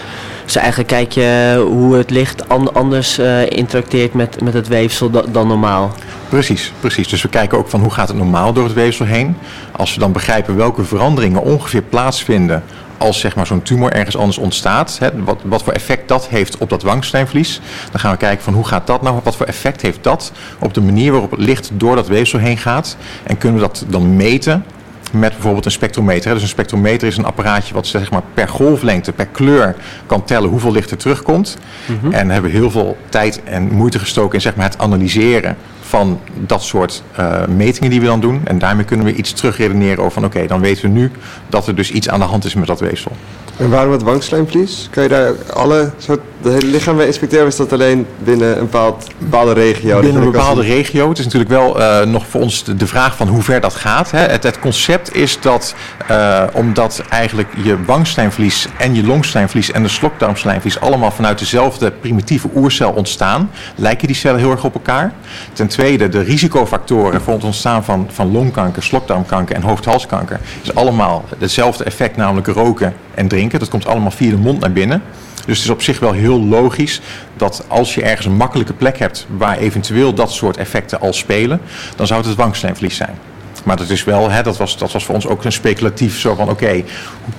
Dus 0.45 0.57
eigenlijk 0.57 0.89
kijk 0.89 1.13
je 1.13 1.65
hoe 1.69 1.97
het 1.97 2.11
licht 2.11 2.49
anders 2.73 3.19
uh, 3.19 3.51
interacteert 3.51 4.15
met, 4.15 4.41
met 4.41 4.55
het 4.55 4.69
weefsel 4.69 5.11
dan 5.11 5.47
normaal. 5.47 5.95
Precies, 6.29 6.73
precies. 6.81 7.09
Dus 7.09 7.23
we 7.23 7.29
kijken 7.29 7.59
ook 7.59 7.69
van 7.69 7.81
hoe 7.81 7.91
gaat 7.91 8.09
het 8.09 8.17
normaal 8.17 8.53
door 8.53 8.65
het 8.65 8.73
weefsel 8.73 9.05
heen. 9.05 9.37
Als 9.73 9.95
we 9.95 10.01
dan 10.01 10.13
begrijpen 10.13 10.57
welke 10.57 10.85
veranderingen 10.85 11.43
ongeveer 11.43 11.83
plaatsvinden 11.83 12.63
als 12.99 13.21
zeg 13.21 13.37
maar, 13.37 13.47
zo'n 13.47 13.63
tumor 13.63 13.93
ergens 13.93 14.17
anders 14.17 14.39
ontstaat, 14.39 14.97
hè, 14.99 15.25
wat, 15.25 15.41
wat 15.45 15.63
voor 15.63 15.73
effect 15.73 16.09
dat 16.09 16.29
heeft 16.29 16.57
op 16.59 16.71
dat 16.71 16.83
wangslijmvlies, 16.83 17.61
dan 17.91 18.01
gaan 18.01 18.13
we 18.13 18.17
kijken 18.17 18.45
van 18.45 18.55
hoe 18.55 18.67
gaat 18.67 18.87
dat 18.87 19.03
nou, 19.03 19.21
wat 19.23 19.37
voor 19.37 19.47
effect 19.47 19.83
heeft 19.83 20.05
dat 20.05 20.33
op 20.59 20.75
de 20.75 20.81
manier 20.81 21.13
waarop 21.13 21.31
het 21.31 21.41
licht 21.41 21.71
door 21.73 21.97
dat 21.97 22.09
weefsel 22.09 22.39
heen 22.39 22.59
gaat. 22.59 22.97
En 23.23 23.39
kunnen 23.39 23.61
we 23.61 23.67
dat 23.67 23.85
dan 23.89 24.17
meten 24.17 24.65
met 25.13 25.33
bijvoorbeeld 25.33 25.65
een 25.65 25.71
spectrometer. 25.71 26.33
Dus 26.33 26.43
een 26.43 26.49
spectrometer 26.49 27.09
is 27.09 27.17
een 27.17 27.25
apparaatje 27.25 27.75
wat 27.75 27.87
zeg 27.87 28.11
maar, 28.11 28.23
per 28.35 28.49
golflengte, 28.49 29.13
per 29.13 29.27
kleur 29.27 29.77
kan 30.07 30.25
tellen 30.25 30.51
hoeveel 30.51 30.73
licht 30.73 30.91
er 30.91 30.97
terugkomt. 30.97 31.59
Mm 31.87 32.13
En 32.13 32.31
hebben 32.31 32.51
heel 32.51 32.71
veel 32.71 32.97
tijd 33.09 33.43
en 33.45 33.75
moeite 33.75 33.99
gestoken 33.99 34.35
in 34.35 34.41
zeg 34.41 34.57
maar, 34.57 34.65
het 34.65 34.79
analyseren 34.79 35.57
van 35.89 36.21
dat 36.47 36.63
soort 36.63 37.03
uh, 37.21 37.47
metingen 37.47 37.91
die 37.91 38.01
we 38.01 38.07
dan 38.07 38.21
doen. 38.21 38.41
En 38.45 38.59
daarmee 38.59 38.85
kunnen 38.85 39.07
we 39.07 39.15
iets 39.15 39.33
terugredeneren 39.33 39.99
over 39.99 40.13
van 40.13 40.25
oké, 40.25 40.47
dan 40.47 40.61
weten 40.61 40.83
we 40.83 40.89
nu 40.89 41.11
dat 41.49 41.67
er 41.67 41.75
dus 41.75 41.91
iets 41.91 42.09
aan 42.09 42.21
de 42.21 42.27
hand 42.27 42.45
is 42.45 42.55
met 42.55 42.67
dat 42.67 42.81
weefsel. 42.81 43.13
En 43.59 43.71
waarom 43.71 43.93
het 43.93 44.03
wangslijmvlies? 44.03 44.89
Kan 44.91 45.03
je 45.03 45.09
daar 45.09 45.33
alle 45.53 45.91
soort, 45.99 46.21
de 46.43 46.51
hele 46.51 46.67
lichaam 46.67 46.97
mee 46.97 47.07
inspecteren? 47.07 47.45
Of 47.45 47.51
is 47.51 47.57
dat 47.57 47.73
alleen 47.73 48.07
binnen 48.19 48.53
een 48.53 48.59
bepaald, 48.59 49.07
bepaalde 49.19 49.53
regio? 49.53 50.01
Binnen 50.01 50.23
een 50.23 50.31
bepaalde 50.31 50.63
regio. 50.63 51.09
Het 51.09 51.19
is 51.19 51.25
natuurlijk 51.25 51.51
wel 51.51 51.81
uh, 51.81 52.03
nog 52.03 52.27
voor 52.27 52.41
ons 52.41 52.65
de, 52.65 52.77
de, 52.77 52.87
vraag 52.87 53.17
van 53.17 53.29
hoe 53.29 53.43
ver 53.43 53.61
dat 53.61 53.75
gaat. 53.75 54.11
Hè. 54.11 54.19
Het, 54.19 54.43
het, 54.43 54.59
concept 54.59 55.15
is 55.15 55.41
dat 55.41 55.75
uh, 56.11 56.43
omdat 56.53 57.03
eigenlijk 57.09 57.49
je 57.63 57.85
wangslijmvlies 57.85 58.69
en 58.79 58.95
je 58.95 59.07
longslijmvlies 59.07 59.71
en 59.71 59.83
de 59.83 59.89
slokdarmslijmvlies 59.89 60.81
allemaal 60.81 61.11
vanuit 61.11 61.39
dezelfde 61.39 61.91
primitieve 61.91 62.49
oercel 62.55 62.91
ontstaan, 62.91 63.51
lijken 63.75 64.07
die 64.07 64.17
cellen 64.17 64.39
heel 64.39 64.51
erg 64.51 64.65
op 64.65 64.75
elkaar. 64.75 65.13
Ten 65.53 65.69
tweede, 65.79 66.09
de 66.09 66.21
risicofactoren 66.21 67.21
voor 67.21 67.35
het 67.35 67.45
ontstaan 67.45 67.85
van, 67.85 68.09
van 68.13 68.33
longkanker, 68.33 68.83
slokdarmkanker 68.83 69.57
en 69.57 69.63
hoofd-halskanker 69.63 70.41
is 70.63 70.75
allemaal 70.75 71.25
hetzelfde 71.39 71.85
effect, 71.85 72.17
namelijk 72.17 72.47
roken 72.47 72.95
en 73.15 73.29
drinken. 73.29 73.59
Dat 73.59 73.69
komt 73.69 73.87
allemaal 73.87 74.11
via 74.11 74.31
de 74.31 74.37
mond 74.37 74.61
naar 74.61 74.73
binnen. 74.73 75.03
Dus 75.47 75.57
het 75.57 75.67
is 75.67 75.71
op 75.71 75.83
zich 75.83 75.99
wel 75.99 76.13
heel 76.13 76.41
logisch 76.41 77.01
dat 77.37 77.65
als 77.69 77.95
je 77.95 78.03
ergens 78.03 78.27
een 78.27 78.37
makkelijke 78.37 78.73
plek 78.73 78.99
hebt 78.99 79.27
waar 79.37 79.59
eventueel 79.59 80.15
dat 80.15 80.33
soort 80.33 80.57
effecten 80.57 81.01
al 81.01 81.13
spelen, 81.13 81.61
dan 81.97 82.07
zou 82.07 82.21
het 82.21 82.29
het 82.29 82.39
wangslijmvlies 82.39 82.97
zijn. 82.97 83.19
Maar 83.65 83.77
dat 83.77 83.91
is 83.91 84.05
wel, 84.05 84.31
hè, 84.31 84.43
dat, 84.43 84.57
was, 84.57 84.79
dat 84.79 84.93
was 84.93 85.05
voor 85.05 85.15
ons 85.15 85.27
ook 85.27 85.45
een 85.45 85.53
speculatief 85.53 86.19
zo 86.19 86.35
van 86.35 86.51
oké, 86.51 86.85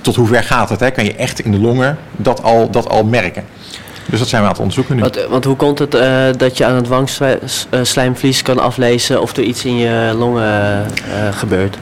tot 0.00 0.16
hoe 0.16 0.26
ver 0.26 0.44
gaat 0.44 0.68
het? 0.68 0.80
Hè? 0.80 0.90
Kan 0.90 1.04
je 1.04 1.14
echt 1.14 1.40
in 1.40 1.50
de 1.50 1.60
longen 1.60 1.98
dat 2.16 2.42
al, 2.42 2.70
dat 2.70 2.88
al 2.88 3.04
merken? 3.04 3.44
Dus 4.10 4.18
dat 4.18 4.28
zijn 4.28 4.40
we 4.42 4.46
aan 4.46 4.52
het 4.52 4.60
onderzoeken 4.60 4.96
nu. 4.96 5.02
Want, 5.02 5.26
want 5.28 5.44
hoe 5.44 5.56
komt 5.56 5.78
het 5.78 5.94
uh, 5.94 6.24
dat 6.36 6.56
je 6.56 6.64
aan 6.64 6.74
het 6.74 6.88
wangslijmvlies 6.88 8.42
kan 8.42 8.58
aflezen 8.58 9.22
of 9.22 9.36
er 9.36 9.42
iets 9.42 9.64
in 9.64 9.76
je 9.76 10.14
longen 10.18 10.86
uh, 11.08 11.32
gebeurt? 11.32 11.76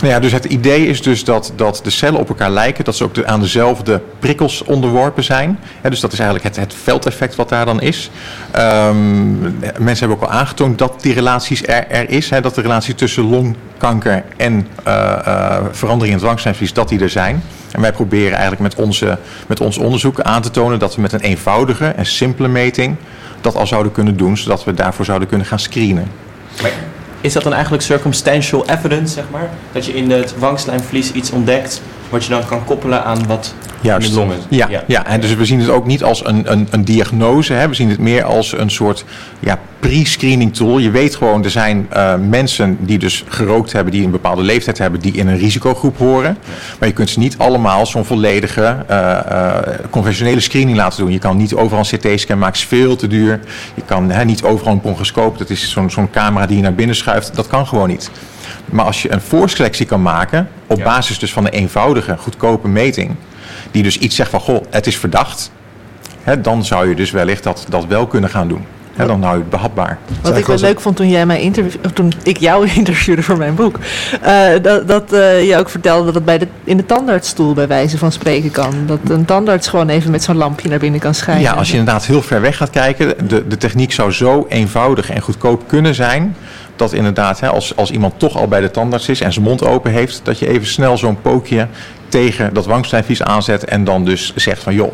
Nou 0.00 0.12
ja, 0.12 0.20
dus 0.20 0.32
het 0.32 0.44
idee 0.44 0.86
is 0.86 1.02
dus 1.02 1.24
dat, 1.24 1.52
dat 1.56 1.80
de 1.82 1.90
cellen 1.90 2.20
op 2.20 2.28
elkaar 2.28 2.50
lijken, 2.50 2.84
dat 2.84 2.96
ze 2.96 3.04
ook 3.04 3.14
de, 3.14 3.26
aan 3.26 3.40
dezelfde 3.40 4.00
prikkels 4.18 4.64
onderworpen 4.64 5.24
zijn. 5.24 5.58
dus 5.82 6.00
dat 6.00 6.12
is 6.12 6.18
eigenlijk 6.18 6.48
het, 6.48 6.64
het 6.64 6.74
veldeffect 6.82 7.34
wat 7.34 7.48
daar 7.48 7.64
dan 7.64 7.80
is. 7.80 8.10
Um, 8.56 9.58
mensen 9.78 10.08
hebben 10.08 10.16
ook 10.16 10.32
al 10.32 10.38
aangetoond 10.38 10.78
dat 10.78 11.02
die 11.02 11.12
relaties 11.12 11.62
er, 11.62 11.88
er 11.88 12.10
is. 12.10 12.28
dat 12.28 12.54
de 12.54 12.60
relatie 12.60 12.94
tussen 12.94 13.22
longkanker 13.22 14.24
en 14.36 14.66
uh, 14.86 14.94
uh, 15.26 15.56
verandering 15.70 16.14
in 16.14 16.18
het 16.18 16.22
dwangslijmvlies, 16.22 16.72
dat 16.72 16.88
die 16.88 17.00
er 17.00 17.10
zijn. 17.10 17.42
En 17.70 17.80
wij 17.80 17.92
proberen 17.92 18.32
eigenlijk 18.32 18.60
met, 18.60 18.74
onze, 18.74 19.18
met 19.46 19.60
ons 19.60 19.78
onderzoek 19.78 20.20
aan 20.20 20.42
te 20.42 20.50
tonen 20.50 20.78
dat 20.78 20.94
we 20.94 21.00
met 21.00 21.12
een 21.12 21.20
eenvoudige 21.20 21.86
en 21.86 22.06
simpele 22.06 22.48
meting 22.48 22.96
dat 23.40 23.56
al 23.56 23.66
zouden 23.66 23.92
kunnen 23.92 24.16
doen, 24.16 24.36
zodat 24.36 24.64
we 24.64 24.74
daarvoor 24.74 25.04
zouden 25.04 25.28
kunnen 25.28 25.46
gaan 25.46 25.58
screenen 25.58 26.08
is 27.20 27.32
dat 27.32 27.42
dan 27.42 27.52
eigenlijk 27.52 27.82
circumstantial 27.82 28.68
evidence, 28.68 29.14
zeg 29.14 29.24
maar? 29.30 29.50
Dat 29.72 29.86
je 29.86 29.94
in 29.94 30.10
het 30.10 30.38
wangslijmvlies 30.38 31.12
iets 31.12 31.30
ontdekt 31.30 31.82
wat 32.10 32.24
je 32.24 32.30
dan 32.30 32.46
kan 32.46 32.64
koppelen 32.64 33.04
aan 33.04 33.26
wat 33.26 33.54
Juist. 33.80 34.08
in 34.08 34.14
de 34.14 34.20
longen 34.20 34.38
ja, 34.48 34.68
ja, 34.70 34.82
ja. 34.86 35.06
en 35.06 35.20
dus 35.20 35.34
we 35.34 35.44
zien 35.44 35.60
het 35.60 35.68
ook 35.68 35.86
niet 35.86 36.02
als 36.02 36.26
een, 36.26 36.52
een, 36.52 36.68
een 36.70 36.84
diagnose. 36.84 37.52
Hè. 37.52 37.68
We 37.68 37.74
zien 37.74 37.90
het 37.90 37.98
meer 37.98 38.24
als 38.24 38.52
een 38.52 38.70
soort 38.70 39.04
ja, 39.40 39.58
pre-screening 39.78 40.54
tool. 40.54 40.78
Je 40.78 40.90
weet 40.90 41.16
gewoon, 41.16 41.44
er 41.44 41.50
zijn 41.50 41.88
uh, 41.92 42.14
mensen 42.28 42.76
die 42.80 42.98
dus 42.98 43.24
gerookt 43.28 43.72
hebben, 43.72 43.92
die 43.92 44.04
een 44.04 44.10
bepaalde 44.10 44.42
leeftijd 44.42 44.78
hebben, 44.78 45.00
die 45.00 45.12
in 45.12 45.28
een 45.28 45.38
risicogroep 45.38 45.98
horen. 45.98 46.38
Maar 46.78 46.88
je 46.88 46.94
kunt 46.94 47.10
ze 47.10 47.18
niet 47.18 47.38
allemaal 47.38 47.86
zo'n 47.86 48.04
volledige 48.04 48.76
uh, 48.90 49.18
uh, 49.30 49.56
conventionele 49.90 50.40
screening 50.40 50.76
laten 50.76 51.02
doen. 51.02 51.12
Je 51.12 51.18
kan 51.18 51.36
niet 51.36 51.54
overal 51.54 51.84
een 51.90 51.98
CT-scan 51.98 52.38
maken, 52.38 52.56
is 52.56 52.66
veel 52.66 52.96
te 52.96 53.06
duur. 53.06 53.40
Je 53.74 53.82
kan 53.84 54.10
hè, 54.10 54.24
niet 54.24 54.42
overal 54.42 54.72
een 54.72 54.80
bronchoscoop, 54.80 55.38
dat 55.38 55.50
is 55.50 55.70
zo'n 55.70 55.90
zo'n 55.90 56.10
camera 56.10 56.46
die 56.46 56.56
je 56.56 56.62
naar 56.62 56.74
binnen 56.74 56.96
schuift. 56.96 57.34
Dat 57.34 57.46
kan 57.46 57.66
gewoon 57.66 57.88
niet. 57.88 58.10
Maar 58.64 58.84
als 58.84 59.02
je 59.02 59.12
een 59.12 59.20
voorselectie 59.20 59.86
kan 59.86 60.02
maken, 60.02 60.48
op 60.66 60.82
basis 60.82 61.18
dus 61.18 61.32
van 61.32 61.44
een 61.44 61.52
eenvoudige, 61.52 62.16
goedkope 62.16 62.68
meting, 62.68 63.14
die 63.70 63.82
dus 63.82 63.98
iets 63.98 64.16
zegt 64.16 64.30
van, 64.30 64.40
goh, 64.40 64.64
het 64.70 64.86
is 64.86 64.96
verdacht, 64.96 65.50
hè, 66.22 66.40
dan 66.40 66.64
zou 66.64 66.88
je 66.88 66.94
dus 66.94 67.10
wellicht 67.10 67.42
dat, 67.42 67.66
dat 67.68 67.86
wel 67.86 68.06
kunnen 68.06 68.30
gaan 68.30 68.48
doen. 68.48 68.64
Hè, 68.98 69.06
dan 69.06 69.22
hou 69.22 69.34
je 69.34 69.40
het 69.40 69.50
behapbaar. 69.50 69.98
Wat 70.22 70.36
ik 70.36 70.46
wel 70.46 70.58
leuk 70.58 70.80
vond 70.80 70.96
toen, 70.96 71.08
jij 71.08 71.26
mij 71.26 71.40
interview, 71.40 71.80
toen 71.94 72.12
ik 72.22 72.36
jou 72.36 72.68
interviewde 72.74 73.22
voor 73.22 73.36
mijn 73.36 73.54
boek, 73.54 73.78
uh, 74.24 74.48
dat, 74.62 74.88
dat 74.88 75.12
uh, 75.12 75.48
je 75.48 75.56
ook 75.56 75.68
vertelde 75.68 76.04
dat 76.04 76.14
het 76.14 76.24
bij 76.24 76.38
de, 76.38 76.46
in 76.64 76.76
de 76.76 76.86
tandartsstoel 76.86 77.54
bij 77.54 77.68
wijze 77.68 77.98
van 77.98 78.12
spreken 78.12 78.50
kan. 78.50 78.74
Dat 78.86 78.98
een 79.08 79.24
tandarts 79.24 79.68
gewoon 79.68 79.88
even 79.88 80.10
met 80.10 80.22
zo'n 80.22 80.36
lampje 80.36 80.68
naar 80.68 80.78
binnen 80.78 81.00
kan 81.00 81.14
schijnen. 81.14 81.42
Ja, 81.42 81.52
als 81.52 81.70
je 81.70 81.76
inderdaad 81.76 82.06
heel 82.06 82.22
ver 82.22 82.40
weg 82.40 82.56
gaat 82.56 82.70
kijken, 82.70 83.28
de, 83.28 83.46
de 83.46 83.56
techniek 83.56 83.92
zou 83.92 84.12
zo 84.12 84.46
eenvoudig 84.48 85.10
en 85.10 85.20
goedkoop 85.20 85.62
kunnen 85.66 85.94
zijn 85.94 86.36
dat 86.78 86.92
inderdaad, 86.92 87.40
hè, 87.40 87.48
als, 87.48 87.76
als 87.76 87.90
iemand 87.90 88.14
toch 88.16 88.36
al 88.36 88.48
bij 88.48 88.60
de 88.60 88.70
tandarts 88.70 89.08
is 89.08 89.20
en 89.20 89.32
zijn 89.32 89.44
mond 89.44 89.64
open 89.64 89.92
heeft, 89.92 90.20
dat 90.22 90.38
je 90.38 90.48
even 90.48 90.66
snel 90.66 90.98
zo'n 90.98 91.20
pookje 91.20 91.66
tegen 92.08 92.54
dat 92.54 92.66
wangstijnvies 92.66 93.22
aanzet 93.22 93.64
en 93.64 93.84
dan 93.84 94.04
dus 94.04 94.32
zegt 94.34 94.62
van 94.62 94.74
joh, 94.74 94.92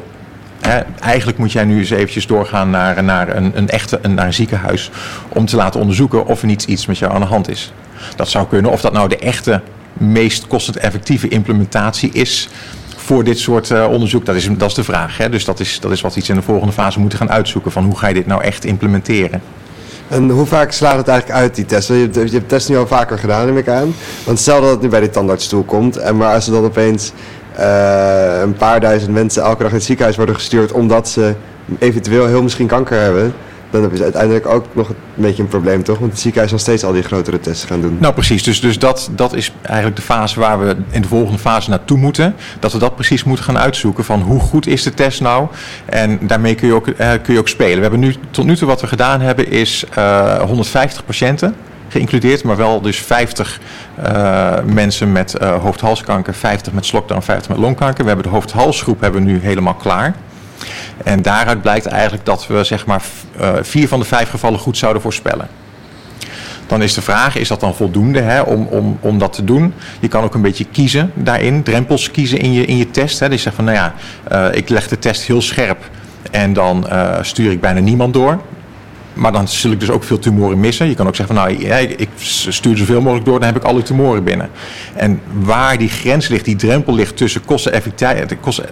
eigenlijk 1.00 1.38
moet 1.38 1.52
jij 1.52 1.64
nu 1.64 1.78
eens 1.78 1.90
eventjes 1.90 2.26
doorgaan 2.26 2.70
naar, 2.70 3.04
naar, 3.04 3.36
een, 3.36 3.52
een 3.54 3.68
echte, 3.68 4.00
naar 4.08 4.32
ziekenhuis 4.32 4.90
om 5.28 5.46
te 5.46 5.56
laten 5.56 5.80
onderzoeken 5.80 6.26
of 6.26 6.40
er 6.40 6.46
niet 6.46 6.64
iets 6.64 6.86
met 6.86 6.98
jou 6.98 7.12
aan 7.12 7.20
de 7.20 7.26
hand 7.26 7.48
is. 7.48 7.72
Dat 8.16 8.28
zou 8.28 8.46
kunnen, 8.46 8.70
of 8.70 8.80
dat 8.80 8.92
nou 8.92 9.08
de 9.08 9.18
echte 9.18 9.60
meest 9.92 10.46
kostend-effectieve 10.46 11.28
implementatie 11.28 12.12
is 12.12 12.48
voor 12.96 13.24
dit 13.24 13.38
soort 13.38 13.70
uh, 13.70 13.86
onderzoek? 13.90 14.26
Dat 14.26 14.34
is, 14.34 14.48
dat 14.56 14.68
is 14.68 14.74
de 14.74 14.84
vraag. 14.84 15.16
Hè? 15.16 15.28
Dus 15.28 15.44
dat 15.44 15.60
is, 15.60 15.80
dat 15.80 15.92
is 15.92 16.00
wat 16.00 16.14
we 16.14 16.20
iets 16.20 16.28
in 16.28 16.34
de 16.34 16.42
volgende 16.42 16.72
fase 16.72 17.00
moeten 17.00 17.18
gaan 17.18 17.30
uitzoeken. 17.30 17.72
Van 17.72 17.84
hoe 17.84 17.98
ga 17.98 18.08
je 18.08 18.14
dit 18.14 18.26
nou 18.26 18.42
echt 18.42 18.64
implementeren? 18.64 19.42
En 20.08 20.30
hoe 20.30 20.46
vaak 20.46 20.72
slaat 20.72 20.96
het 20.96 21.08
eigenlijk 21.08 21.40
uit, 21.40 21.54
die 21.54 21.64
test? 21.64 21.88
Je 21.88 22.08
hebt, 22.12 22.30
je 22.30 22.46
test 22.46 22.68
nu 22.68 22.76
al 22.76 22.86
vaker 22.86 23.18
gedaan, 23.18 23.46
neem 23.46 23.56
ik 23.56 23.68
aan. 23.68 23.94
Want 24.24 24.38
stel 24.38 24.60
dat 24.60 24.70
het 24.70 24.80
nu 24.80 24.88
bij 24.88 25.00
de 25.00 25.10
tandartsstoel 25.10 25.62
komt. 25.62 25.96
En 25.96 26.16
maar 26.16 26.34
als 26.34 26.46
er 26.46 26.52
dan 26.52 26.64
opeens 26.64 27.12
uh, 27.58 28.40
een 28.42 28.54
paar 28.54 28.80
duizend 28.80 29.12
mensen 29.12 29.42
elke 29.42 29.62
dag 29.62 29.70
in 29.70 29.76
het 29.76 29.84
ziekenhuis 29.84 30.16
worden 30.16 30.34
gestuurd... 30.34 30.72
omdat 30.72 31.08
ze 31.08 31.34
eventueel 31.78 32.26
heel 32.26 32.42
misschien 32.42 32.66
kanker 32.66 33.00
hebben 33.00 33.34
dan 33.74 33.82
hebben 33.82 33.98
ze 33.98 34.04
uiteindelijk 34.04 34.46
ook 34.46 34.66
nog 34.72 34.88
een 34.88 34.96
beetje 35.14 35.42
een 35.42 35.48
probleem, 35.48 35.82
toch? 35.82 35.98
Want 35.98 36.10
het 36.10 36.20
ziekenhuis 36.20 36.50
zal 36.50 36.60
steeds 36.60 36.84
al 36.84 36.92
die 36.92 37.02
grotere 37.02 37.40
tests 37.40 37.64
gaan 37.64 37.80
doen. 37.80 37.96
Nou, 38.00 38.14
precies. 38.14 38.42
Dus, 38.42 38.60
dus 38.60 38.78
dat, 38.78 39.10
dat 39.12 39.34
is 39.34 39.52
eigenlijk 39.62 39.96
de 39.96 40.02
fase 40.02 40.40
waar 40.40 40.66
we 40.66 40.76
in 40.90 41.02
de 41.02 41.08
volgende 41.08 41.38
fase 41.38 41.70
naartoe 41.70 41.98
moeten. 41.98 42.34
Dat 42.58 42.72
we 42.72 42.78
dat 42.78 42.94
precies 42.94 43.24
moeten 43.24 43.44
gaan 43.44 43.58
uitzoeken 43.58 44.04
van 44.04 44.20
hoe 44.20 44.40
goed 44.40 44.66
is 44.66 44.82
de 44.82 44.94
test 44.94 45.20
nou? 45.20 45.48
En 45.84 46.18
daarmee 46.26 46.54
kun 46.54 46.66
je 46.66 46.74
ook, 46.74 46.88
eh, 46.88 47.10
kun 47.22 47.32
je 47.32 47.38
ook 47.38 47.48
spelen. 47.48 47.76
We 47.76 47.82
hebben 47.82 48.00
nu, 48.00 48.14
tot 48.30 48.44
nu 48.44 48.56
toe 48.56 48.68
wat 48.68 48.80
we 48.80 48.86
gedaan 48.86 49.20
hebben 49.20 49.50
is 49.50 49.84
uh, 49.98 50.40
150 50.40 51.04
patiënten 51.04 51.54
geïncludeerd, 51.88 52.44
maar 52.44 52.56
wel 52.56 52.80
dus 52.80 52.98
50 52.98 53.60
uh, 53.98 54.52
mensen 54.64 55.12
met 55.12 55.34
uh, 55.42 55.62
hoofd-halskanker, 55.62 56.34
50 56.34 56.72
met 56.72 56.86
slokdarm, 56.86 57.22
50 57.22 57.48
met 57.48 57.58
longkanker. 57.58 58.02
We 58.02 58.10
hebben 58.10 58.26
de 58.26 58.32
hoofd-halsgroep 58.32 59.00
hebben 59.00 59.24
we 59.24 59.30
nu 59.30 59.38
helemaal 59.42 59.74
klaar. 59.74 60.14
En 61.04 61.22
daaruit 61.22 61.62
blijkt 61.62 61.86
eigenlijk 61.86 62.24
dat 62.24 62.46
we 62.46 62.64
zeg 62.64 62.86
maar 62.86 63.02
uh, 63.40 63.52
vier 63.60 63.88
van 63.88 63.98
de 63.98 64.04
vijf 64.04 64.30
gevallen 64.30 64.58
goed 64.58 64.76
zouden 64.76 65.02
voorspellen. 65.02 65.48
Dan 66.66 66.82
is 66.82 66.94
de 66.94 67.02
vraag, 67.02 67.36
is 67.36 67.48
dat 67.48 67.60
dan 67.60 67.74
voldoende 67.74 68.20
hè, 68.20 68.40
om, 68.40 68.66
om, 68.66 68.98
om 69.00 69.18
dat 69.18 69.32
te 69.32 69.44
doen? 69.44 69.74
Je 70.00 70.08
kan 70.08 70.24
ook 70.24 70.34
een 70.34 70.42
beetje 70.42 70.66
kiezen 70.72 71.10
daarin, 71.14 71.62
drempels 71.62 72.10
kiezen 72.10 72.38
in 72.38 72.52
je, 72.52 72.64
in 72.64 72.76
je 72.76 72.90
test. 72.90 73.20
Hè. 73.20 73.28
Dus 73.28 73.36
je 73.36 73.42
zegt 73.42 73.56
van, 73.56 73.64
nou 73.64 73.76
ja, 73.76 73.94
uh, 74.32 74.56
ik 74.56 74.68
leg 74.68 74.88
de 74.88 74.98
test 74.98 75.22
heel 75.22 75.42
scherp 75.42 75.90
en 76.30 76.52
dan 76.52 76.86
uh, 76.88 77.18
stuur 77.22 77.50
ik 77.50 77.60
bijna 77.60 77.80
niemand 77.80 78.14
door. 78.14 78.40
Maar 79.14 79.32
dan 79.32 79.48
zul 79.48 79.70
ik 79.70 79.80
dus 79.80 79.90
ook 79.90 80.04
veel 80.04 80.18
tumoren 80.18 80.60
missen. 80.60 80.88
Je 80.88 80.94
kan 80.94 81.06
ook 81.06 81.16
zeggen 81.16 81.36
van 81.36 81.44
nou, 81.44 81.56
ik 81.96 82.08
stuur 82.48 82.76
zoveel 82.76 83.00
mogelijk 83.00 83.26
door, 83.26 83.38
dan 83.38 83.48
heb 83.48 83.56
ik 83.56 83.64
alle 83.64 83.82
tumoren 83.82 84.24
binnen. 84.24 84.50
En 84.94 85.20
waar 85.32 85.78
die 85.78 85.88
grens 85.88 86.28
ligt, 86.28 86.44
die 86.44 86.56
drempel 86.56 86.94
ligt 86.94 87.16
tussen 87.16 87.42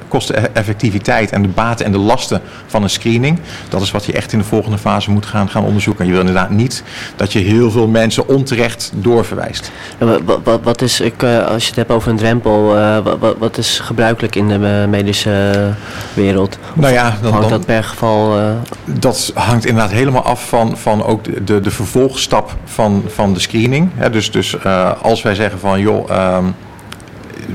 kosteneffectiviteit, 0.08 1.30
en 1.30 1.42
de 1.42 1.48
baten 1.48 1.86
en 1.86 1.92
de 1.92 1.98
lasten 1.98 2.40
van 2.66 2.82
een 2.82 2.90
screening. 2.90 3.38
Dat 3.68 3.82
is 3.82 3.90
wat 3.90 4.04
je 4.04 4.12
echt 4.12 4.32
in 4.32 4.38
de 4.38 4.44
volgende 4.44 4.78
fase 4.78 5.10
moet 5.10 5.26
gaan, 5.26 5.48
gaan 5.48 5.64
onderzoeken. 5.64 6.00
En 6.02 6.06
je 6.06 6.16
wil 6.16 6.26
inderdaad 6.26 6.50
niet 6.50 6.82
dat 7.16 7.32
je 7.32 7.38
heel 7.38 7.70
veel 7.70 7.86
mensen 7.86 8.28
onterecht 8.28 8.92
doorverwijst. 8.94 9.70
wat, 9.98 10.40
wat, 10.44 10.60
wat, 10.62 10.82
is, 10.82 11.00
ik, 11.00 11.22
eh, 11.22 11.46
als 11.46 11.62
je 11.62 11.68
het 11.68 11.76
hebt 11.76 11.90
over 11.90 12.10
een 12.10 12.16
drempel, 12.16 12.76
uh, 12.76 12.98
wat, 13.18 13.36
wat, 13.38 13.58
is 13.58 13.78
gebruikelijk 13.78 14.34
in 14.34 14.48
de 14.48 14.86
medische 14.88 15.70
wereld? 16.14 16.58
nou 16.74 16.92
ja, 16.92 17.16
dan, 17.22 17.32
hangt 17.32 17.48
dat 17.48 17.66
per 17.66 17.84
geval? 17.84 18.38
Uh... 18.38 18.50
Dat 18.84 19.32
hangt 19.34 19.66
inderdaad 19.66 19.92
helemaal 19.92 20.22
af 20.22 20.31
af 20.32 20.48
van, 20.48 20.78
van 20.78 21.04
ook 21.04 21.46
de, 21.46 21.60
de, 21.60 21.70
vervolgstap 21.70 22.56
van, 22.64 23.02
van 23.06 23.34
de 23.34 23.40
screening. 23.40 23.90
dus 24.10 24.30
dus 24.30 24.54
uh, 24.66 25.02
als 25.02 25.22
wij 25.22 25.34
zeggen 25.34 25.58
van 25.58 25.80
joh, 25.80 26.36
um, 26.36 26.54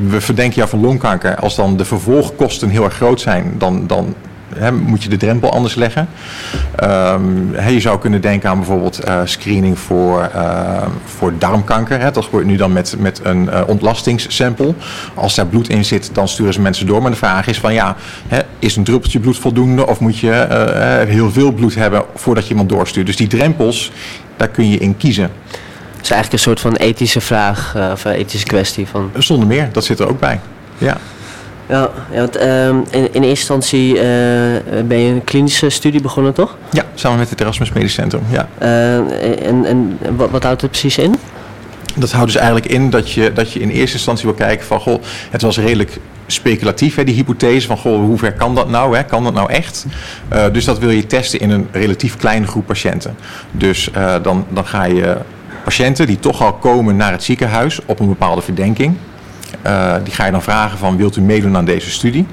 we 0.10 0.22
verdenken 0.22 0.56
jou 0.56 0.70
van 0.70 0.80
longkanker. 0.80 1.36
Als 1.36 1.56
dan 1.56 1.78
de 1.78 1.86
vervolgkosten 1.86 2.70
heel 2.70 2.84
erg 2.84 2.94
groot 2.94 3.22
zijn, 3.22 3.56
dan, 3.58 3.88
dan 3.88 4.16
moet 4.84 5.04
je 5.04 5.10
de 5.10 5.18
drempel 5.18 5.52
anders 5.52 5.76
leggen. 5.76 6.08
Um, 6.84 7.56
je 7.70 7.80
zou 7.80 8.00
kunnen 8.00 8.22
denken 8.22 8.50
aan 8.50 8.58
bijvoorbeeld 8.58 9.08
uh, 9.08 9.22
screening 9.24 9.80
voor, 9.80 10.30
uh, 10.36 10.82
voor 11.06 11.34
darmkanker. 11.38 12.00
Hè. 12.00 12.12
Dat 12.12 12.24
gebeurt 12.24 12.46
nu 12.46 12.56
dan 12.56 12.74
met, 12.74 12.96
met 13.00 13.20
een 13.24 13.44
uh, 13.44 13.62
ontlastingssample. 13.68 14.74
Als 15.14 15.36
daar 15.36 15.46
bloed 15.46 15.70
in 15.70 15.86
zit, 15.86 16.10
dan 16.14 16.28
sturen 16.28 16.54
ze 16.54 16.62
mensen 16.62 16.86
door. 16.86 17.02
Maar 17.02 17.12
de 17.12 17.18
vraag 17.18 17.48
is 17.48 17.60
van 17.60 17.74
ja, 17.74 17.96
hè, 18.28 18.40
is 18.60 18.76
een 18.76 18.84
druppeltje 18.84 19.20
bloed 19.20 19.38
voldoende 19.38 19.88
of 19.88 20.00
moet 20.00 20.20
je 20.20 21.06
heel 21.08 21.32
veel 21.32 21.52
bloed 21.52 21.76
hebben 21.76 22.04
voordat 22.16 22.44
je 22.44 22.50
iemand 22.50 22.70
doorstuurt. 22.70 23.06
Dus 23.06 23.16
die 23.16 23.28
drempels, 23.28 23.92
daar 24.38 24.48
kun 24.48 24.70
je 24.70 24.78
in 24.78 24.98
kiezen. 24.98 25.32
Het 25.96 26.06
is 26.06 26.12
eigenlijk 26.12 26.34
een 26.34 26.40
soort 26.40 26.60
van 26.60 26.76
ethische 26.76 27.22
vraag 27.22 27.76
of 27.92 28.06
ethische 28.06 28.48
kwestie. 28.48 28.88
Van... 28.88 29.12
Zonder 29.18 29.48
meer, 29.48 29.70
dat 29.72 29.86
zit 29.86 30.00
er 30.00 30.10
ook 30.10 30.20
bij. 30.20 30.40
Ja. 30.78 30.98
Ja, 31.70 31.90
ja 32.12 32.20
want 32.20 32.38
uh, 32.38 32.68
in, 32.68 32.84
in 32.92 33.02
eerste 33.02 33.24
instantie 33.24 33.94
uh, 33.94 34.02
ben 34.86 35.00
je 35.00 35.12
een 35.12 35.24
klinische 35.24 35.70
studie 35.70 36.02
begonnen, 36.02 36.34
toch? 36.34 36.58
Ja, 36.72 36.84
samen 36.94 37.18
met 37.20 37.30
het 37.30 37.42
Erasmus 37.42 37.72
Medisch 37.72 37.94
Centrum, 37.94 38.22
ja. 38.30 38.48
Uh, 38.62 39.48
en 39.48 39.66
en 39.66 39.98
wat, 40.16 40.30
wat 40.30 40.44
houdt 40.44 40.62
het 40.62 40.72
precies 40.72 40.98
in? 40.98 41.16
Dat 41.96 42.12
houdt 42.12 42.32
dus 42.32 42.42
eigenlijk 42.42 42.72
in 42.72 42.90
dat 42.90 43.12
je, 43.12 43.34
dat 43.34 43.52
je 43.52 43.60
in 43.60 43.70
eerste 43.70 43.96
instantie 43.96 44.26
wil 44.26 44.36
kijken 44.36 44.66
van... 44.66 44.80
Goh, 44.80 45.02
het 45.30 45.42
was 45.42 45.58
redelijk 45.58 45.98
speculatief, 46.28 46.96
hè, 46.96 47.04
die 47.04 47.16
hypothese 47.16 47.68
van... 47.68 47.78
Goh, 47.78 48.00
hoe 48.00 48.18
ver 48.18 48.34
kan 48.34 48.56
dat 48.56 48.70
nou? 48.70 48.96
Hè? 48.96 49.04
Kan 49.04 49.24
dat 49.24 49.34
nou 49.34 49.52
echt? 49.52 49.86
Uh, 50.34 50.46
dus 50.52 50.66
dat 50.66 50.80
wil 50.80 50.90
je 50.90 51.06
testen 51.06 51.40
in 51.40 51.50
een 51.50 51.68
relatief 51.72 52.18
kleine 52.18 52.48
groep 52.48 52.66
patiënten. 52.66 53.16
Dus 53.52 53.90
dan, 54.22 54.46
dan 54.50 54.66
ga 54.66 54.86
je 54.86 55.18
patiënten 55.64 56.08
die 56.08 56.20
toch 56.20 56.42
al 56.42 56.54
komen 56.54 56.96
naar 56.96 57.12
het 57.12 57.24
ziekenhuis 57.24 57.80
op 57.86 58.00
een 58.00 58.08
bepaalde 58.08 58.42
verdenking... 58.42 58.96
Uh, 59.66 59.96
die 60.04 60.14
ga 60.14 60.26
je 60.26 60.32
dan 60.32 60.42
vragen 60.42 60.78
van 60.78 60.98
wilt 60.98 61.16
u 61.16 61.22
meedoen 61.22 61.58
aan 61.58 61.66
deze 61.66 61.92
studie? 61.92 62.28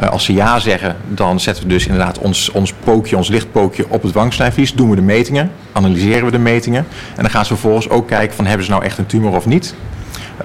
Uh, 0.00 0.08
als 0.08 0.24
ze 0.24 0.32
ja 0.32 0.58
zeggen, 0.58 0.96
dan 1.08 1.40
zetten 1.40 1.62
we 1.62 1.68
dus 1.68 1.86
inderdaad 1.86 2.18
ons, 2.18 2.50
ons 2.50 2.72
pookje, 2.84 3.16
ons 3.16 3.28
lichtpookje 3.28 3.84
op 3.88 4.02
het 4.02 4.12
wangsnijvlies. 4.12 4.74
Doen 4.74 4.90
we 4.90 4.96
de 4.96 5.02
metingen, 5.02 5.50
analyseren 5.72 6.24
we 6.24 6.30
de 6.30 6.38
metingen. 6.38 6.86
En 7.16 7.22
dan 7.22 7.30
gaan 7.30 7.44
ze 7.44 7.48
vervolgens 7.48 7.88
ook 7.88 8.08
kijken 8.08 8.36
van 8.36 8.46
hebben 8.46 8.64
ze 8.64 8.70
nou 8.70 8.84
echt 8.84 8.98
een 8.98 9.06
tumor 9.06 9.36
of 9.36 9.46
niet. 9.46 9.74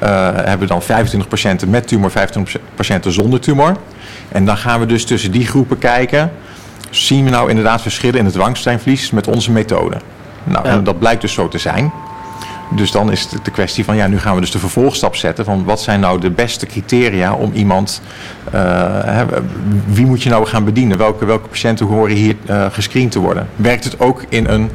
Uh, 0.04 0.10
hebben 0.36 0.60
we 0.60 0.66
dan 0.66 0.82
25 0.82 1.30
patiënten 1.30 1.70
met 1.70 1.88
tumor, 1.88 2.12
25 2.12 2.62
patiënten 2.76 3.12
zonder 3.12 3.40
tumor. 3.40 3.78
En 4.30 4.46
dan 4.46 4.58
gaan 4.58 4.80
we 4.80 4.86
dus 4.86 5.06
tussen 5.06 5.32
die 5.32 5.48
groepen 5.48 5.78
kijken. 5.78 6.32
Zien 6.90 7.24
we 7.24 7.30
nou 7.30 7.50
inderdaad 7.50 7.82
verschillen 7.82 8.20
in 8.20 8.26
het 8.26 8.36
wangstijnvlies 8.36 9.12
met 9.12 9.28
onze 9.28 9.52
methode? 9.52 9.98
Nou, 10.44 10.68
ja. 10.68 10.72
en 10.72 10.84
dat 10.84 11.00
blijkt 11.00 11.22
dus 11.22 11.34
zo 11.34 11.48
te 11.48 11.58
zijn. 11.58 11.92
Dus 12.70 12.92
dan 12.92 13.12
is 13.12 13.22
het 13.22 13.46
de 13.46 13.52
kwestie 13.52 13.86
van 13.86 13.96
ja, 13.96 14.08
nu 14.08 14.20
gaan 14.20 14.36
we 14.36 14.42
dus 14.42 14.52
de 14.52 14.60
vervolgstap 14.60 15.16
zetten 15.16 15.46
van 15.46 15.64
wat 15.64 15.82
zijn 15.82 16.00
nou 16.00 16.20
de 16.20 16.30
beste 16.30 16.66
criteria 16.66 17.34
om 17.34 17.52
iemand, 17.54 18.02
uh, 18.46 18.62
hè, 19.06 19.26
wie 19.86 20.06
moet 20.06 20.24
je 20.24 20.30
nou 20.30 20.46
gaan 20.46 20.64
bedienen? 20.66 20.98
Welke, 20.98 21.26
welke 21.26 21.48
patiënten 21.48 21.86
horen 21.86 22.16
hier 22.16 22.36
uh, 22.50 22.66
gescreend 22.72 23.12
te 23.12 23.20
worden? 23.20 23.48
Werkt 23.56 23.84
het 23.84 24.00
ook 24.00 24.26
in 24.30 24.48
een 24.48 24.70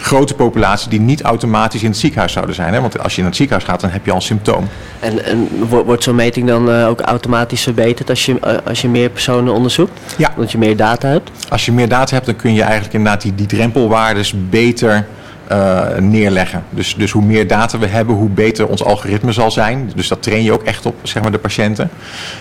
grote 0.00 0.34
populatie 0.34 0.90
die 0.90 1.00
niet 1.00 1.22
automatisch 1.22 1.82
in 1.82 1.88
het 1.88 1.98
ziekenhuis 1.98 2.32
zouden 2.32 2.54
zijn. 2.54 2.72
Hè? 2.72 2.80
Want 2.80 2.98
als 2.98 3.14
je 3.14 3.20
in 3.20 3.26
het 3.26 3.36
ziekenhuis 3.36 3.68
gaat, 3.68 3.80
dan 3.80 3.90
heb 3.90 4.04
je 4.04 4.10
al 4.10 4.16
een 4.16 4.22
symptoom. 4.22 4.68
En, 5.00 5.24
en 5.24 5.48
wordt 5.66 6.02
zo'n 6.02 6.14
meting 6.14 6.46
dan 6.46 6.68
uh, 6.68 6.88
ook 6.88 7.00
automatisch 7.00 7.62
verbeterd 7.62 8.10
als 8.10 8.26
je, 8.26 8.36
uh, 8.44 8.52
als 8.64 8.80
je 8.80 8.88
meer 8.88 9.10
personen 9.10 9.52
onderzoekt? 9.52 10.00
Ja. 10.16 10.32
Omdat 10.34 10.52
je 10.52 10.58
meer 10.58 10.76
data 10.76 11.08
hebt? 11.08 11.30
Als 11.48 11.64
je 11.64 11.72
meer 11.72 11.88
data 11.88 12.14
hebt, 12.14 12.26
dan 12.26 12.36
kun 12.36 12.54
je 12.54 12.62
eigenlijk 12.62 12.94
inderdaad 12.94 13.22
die, 13.22 13.34
die 13.34 13.46
drempelwaardes 13.46 14.34
beter 14.50 15.06
uh, 15.52 15.82
neerleggen. 15.98 16.62
Dus, 16.70 16.94
dus 16.94 17.10
hoe 17.10 17.22
meer 17.22 17.46
data 17.46 17.78
we 17.78 17.86
hebben, 17.86 18.14
hoe 18.14 18.28
beter 18.28 18.66
ons 18.66 18.84
algoritme 18.84 19.32
zal 19.32 19.50
zijn. 19.50 19.92
Dus 19.94 20.08
dat 20.08 20.22
train 20.22 20.42
je 20.42 20.52
ook 20.52 20.62
echt 20.62 20.86
op 20.86 20.94
zeg 21.02 21.22
maar, 21.22 21.32
de 21.32 21.38
patiënten. 21.38 21.90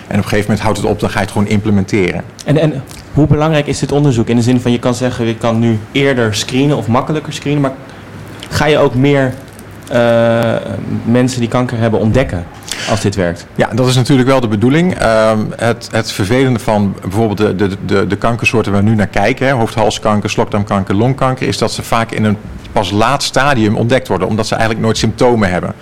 En 0.07 0.17
op 0.17 0.23
een 0.23 0.23
gegeven 0.23 0.41
moment 0.41 0.59
houdt 0.59 0.77
het 0.77 0.87
op, 0.87 0.99
dan 0.99 1.09
ga 1.09 1.19
je 1.19 1.25
het 1.25 1.31
gewoon 1.31 1.47
implementeren. 1.47 2.23
En, 2.45 2.57
en 2.57 2.83
hoe 3.13 3.27
belangrijk 3.27 3.67
is 3.67 3.79
dit 3.79 3.91
onderzoek? 3.91 4.27
In 4.27 4.35
de 4.35 4.41
zin 4.41 4.61
van 4.61 4.71
je 4.71 4.79
kan 4.79 4.95
zeggen, 4.95 5.25
je 5.25 5.35
kan 5.35 5.59
nu 5.59 5.79
eerder 5.91 6.35
screenen 6.35 6.77
of 6.77 6.87
makkelijker 6.87 7.33
screenen. 7.33 7.61
Maar 7.61 7.73
ga 8.49 8.65
je 8.65 8.77
ook 8.77 8.95
meer 8.95 9.33
uh, 9.91 10.55
mensen 11.05 11.39
die 11.39 11.49
kanker 11.49 11.77
hebben 11.77 11.99
ontdekken? 11.99 12.45
als 12.89 13.01
dit 13.01 13.15
werkt. 13.15 13.45
Ja, 13.55 13.69
dat 13.73 13.87
is 13.87 13.95
natuurlijk 13.95 14.27
wel 14.27 14.39
de 14.39 14.47
bedoeling. 14.47 15.01
Uh, 15.01 15.31
het, 15.55 15.89
het 15.91 16.11
vervelende 16.11 16.59
van 16.59 16.95
bijvoorbeeld 17.01 17.37
de, 17.37 17.55
de, 17.55 17.75
de, 17.85 18.07
de 18.07 18.15
kankersoorten 18.15 18.71
waar 18.71 18.83
we 18.83 18.89
nu 18.89 18.95
naar 18.95 19.07
kijken, 19.07 19.47
hè, 19.47 19.53
hoofd-halskanker, 19.53 20.29
slokdarmkanker, 20.29 20.95
longkanker, 20.95 21.47
is 21.47 21.57
dat 21.57 21.71
ze 21.71 21.83
vaak 21.83 22.11
in 22.11 22.23
een 22.23 22.37
pas 22.71 22.91
laat 22.91 23.23
stadium 23.23 23.75
ontdekt 23.75 24.07
worden, 24.07 24.27
omdat 24.27 24.47
ze 24.47 24.55
eigenlijk 24.55 24.85
nooit 24.85 24.97
symptomen 24.97 25.49
hebben. 25.49 25.73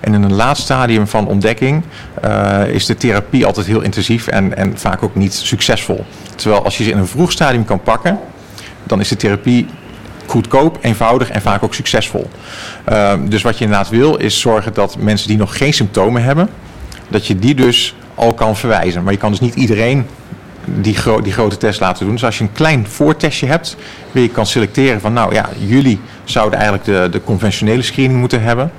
En 0.00 0.14
in 0.14 0.22
een 0.22 0.34
laat 0.34 0.58
stadium 0.58 1.06
van 1.06 1.26
ontdekking 1.26 1.82
uh, 2.24 2.60
is 2.68 2.86
de 2.86 2.96
therapie 2.96 3.46
altijd 3.46 3.66
heel 3.66 3.80
intensief 3.80 4.26
en, 4.26 4.56
en 4.56 4.78
vaak 4.78 5.02
ook 5.02 5.14
niet 5.14 5.34
succesvol. 5.34 6.04
Terwijl 6.34 6.64
als 6.64 6.78
je 6.78 6.84
ze 6.84 6.90
in 6.90 6.98
een 6.98 7.06
vroeg 7.06 7.32
stadium 7.32 7.64
kan 7.64 7.80
pakken, 7.80 8.18
dan 8.82 9.00
is 9.00 9.08
de 9.08 9.16
therapie 9.16 9.66
goedkoop, 10.26 10.78
eenvoudig 10.80 11.30
en 11.30 11.42
vaak 11.42 11.62
ook 11.62 11.74
succesvol. 11.74 12.30
Uh, 12.88 13.12
dus 13.28 13.42
wat 13.42 13.58
je 13.58 13.64
inderdaad 13.64 13.88
wil 13.88 14.16
is 14.16 14.40
zorgen 14.40 14.74
dat 14.74 14.96
mensen 14.98 15.28
die 15.28 15.36
nog 15.36 15.56
geen 15.56 15.72
symptomen 15.72 16.22
hebben, 16.22 16.48
dat 17.08 17.26
je 17.26 17.38
die 17.38 17.54
dus 17.54 17.96
al 18.14 18.34
kan 18.34 18.56
verwijzen. 18.56 19.02
Maar 19.02 19.12
je 19.12 19.18
kan 19.18 19.30
dus 19.30 19.40
niet 19.40 19.54
iedereen 19.54 20.06
die, 20.64 20.96
die 21.22 21.32
grote 21.32 21.56
test 21.56 21.80
laten 21.80 22.04
doen. 22.04 22.14
Dus 22.14 22.24
als 22.24 22.38
je 22.38 22.44
een 22.44 22.52
klein 22.52 22.86
voortestje 22.88 23.46
hebt, 23.46 23.76
waar 24.12 24.22
je 24.22 24.28
kan 24.28 24.46
selecteren 24.46 25.00
van 25.00 25.12
nou 25.12 25.34
ja, 25.34 25.48
jullie 25.66 26.00
zouden 26.24 26.58
eigenlijk 26.58 26.88
de, 26.88 27.08
de 27.10 27.24
conventionele 27.24 27.82
screening 27.82 28.20
moeten 28.20 28.42
hebben. 28.42 28.70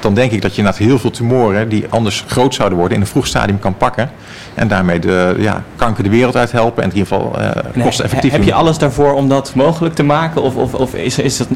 Dan 0.00 0.14
denk 0.14 0.32
ik 0.32 0.42
dat 0.42 0.50
je 0.50 0.58
inderdaad 0.58 0.82
heel 0.82 0.98
veel 0.98 1.10
tumoren 1.10 1.68
die 1.68 1.84
anders 1.88 2.24
groot 2.26 2.54
zouden 2.54 2.78
worden 2.78 2.96
in 2.96 3.02
een 3.02 3.10
vroeg 3.10 3.26
stadium 3.26 3.58
kan 3.58 3.76
pakken. 3.76 4.10
En 4.54 4.68
daarmee 4.68 4.98
de 4.98 5.34
ja, 5.38 5.62
kanker 5.76 6.04
de 6.04 6.10
wereld 6.10 6.36
uit 6.36 6.52
helpen 6.52 6.82
en 6.82 6.90
in 6.90 6.96
ieder 6.96 7.12
geval 7.12 7.40
uh, 7.40 7.84
kosteneffectief 7.84 8.32
Heb 8.32 8.42
je 8.42 8.54
alles 8.54 8.78
daarvoor 8.78 9.12
om 9.12 9.28
dat 9.28 9.54
mogelijk 9.54 9.94
te 9.94 10.02
maken? 10.02 10.42
Of, 10.42 10.56
of, 10.56 10.74
of 10.74 10.94
is, 10.94 11.18
is 11.18 11.36
dat, 11.36 11.48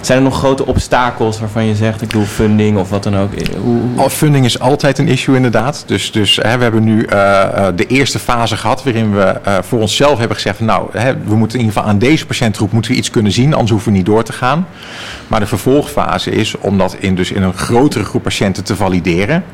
zijn 0.00 0.18
er 0.18 0.24
nog 0.24 0.38
grote 0.38 0.66
obstakels 0.66 1.40
waarvan 1.40 1.64
je 1.64 1.74
zegt, 1.74 2.02
ik 2.02 2.10
doe 2.10 2.24
funding 2.24 2.78
of 2.78 2.90
wat 2.90 3.02
dan 3.02 3.16
ook? 3.16 3.30
Hoe, 3.62 3.80
hoe... 3.96 4.10
Funding 4.10 4.44
is 4.44 4.60
altijd 4.60 4.98
een 4.98 5.08
issue 5.08 5.36
inderdaad. 5.36 5.82
Dus, 5.86 6.12
dus 6.12 6.36
hè, 6.36 6.56
we 6.56 6.62
hebben 6.62 6.84
nu 6.84 6.96
uh, 6.98 7.66
de 7.76 7.86
eerste 7.86 8.18
fase 8.18 8.56
gehad 8.56 8.84
waarin 8.84 9.14
we 9.14 9.34
uh, 9.46 9.58
voor 9.60 9.80
onszelf 9.80 10.18
hebben 10.18 10.36
gezegd, 10.36 10.60
nou, 10.60 10.88
hè, 10.92 11.12
we 11.24 11.36
moeten 11.36 11.58
in 11.58 11.64
ieder 11.64 11.76
geval 11.76 11.92
aan 11.92 11.98
deze 11.98 12.26
patiëntgroep 12.26 12.72
moeten 12.72 12.90
we 12.90 12.96
iets 12.96 13.10
kunnen 13.10 13.32
zien, 13.32 13.52
anders 13.52 13.70
hoeven 13.70 13.90
we 13.90 13.96
niet 13.96 14.06
door 14.06 14.22
te 14.22 14.32
gaan. 14.32 14.66
Maar 15.26 15.40
de 15.40 15.46
vervolgfase 15.46 16.30
is 16.30 16.58
om 16.58 16.78
dat 16.78 16.96
in, 16.98 17.14
dus 17.14 17.32
in 17.32 17.42
een 17.42 17.56
grotere 17.66 18.04
groep 18.04 18.22
patiënten 18.22 18.64
te 18.64 18.76
valideren. 18.76 19.44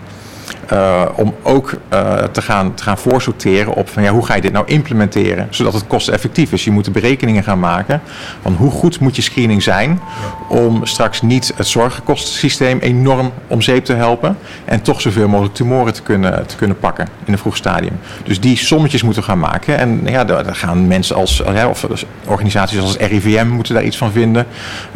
Uh, 0.73 1.03
om 1.17 1.35
ook 1.43 1.73
uh, 1.93 2.15
te, 2.15 2.43
gaan, 2.43 2.75
te 2.75 2.83
gaan 2.83 2.99
voorsorteren 2.99 3.75
op 3.75 3.89
van 3.89 4.03
ja, 4.03 4.13
hoe 4.13 4.27
ga 4.27 4.35
je 4.35 4.41
dit 4.41 4.53
nou 4.53 4.67
implementeren, 4.67 5.47
zodat 5.51 5.73
het 5.73 5.87
kosteneffectief 5.87 6.53
is. 6.53 6.65
Je 6.65 6.71
moet 6.71 6.85
de 6.85 6.91
berekeningen 6.91 7.43
gaan 7.43 7.59
maken 7.59 8.01
van 8.43 8.55
hoe 8.55 8.71
goed 8.71 9.01
moet 9.01 9.17
je 9.17 9.23
screening 9.23 9.63
zijn 9.63 10.01
om 10.49 10.87
straks 10.87 11.23
niet 11.23 11.53
het 11.57 11.67
zorgenkostensysteem 11.67 12.79
enorm 12.79 13.33
om 13.47 13.63
zeep 13.63 13.85
te 13.85 13.93
helpen 13.93 14.39
en 14.65 14.83
toch 14.83 15.01
zoveel 15.01 15.29
mogelijk 15.29 15.55
tumoren 15.55 15.93
te 15.93 16.03
kunnen, 16.03 16.47
te 16.47 16.57
kunnen 16.57 16.79
pakken 16.79 17.09
in 17.25 17.33
een 17.33 17.39
vroeg 17.39 17.57
stadium. 17.57 17.99
Dus 18.25 18.41
die 18.41 18.57
sommetjes 18.57 19.03
moeten 19.03 19.23
gaan 19.23 19.39
maken 19.39 19.79
en 19.79 20.01
ja, 20.05 20.25
daar 20.25 20.55
gaan 20.55 20.87
mensen 20.87 21.17
als, 21.17 21.43
of 21.69 21.87
organisaties 22.27 22.81
als 22.81 22.97
RIVM 22.97 23.47
moeten 23.47 23.75
daar 23.75 23.85
iets 23.85 23.97
van 23.97 24.13
vinden, 24.13 24.47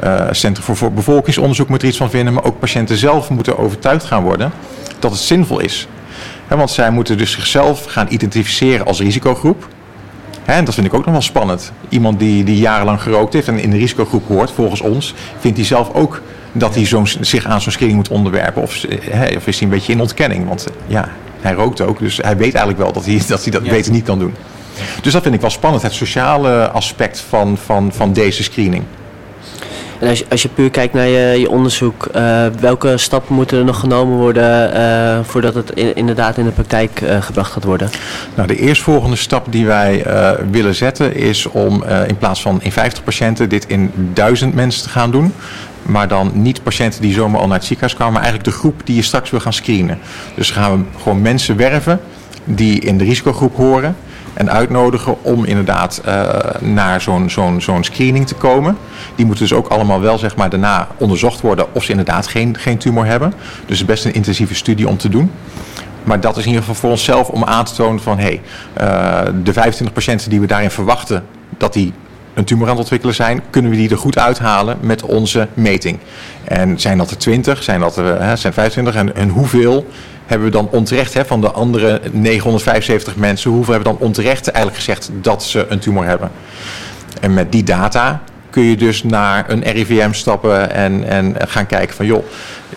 uh, 0.05 0.21
Centrum 0.31 0.77
voor 0.77 0.93
Bevolkingsonderzoek 0.93 1.69
moet 1.69 1.83
er 1.83 1.89
iets 1.89 1.97
van 1.97 2.11
vinden, 2.11 2.35
maar 2.35 2.45
ook 2.45 2.59
patiënten 2.59 2.97
zelf 2.97 3.31
moeten 3.31 3.59
overtuigd 3.59 4.05
gaan 4.05 4.23
worden 4.23 4.53
dat 4.99 5.11
het 5.11 5.21
zinvol 5.21 5.59
is. 5.59 5.89
want 6.49 6.71
zij 6.71 6.91
moeten 6.91 7.19
dus 7.19 7.31
zichzelf 7.31 7.85
gaan 7.85 8.07
identificeren 8.11 8.87
als 8.87 9.01
risicogroep. 9.01 9.69
en 10.45 10.65
dat 10.65 10.75
vind 10.75 10.87
ik 10.87 10.95
ook 10.95 11.05
nog 11.05 11.13
wel 11.13 11.23
spannend. 11.23 11.73
Iemand 11.89 12.19
die, 12.19 12.45
die 12.45 12.59
jarenlang 12.59 13.03
gerookt 13.03 13.33
heeft 13.33 13.49
en 13.49 13.59
in 13.59 13.71
de 13.71 13.77
risicogroep 13.77 14.29
hoort, 14.29 14.51
volgens 14.51 14.81
ons, 14.81 15.15
vindt 15.39 15.57
hij 15.57 15.67
zelf 15.67 15.93
ook 15.93 16.23
dat 16.53 16.75
hij 16.75 16.87
zo 16.87 17.05
zich 17.21 17.47
aan 17.47 17.61
zo'n 17.61 17.73
screening 17.73 17.99
moet 17.99 18.09
onderwerpen. 18.09 18.63
Of, 18.63 18.85
of, 19.37 19.47
is 19.47 19.59
hij 19.59 19.63
een 19.63 19.69
beetje 19.69 19.93
in 19.93 20.01
ontkenning? 20.01 20.49
Want 20.49 20.67
ja, 20.87 21.09
hij 21.41 21.53
rookt 21.53 21.81
ook, 21.81 21.99
dus 21.99 22.17
hij 22.17 22.37
weet 22.37 22.55
eigenlijk 22.55 22.79
wel 22.79 22.93
dat 22.93 23.05
hij 23.05 23.23
dat, 23.29 23.43
hij 23.43 23.53
dat 23.53 23.63
beter 23.63 23.93
niet 23.93 24.05
kan 24.05 24.19
doen. 24.19 24.35
Dus 25.03 25.13
dat 25.13 25.23
vind 25.23 25.35
ik 25.35 25.41
wel 25.41 25.51
spannend, 25.51 25.83
het 25.83 25.93
sociale 25.93 26.69
aspect 26.71 27.21
van, 27.21 27.59
van, 27.65 27.93
van 27.93 28.13
deze 28.13 28.43
screening. 28.43 28.83
En 29.99 30.09
als 30.09 30.19
je, 30.19 30.27
als 30.31 30.43
je 30.43 30.49
puur 30.49 30.71
kijkt 30.71 30.95
naar 30.95 31.07
je, 31.09 31.51
onderzoek, 31.51 32.09
uh, 32.17 32.47
welke 32.61 32.97
stappen 32.97 33.35
moeten 33.35 33.59
er 33.59 33.65
nog 33.65 33.81
genomen 33.81 34.17
worden 34.17 34.75
uh, 34.75 35.19
voordat 35.23 35.55
het 35.55 35.71
in, 35.71 35.95
inderdaad 35.95 36.39
in 36.39 36.45
de 36.45 36.51
praktijk 36.51 37.01
uh, 37.01 37.23
gebracht 37.23 37.53
gaat 37.53 37.65
worden? 37.65 37.91
Nou, 38.35 38.49
de 38.49 38.57
eerstvolgende 38.57 39.17
stap 39.17 39.47
die 39.51 39.67
wij 39.67 40.05
willen 40.51 40.75
zetten 40.75 41.15
is 41.15 41.47
om 41.47 41.85
in 42.07 42.19
plaats 42.19 42.43
van 42.43 42.63
in 42.63 42.73
50 42.73 43.05
patiënten 43.05 43.49
dit 43.49 43.67
in 43.67 43.91
1000 44.15 44.55
mensen 44.55 44.83
te 44.83 44.89
gaan 44.89 45.11
doen. 45.11 45.33
Maar 45.83 46.09
dan 46.09 46.31
niet 46.35 46.63
patiënten 46.63 47.01
die 47.01 47.15
zomaar 47.15 47.41
al 47.41 47.47
naar 47.47 47.57
het 47.57 47.67
ziekenhuis 47.67 47.95
kwamen, 47.95 48.15
maar 48.15 48.23
eigenlijk 48.23 48.53
de 48.55 48.59
groep 48.61 48.81
die 48.85 48.97
je 48.97 49.03
straks 49.03 49.31
wil 49.31 49.41
gaan 49.41 49.53
screenen. 49.53 49.99
Dus 50.35 50.51
gaan 50.51 50.79
we 50.79 50.99
gewoon 51.03 51.23
mensen 51.23 51.57
werven 51.57 52.01
die 52.45 52.81
in 52.81 52.99
de 52.99 53.05
risicogroep 53.05 53.57
horen 53.57 53.97
en 54.37 54.51
uitnodigen 54.51 55.25
om 55.25 55.45
inderdaad 55.45 56.03
uh, 56.07 56.29
naar 56.61 57.01
zo'n 57.01 57.31
zo'n 57.31 57.61
zo'n 57.61 57.85
screening 57.85 58.27
te 58.27 58.35
komen. 58.35 58.77
Die 59.15 59.27
moeten 59.27 59.45
dus 59.49 59.57
ook 59.57 59.69
allemaal 59.69 60.01
wel 60.01 60.19
zeg 60.19 60.37
maar, 60.37 60.51
daarna 60.51 60.89
onderzocht 60.97 61.41
worden 61.41 61.75
of 61.75 61.85
ze 61.85 61.91
inderdaad 61.91 62.27
geen, 62.27 62.57
geen 62.59 62.79
tumor 62.79 63.07
hebben. 63.07 63.33
Dus 63.67 63.85
best 63.85 64.05
een 64.05 64.15
intensieve 64.15 64.55
studie 64.55 64.89
om 64.89 64.97
te 64.97 65.09
doen. 65.09 65.31
Maar 66.05 66.21
dat 66.21 66.37
is 66.37 66.43
in 66.43 66.49
ieder 66.49 66.65
geval 66.65 66.81
voor 66.81 66.91
onszelf 66.91 67.29
om 67.29 67.45
aan 67.45 67.65
te 67.65 67.75
tonen 67.75 68.03
van 68.03 68.19
hé, 68.19 68.25
hey, 68.25 68.41
uh, 69.27 69.33
de 69.43 69.53
25 69.53 69.93
patiënten 69.95 70.31
die 70.31 70.41
we 70.41 70.47
daarin 70.47 70.71
verwachten 70.71 71.25
dat 71.59 71.73
die 71.73 71.93
een 72.37 72.45
tumor 72.45 72.65
aan 72.65 72.71
het 72.71 72.81
ontwikkelen 72.81 73.15
zijn, 73.15 73.43
kunnen 73.51 73.71
we 73.71 73.77
die 73.77 73.91
er 73.91 73.99
goed 73.99 74.19
uithalen 74.19 74.77
met 74.81 75.03
onze 75.03 75.49
meting. 75.55 75.99
En 76.45 76.81
zijn 76.81 76.99
dat 76.99 77.11
er 77.11 77.19
20, 77.19 77.63
zijn 77.63 77.81
dat 77.81 77.97
er 77.97 78.23
hè, 78.23 78.37
zijn 78.37 78.53
25 78.53 78.95
en, 78.95 79.17
en 79.17 79.29
hoeveel 79.29 79.87
hebben 80.27 80.47
we 80.47 80.53
dan 80.53 80.69
onterecht 80.71 81.15
hè, 81.15 81.25
van 81.25 81.41
de 81.41 81.51
andere 81.51 82.01
975 82.13 83.17
mensen, 83.17 83.51
hoeveel 83.51 83.75
hebben 83.75 83.93
dan 83.93 84.07
onterecht 84.07 84.49
eigenlijk 84.49 84.77
gezegd 84.77 85.11
dat 85.21 85.45
ze 85.45 85.67
een 85.69 85.79
tumor 85.79 86.05
hebben. 86.05 86.31
En 87.21 87.35
met 87.35 87.53
die 87.53 87.63
data 87.63 88.23
kun 88.51 88.63
je 88.63 88.77
dus 88.77 89.03
naar 89.03 89.51
een 89.51 89.63
RIVM 89.63 90.13
stappen 90.13 90.71
en, 90.71 91.09
en 91.09 91.35
gaan 91.39 91.67
kijken 91.67 91.97
van 91.97 92.07
joh, 92.07 92.25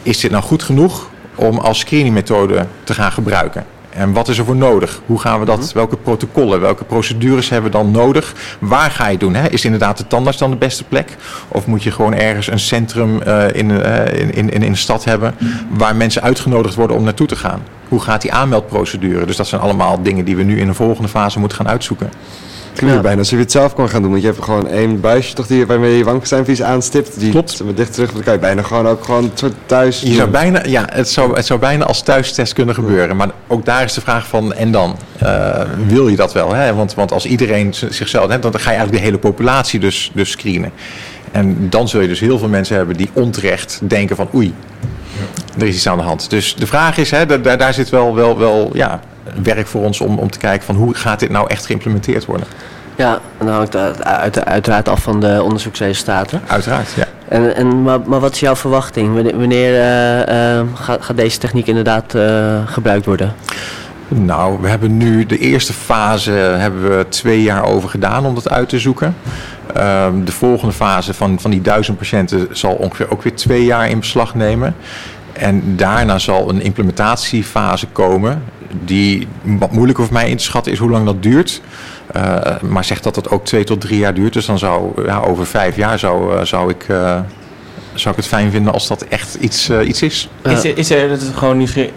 is 0.03 0.19
dit 0.19 0.31
nou 0.31 0.43
goed 0.43 0.63
genoeg 0.63 1.09
om 1.35 1.57
als 1.57 1.79
screeningmethode 1.79 2.65
te 2.83 2.93
gaan 2.93 3.11
gebruiken? 3.11 3.65
En 3.89 4.13
wat 4.13 4.27
is 4.27 4.37
er 4.37 4.45
voor 4.45 4.55
nodig? 4.55 5.01
Hoe 5.05 5.19
gaan 5.19 5.39
we 5.39 5.45
dat? 5.45 5.59
Mhm. 5.59 5.73
Welke 5.73 5.97
protocollen, 5.97 6.61
welke 6.61 6.83
procedures 6.83 7.49
hebben 7.49 7.71
we 7.71 7.77
dan 7.77 7.91
nodig? 7.91 8.33
Waar 8.59 8.91
ga 8.91 9.07
je 9.07 9.17
doen? 9.17 9.33
Hè? 9.33 9.49
Is 9.49 9.65
inderdaad 9.65 9.97
de 9.97 10.07
tandarts 10.07 10.37
dan 10.39 10.51
de 10.51 10.57
beste 10.57 10.83
plek? 10.83 11.15
Of 11.47 11.65
moet 11.65 11.83
je 11.83 11.91
gewoon 11.91 12.13
ergens 12.13 12.47
een 12.47 12.59
centrum 12.59 13.21
uh, 13.27 13.53
in, 13.53 13.69
uh, 13.69 14.05
in, 14.07 14.33
in, 14.33 14.49
in 14.49 14.61
een 14.61 14.77
stad 14.77 15.03
hebben 15.03 15.35
waar 15.69 15.95
mensen 15.95 16.21
uitgenodigd 16.21 16.75
worden 16.75 16.97
om 16.97 17.03
naartoe 17.03 17.27
te 17.27 17.35
gaan? 17.35 17.61
Hoe 17.87 17.99
gaat 17.99 18.21
die 18.21 18.33
aanmeldprocedure? 18.33 19.25
Dus 19.25 19.35
dat 19.35 19.47
zijn 19.47 19.61
allemaal 19.61 20.01
dingen 20.01 20.25
die 20.25 20.35
we 20.35 20.43
nu 20.43 20.59
in 20.59 20.67
een 20.67 20.75
volgende 20.75 21.09
fase 21.09 21.39
moeten 21.39 21.57
gaan 21.57 21.67
uitzoeken 21.67 22.09
klinkt 22.79 22.95
ja. 22.95 23.01
bijna 23.01 23.19
alsof 23.19 23.37
je 23.37 23.43
het 23.43 23.51
zelf 23.51 23.73
kan 23.73 23.89
gaan 23.89 24.01
doen. 24.01 24.11
Want 24.11 24.23
je 24.23 24.29
hebt 24.29 24.43
gewoon 24.43 24.67
één 24.67 24.99
buisje 24.99 25.33
toch 25.33 25.47
die, 25.47 25.65
waarmee 25.65 25.97
je 25.97 26.03
wangsteinvies 26.03 26.61
aanstipt. 26.61 27.19
Die 27.19 27.31
Klopt. 27.31 27.61
Dicht 27.75 27.93
terug, 27.93 28.11
dan 28.13 28.23
kan 28.23 28.33
je 28.33 28.39
bijna 28.39 28.61
gewoon 28.61 28.87
ook 28.87 29.03
gewoon 29.03 29.31
thuis 29.65 30.01
je 30.01 30.13
zou 30.13 30.29
bijna, 30.29 30.61
Ja, 30.65 30.85
het 30.91 31.09
zou, 31.09 31.35
het 31.35 31.45
zou 31.45 31.59
bijna 31.59 31.85
als 31.85 32.01
thuistest 32.01 32.53
kunnen 32.53 32.75
gebeuren. 32.75 33.15
Maar 33.15 33.29
ook 33.47 33.65
daar 33.65 33.83
is 33.83 33.93
de 33.93 34.01
vraag 34.01 34.27
van, 34.27 34.53
en 34.53 34.71
dan? 34.71 34.97
Uh, 35.23 35.61
wil 35.87 36.07
je 36.07 36.15
dat 36.15 36.33
wel? 36.33 36.53
Hè? 36.53 36.73
Want, 36.73 36.93
want 36.93 37.11
als 37.11 37.25
iedereen 37.25 37.73
zichzelf... 37.73 38.29
Hè, 38.29 38.39
dan 38.39 38.51
ga 38.53 38.59
je 38.59 38.77
eigenlijk 38.77 38.97
de 38.97 39.03
hele 39.03 39.17
populatie 39.17 39.79
dus, 39.79 40.11
dus 40.13 40.31
screenen. 40.31 40.71
En 41.31 41.69
dan 41.69 41.87
zul 41.87 42.01
je 42.01 42.07
dus 42.07 42.19
heel 42.19 42.39
veel 42.39 42.47
mensen 42.47 42.75
hebben 42.75 42.97
die 42.97 43.09
onterecht 43.13 43.79
denken 43.83 44.15
van 44.15 44.29
oei, 44.35 44.53
er 45.57 45.67
is 45.67 45.75
iets 45.75 45.87
aan 45.87 45.97
de 45.97 46.03
hand. 46.03 46.29
Dus 46.29 46.55
de 46.55 46.67
vraag 46.67 46.97
is, 46.97 47.11
hè, 47.11 47.25
daar, 47.25 47.57
daar 47.57 47.73
zit 47.73 47.89
wel, 47.89 48.15
wel, 48.15 48.37
wel 48.37 48.69
ja, 48.73 48.99
werk 49.43 49.67
voor 49.67 49.83
ons 49.83 50.01
om, 50.01 50.17
om 50.17 50.31
te 50.31 50.39
kijken 50.39 50.65
van 50.65 50.75
hoe 50.75 50.93
gaat 50.93 51.19
dit 51.19 51.29
nou 51.29 51.49
echt 51.49 51.65
geïmplementeerd 51.65 52.25
worden. 52.25 52.47
Ja, 52.95 53.19
en 53.37 53.45
dan 53.45 53.55
hangt 53.55 53.73
het 53.73 54.03
uit, 54.03 54.45
uiteraard 54.45 54.89
af 54.89 55.01
van 55.01 55.19
de 55.19 55.39
onderzoeksresultaten. 55.43 56.41
Uiteraard, 56.47 56.91
ja. 56.95 57.05
En, 57.27 57.55
en, 57.55 57.81
maar, 57.81 57.99
maar 58.05 58.19
wat 58.19 58.33
is 58.33 58.39
jouw 58.39 58.55
verwachting? 58.55 59.31
Wanneer 59.31 59.73
uh, 59.73 60.57
uh, 60.57 60.61
gaat, 60.73 61.03
gaat, 61.03 61.17
deze 61.17 61.37
techniek 61.37 61.67
inderdaad 61.67 62.15
uh, 62.15 62.61
gebruikt 62.65 63.05
worden? 63.05 63.33
Nou, 64.07 64.61
we 64.61 64.67
hebben 64.67 64.97
nu 64.97 65.25
de 65.25 65.37
eerste 65.37 65.73
fase 65.73 66.31
hebben 66.31 66.97
we 66.97 67.05
twee 67.09 67.43
jaar 67.43 67.63
over 67.63 67.89
gedaan 67.89 68.25
om 68.25 68.35
dat 68.35 68.49
uit 68.49 68.69
te 68.69 68.79
zoeken. 68.79 69.15
Ehm, 69.73 70.23
de 70.23 70.31
volgende 70.31 70.73
fase 70.73 71.13
van, 71.13 71.39
van 71.39 71.51
die 71.51 71.61
duizend 71.61 71.97
patiënten 71.97 72.47
zal 72.51 72.73
ongeveer 72.73 73.11
ook 73.11 73.23
weer 73.23 73.35
twee 73.35 73.65
jaar 73.65 73.89
in 73.89 73.99
beslag 73.99 74.35
nemen. 74.35 74.75
En 75.39 75.75
daarna 75.75 76.19
zal 76.19 76.49
een 76.49 76.61
implementatiefase 76.61 77.87
komen 77.87 78.43
die 78.85 79.27
wat 79.43 79.71
moeilijker 79.71 80.03
voor 80.03 80.13
mij 80.13 80.29
in 80.29 80.37
te 80.37 80.43
schatten 80.43 80.71
is 80.71 80.79
hoe 80.79 80.89
lang 80.89 81.05
dat 81.05 81.23
duurt. 81.23 81.61
Uh, 82.15 82.61
maar 82.61 82.83
zegt 82.83 83.03
dat 83.03 83.15
het 83.15 83.29
ook 83.29 83.45
twee 83.45 83.63
tot 83.63 83.81
drie 83.81 83.99
jaar 83.99 84.13
duurt. 84.13 84.33
Dus 84.33 84.45
dan 84.45 84.59
zou 84.59 85.05
ja, 85.05 85.19
over 85.19 85.45
vijf 85.45 85.75
jaar 85.75 85.99
zou, 85.99 86.35
uh, 86.35 86.41
zou, 86.43 86.69
ik, 86.69 86.87
uh, 86.87 87.19
zou 87.93 88.09
ik 88.09 88.21
het 88.21 88.27
fijn 88.27 88.51
vinden 88.51 88.73
als 88.73 88.87
dat 88.87 89.01
echt 89.01 89.35
iets, 89.35 89.69
iets 89.69 90.01
is. 90.01 90.29
Is 90.43 90.63
er, 90.63 90.77
is 90.77 90.89
er 90.89 91.09
dat 91.09 91.21
is 91.21 91.27
gewoon 91.33 91.57
nieuwsgierig 91.57 91.91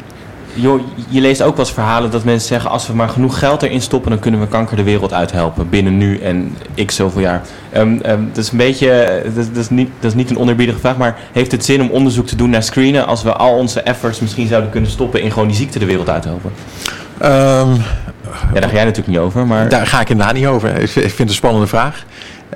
joh, 0.55 0.80
je 1.09 1.20
leest 1.20 1.42
ook 1.42 1.57
wel 1.57 1.64
eens 1.64 1.74
verhalen 1.74 2.11
dat 2.11 2.24
mensen 2.24 2.48
zeggen... 2.48 2.70
als 2.70 2.86
we 2.86 2.94
maar 2.94 3.09
genoeg 3.09 3.38
geld 3.38 3.62
erin 3.62 3.82
stoppen... 3.82 4.11
dan 4.11 4.20
kunnen 4.20 4.40
we 4.40 4.46
kanker 4.46 4.76
de 4.76 4.82
wereld 4.82 5.12
uithelpen 5.12 5.68
binnen 5.68 5.96
nu 5.96 6.18
en 6.18 6.57
x 6.86 6.96
zoveel 6.96 7.20
jaar. 7.20 7.42
Um, 7.76 8.00
um, 8.07 8.28
dat 8.32 8.44
is 8.44 8.50
een 8.50 8.59
beetje... 8.59 9.22
Dat, 9.34 9.46
dat, 9.55 9.57
is 9.57 9.70
niet, 9.70 9.90
dat 10.00 10.11
is 10.11 10.16
niet 10.16 10.30
een 10.30 10.38
oneerbiedige 10.38 10.78
vraag... 10.78 10.96
maar 10.96 11.18
heeft 11.32 11.53
het 11.53 11.64
zin 11.64 11.80
om 11.80 11.90
onderzoek 11.90 12.26
te 12.26 12.36
doen 12.36 12.50
naar 12.50 12.62
screenen... 12.62 13.07
als 13.07 13.22
we 13.22 13.32
al 13.32 13.57
onze 13.57 13.80
efforts 13.80 14.20
misschien 14.20 14.46
zouden 14.46 14.70
kunnen 14.70 14.90
stoppen... 14.90 15.22
in 15.22 15.32
gewoon 15.32 15.48
die 15.48 15.57
ziekte 15.57 15.78
de 15.78 15.86
wereld 15.86 16.09
uithelpen? 16.09 16.53
Um, 17.22 17.82
ja, 18.55 18.61
daar 18.61 18.68
ga 18.68 18.74
jij 18.74 18.84
natuurlijk 18.84 19.07
niet 19.07 19.18
over, 19.18 19.46
maar... 19.46 19.68
Daar 19.68 19.86
ga 19.86 20.00
ik 20.00 20.09
inderdaad 20.09 20.34
niet 20.34 20.46
over. 20.46 20.76
Ik 20.80 20.88
vind 20.90 21.18
het 21.18 21.28
een 21.28 21.34
spannende 21.34 21.66
vraag. 21.66 22.05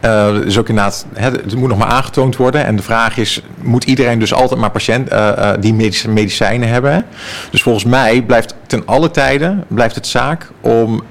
Uh, 0.05 0.33
dus 0.33 0.59
ook 0.59 0.69
inderdaad, 0.69 1.07
het 1.15 1.55
moet 1.55 1.69
nog 1.69 1.79
maar 1.79 1.89
aangetoond 1.89 2.37
worden. 2.37 2.65
En 2.65 2.77
de 2.77 2.83
vraag 2.83 3.17
is, 3.17 3.43
moet 3.63 3.85
iedereen 3.85 4.19
dus 4.19 4.35
altijd 4.35 4.61
maar 4.61 4.71
patiënt 4.71 5.13
uh, 5.13 5.33
uh, 5.39 5.51
die 5.61 5.75
medicijnen 6.09 6.69
hebben? 6.69 7.07
Dus 7.51 7.63
volgens 7.63 7.85
mij 7.85 8.23
blijft 8.23 8.55
ten 8.67 8.83
alle 8.87 9.11
tijden 9.11 9.65
blijft 9.69 9.95
het 9.95 10.07
zaak 10.07 10.51
om 10.61 11.03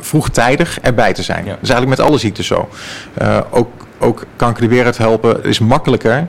vroegtijdig 0.00 0.78
erbij 0.80 1.12
te 1.12 1.22
zijn. 1.22 1.44
Dat 1.44 1.58
is 1.60 1.70
eigenlijk 1.70 1.98
met 1.98 2.08
alle 2.08 2.18
ziektes 2.18 2.46
zo. 2.46 2.68
ook, 3.50 3.70
ook 3.98 4.24
kanker 4.36 4.62
de 4.62 4.68
wereld 4.68 4.98
helpen 4.98 5.44
is 5.44 5.58
makkelijker 5.58 6.26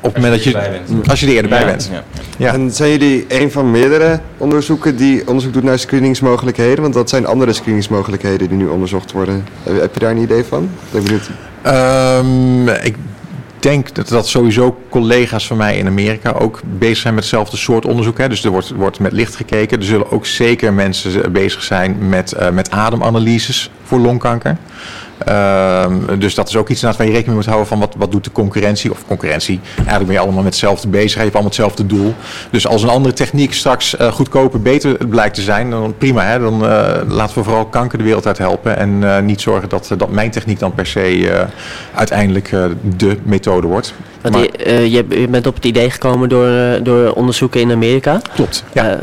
op 0.00 0.14
het 0.14 0.22
moment 0.22 0.32
dat 0.32 0.44
je, 0.44 0.80
als 1.08 1.20
je 1.20 1.26
er 1.26 1.32
eerder 1.32 1.50
bij 1.50 1.64
bent. 1.64 1.90
Ja. 1.92 2.04
Ja. 2.36 2.52
En 2.52 2.70
zijn 2.70 2.90
jullie 2.90 3.24
een 3.28 3.50
van 3.50 3.70
meerdere 3.70 4.20
onderzoeken 4.36 4.96
die 4.96 5.28
onderzoek 5.28 5.52
doet 5.52 5.62
naar 5.62 5.78
screeningsmogelijkheden? 5.78 6.82
Want 6.82 6.94
dat 6.94 7.08
zijn 7.08 7.26
andere 7.26 7.52
screeningsmogelijkheden 7.52 8.48
die 8.48 8.56
nu 8.56 8.66
onderzocht 8.66 9.12
worden. 9.12 9.44
Heb 9.62 9.94
je 9.94 10.00
daar 10.00 10.10
een 10.10 10.22
idee 10.22 10.44
van? 10.44 10.70
Ben 10.90 11.02
benieuwd. 11.02 11.30
Um, 11.66 12.68
ik 12.68 12.96
denk 13.58 13.94
dat, 13.94 14.08
dat 14.08 14.28
sowieso 14.28 14.78
collega's 14.88 15.46
van 15.46 15.56
mij 15.56 15.76
in 15.76 15.86
Amerika 15.86 16.30
ook 16.30 16.60
bezig 16.78 16.96
zijn 16.96 17.14
met 17.14 17.22
hetzelfde 17.22 17.56
soort 17.56 17.84
onderzoek. 17.84 18.18
Hè. 18.18 18.28
Dus 18.28 18.44
er 18.44 18.50
wordt, 18.50 18.70
wordt 18.70 18.98
met 18.98 19.12
licht 19.12 19.36
gekeken. 19.36 19.78
Er 19.78 19.84
zullen 19.84 20.10
ook 20.10 20.26
zeker 20.26 20.72
mensen 20.72 21.32
bezig 21.32 21.62
zijn 21.62 22.08
met, 22.08 22.34
uh, 22.40 22.50
met 22.50 22.70
ademanalyses 22.70 23.70
voor 23.84 23.98
longkanker. 23.98 24.56
Ehm, 25.24 26.18
dus 26.18 26.34
dat 26.34 26.48
is 26.48 26.56
ook 26.56 26.68
iets 26.68 26.82
waar 26.82 26.92
je 26.92 27.02
rekening 27.04 27.26
mee 27.26 27.34
moet 27.34 27.46
houden 27.46 27.66
van 27.66 27.78
wat, 27.78 27.94
wat 27.98 28.10
doet 28.10 28.24
de 28.24 28.32
concurrentie. 28.32 28.90
Of 28.90 29.06
concurrentie, 29.06 29.60
eigenlijk 29.76 30.06
ben 30.06 30.14
je 30.14 30.20
allemaal 30.20 30.42
met 30.42 30.52
hetzelfde 30.52 30.88
bezig. 30.88 31.12
Je 31.12 31.18
hebt 31.18 31.32
allemaal 31.32 31.50
hetzelfde 31.50 31.86
doel. 31.86 32.14
Dus 32.50 32.66
als 32.66 32.82
een 32.82 32.88
andere 32.88 33.14
techniek 33.14 33.54
straks 33.54 33.94
uh, 33.94 34.12
goedkoper, 34.12 34.62
beter 34.62 35.06
blijkt 35.06 35.34
te 35.34 35.42
zijn, 35.42 35.70
dan 35.70 35.94
prima. 35.98 36.24
Hè? 36.24 36.38
Dan 36.38 36.54
uh, 36.54 36.68
laten 37.08 37.38
we 37.38 37.44
vooral 37.44 37.66
kanker 37.66 37.98
de 37.98 38.04
wereld 38.04 38.26
uit 38.26 38.38
helpen. 38.38 38.76
En 38.76 38.90
uh, 39.02 39.18
niet 39.18 39.40
zorgen 39.40 39.68
dat, 39.68 39.94
dat 39.96 40.10
mijn 40.10 40.30
techniek 40.30 40.58
dan 40.58 40.74
per 40.74 40.86
se 40.86 41.46
uiteindelijk 41.94 42.50
de 42.96 43.18
methode 43.22 43.66
wordt. 43.66 43.94
Want 44.20 44.34
maar, 44.34 44.66
je, 44.68 44.90
je, 45.08 45.28
bent 45.28 45.46
op 45.46 45.54
het 45.54 45.64
idee 45.64 45.90
gekomen 45.90 46.28
door, 46.28 46.82
door 46.82 47.12
onderzoeken 47.12 47.60
in 47.60 47.70
Amerika. 47.70 48.20
Klopt, 48.34 48.64
ja. 48.72 49.00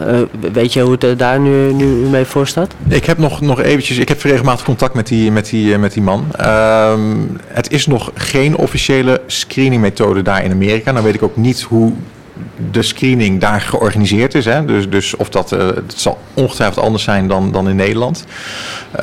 weet 0.52 0.74
je 0.74 0.82
hoe 0.82 0.96
het 1.00 1.20
daar 1.20 1.40
nu, 1.40 1.74
nu 1.74 1.86
mee 1.86 2.26
voor 2.26 2.48
staat? 2.48 2.74
Ik 2.88 3.06
heb 3.06 3.18
nog, 3.18 3.42
nog 3.42 3.62
eventjes, 3.62 3.98
ik 3.98 4.08
heb 4.08 4.22
regelmatig 4.22 4.66
contact 4.66 4.94
met 4.94 5.08
die, 5.08 5.32
met 5.32 5.50
die, 5.50 5.78
met 5.78 5.94
die 5.94 6.04
man. 6.04 6.26
Um, 6.42 7.38
het 7.48 7.72
is 7.72 7.88
nog 7.88 8.12
geen 8.14 8.58
officiële 8.58 9.22
screeningmethode 9.28 10.22
daar 10.22 10.44
in 10.44 10.52
Amerika. 10.52 10.94
Dan 10.94 11.04
weet 11.04 11.14
ik 11.14 11.24
ook 11.24 11.38
niet 11.38 11.62
hoe 11.62 11.94
de 12.72 12.82
screening 12.82 13.40
daar 13.40 13.62
georganiseerd 13.62 14.34
is. 14.36 14.46
Hè? 14.46 14.66
Dus, 14.66 14.90
dus 14.90 15.16
of 15.16 15.30
dat, 15.30 15.52
uh, 15.52 15.60
het 15.60 15.94
zal 15.96 16.18
ongetwijfeld 16.34 16.86
anders 16.86 17.04
zijn 17.04 17.28
dan, 17.28 17.52
dan 17.52 17.70
in 17.70 17.76
Nederland. 17.76 18.26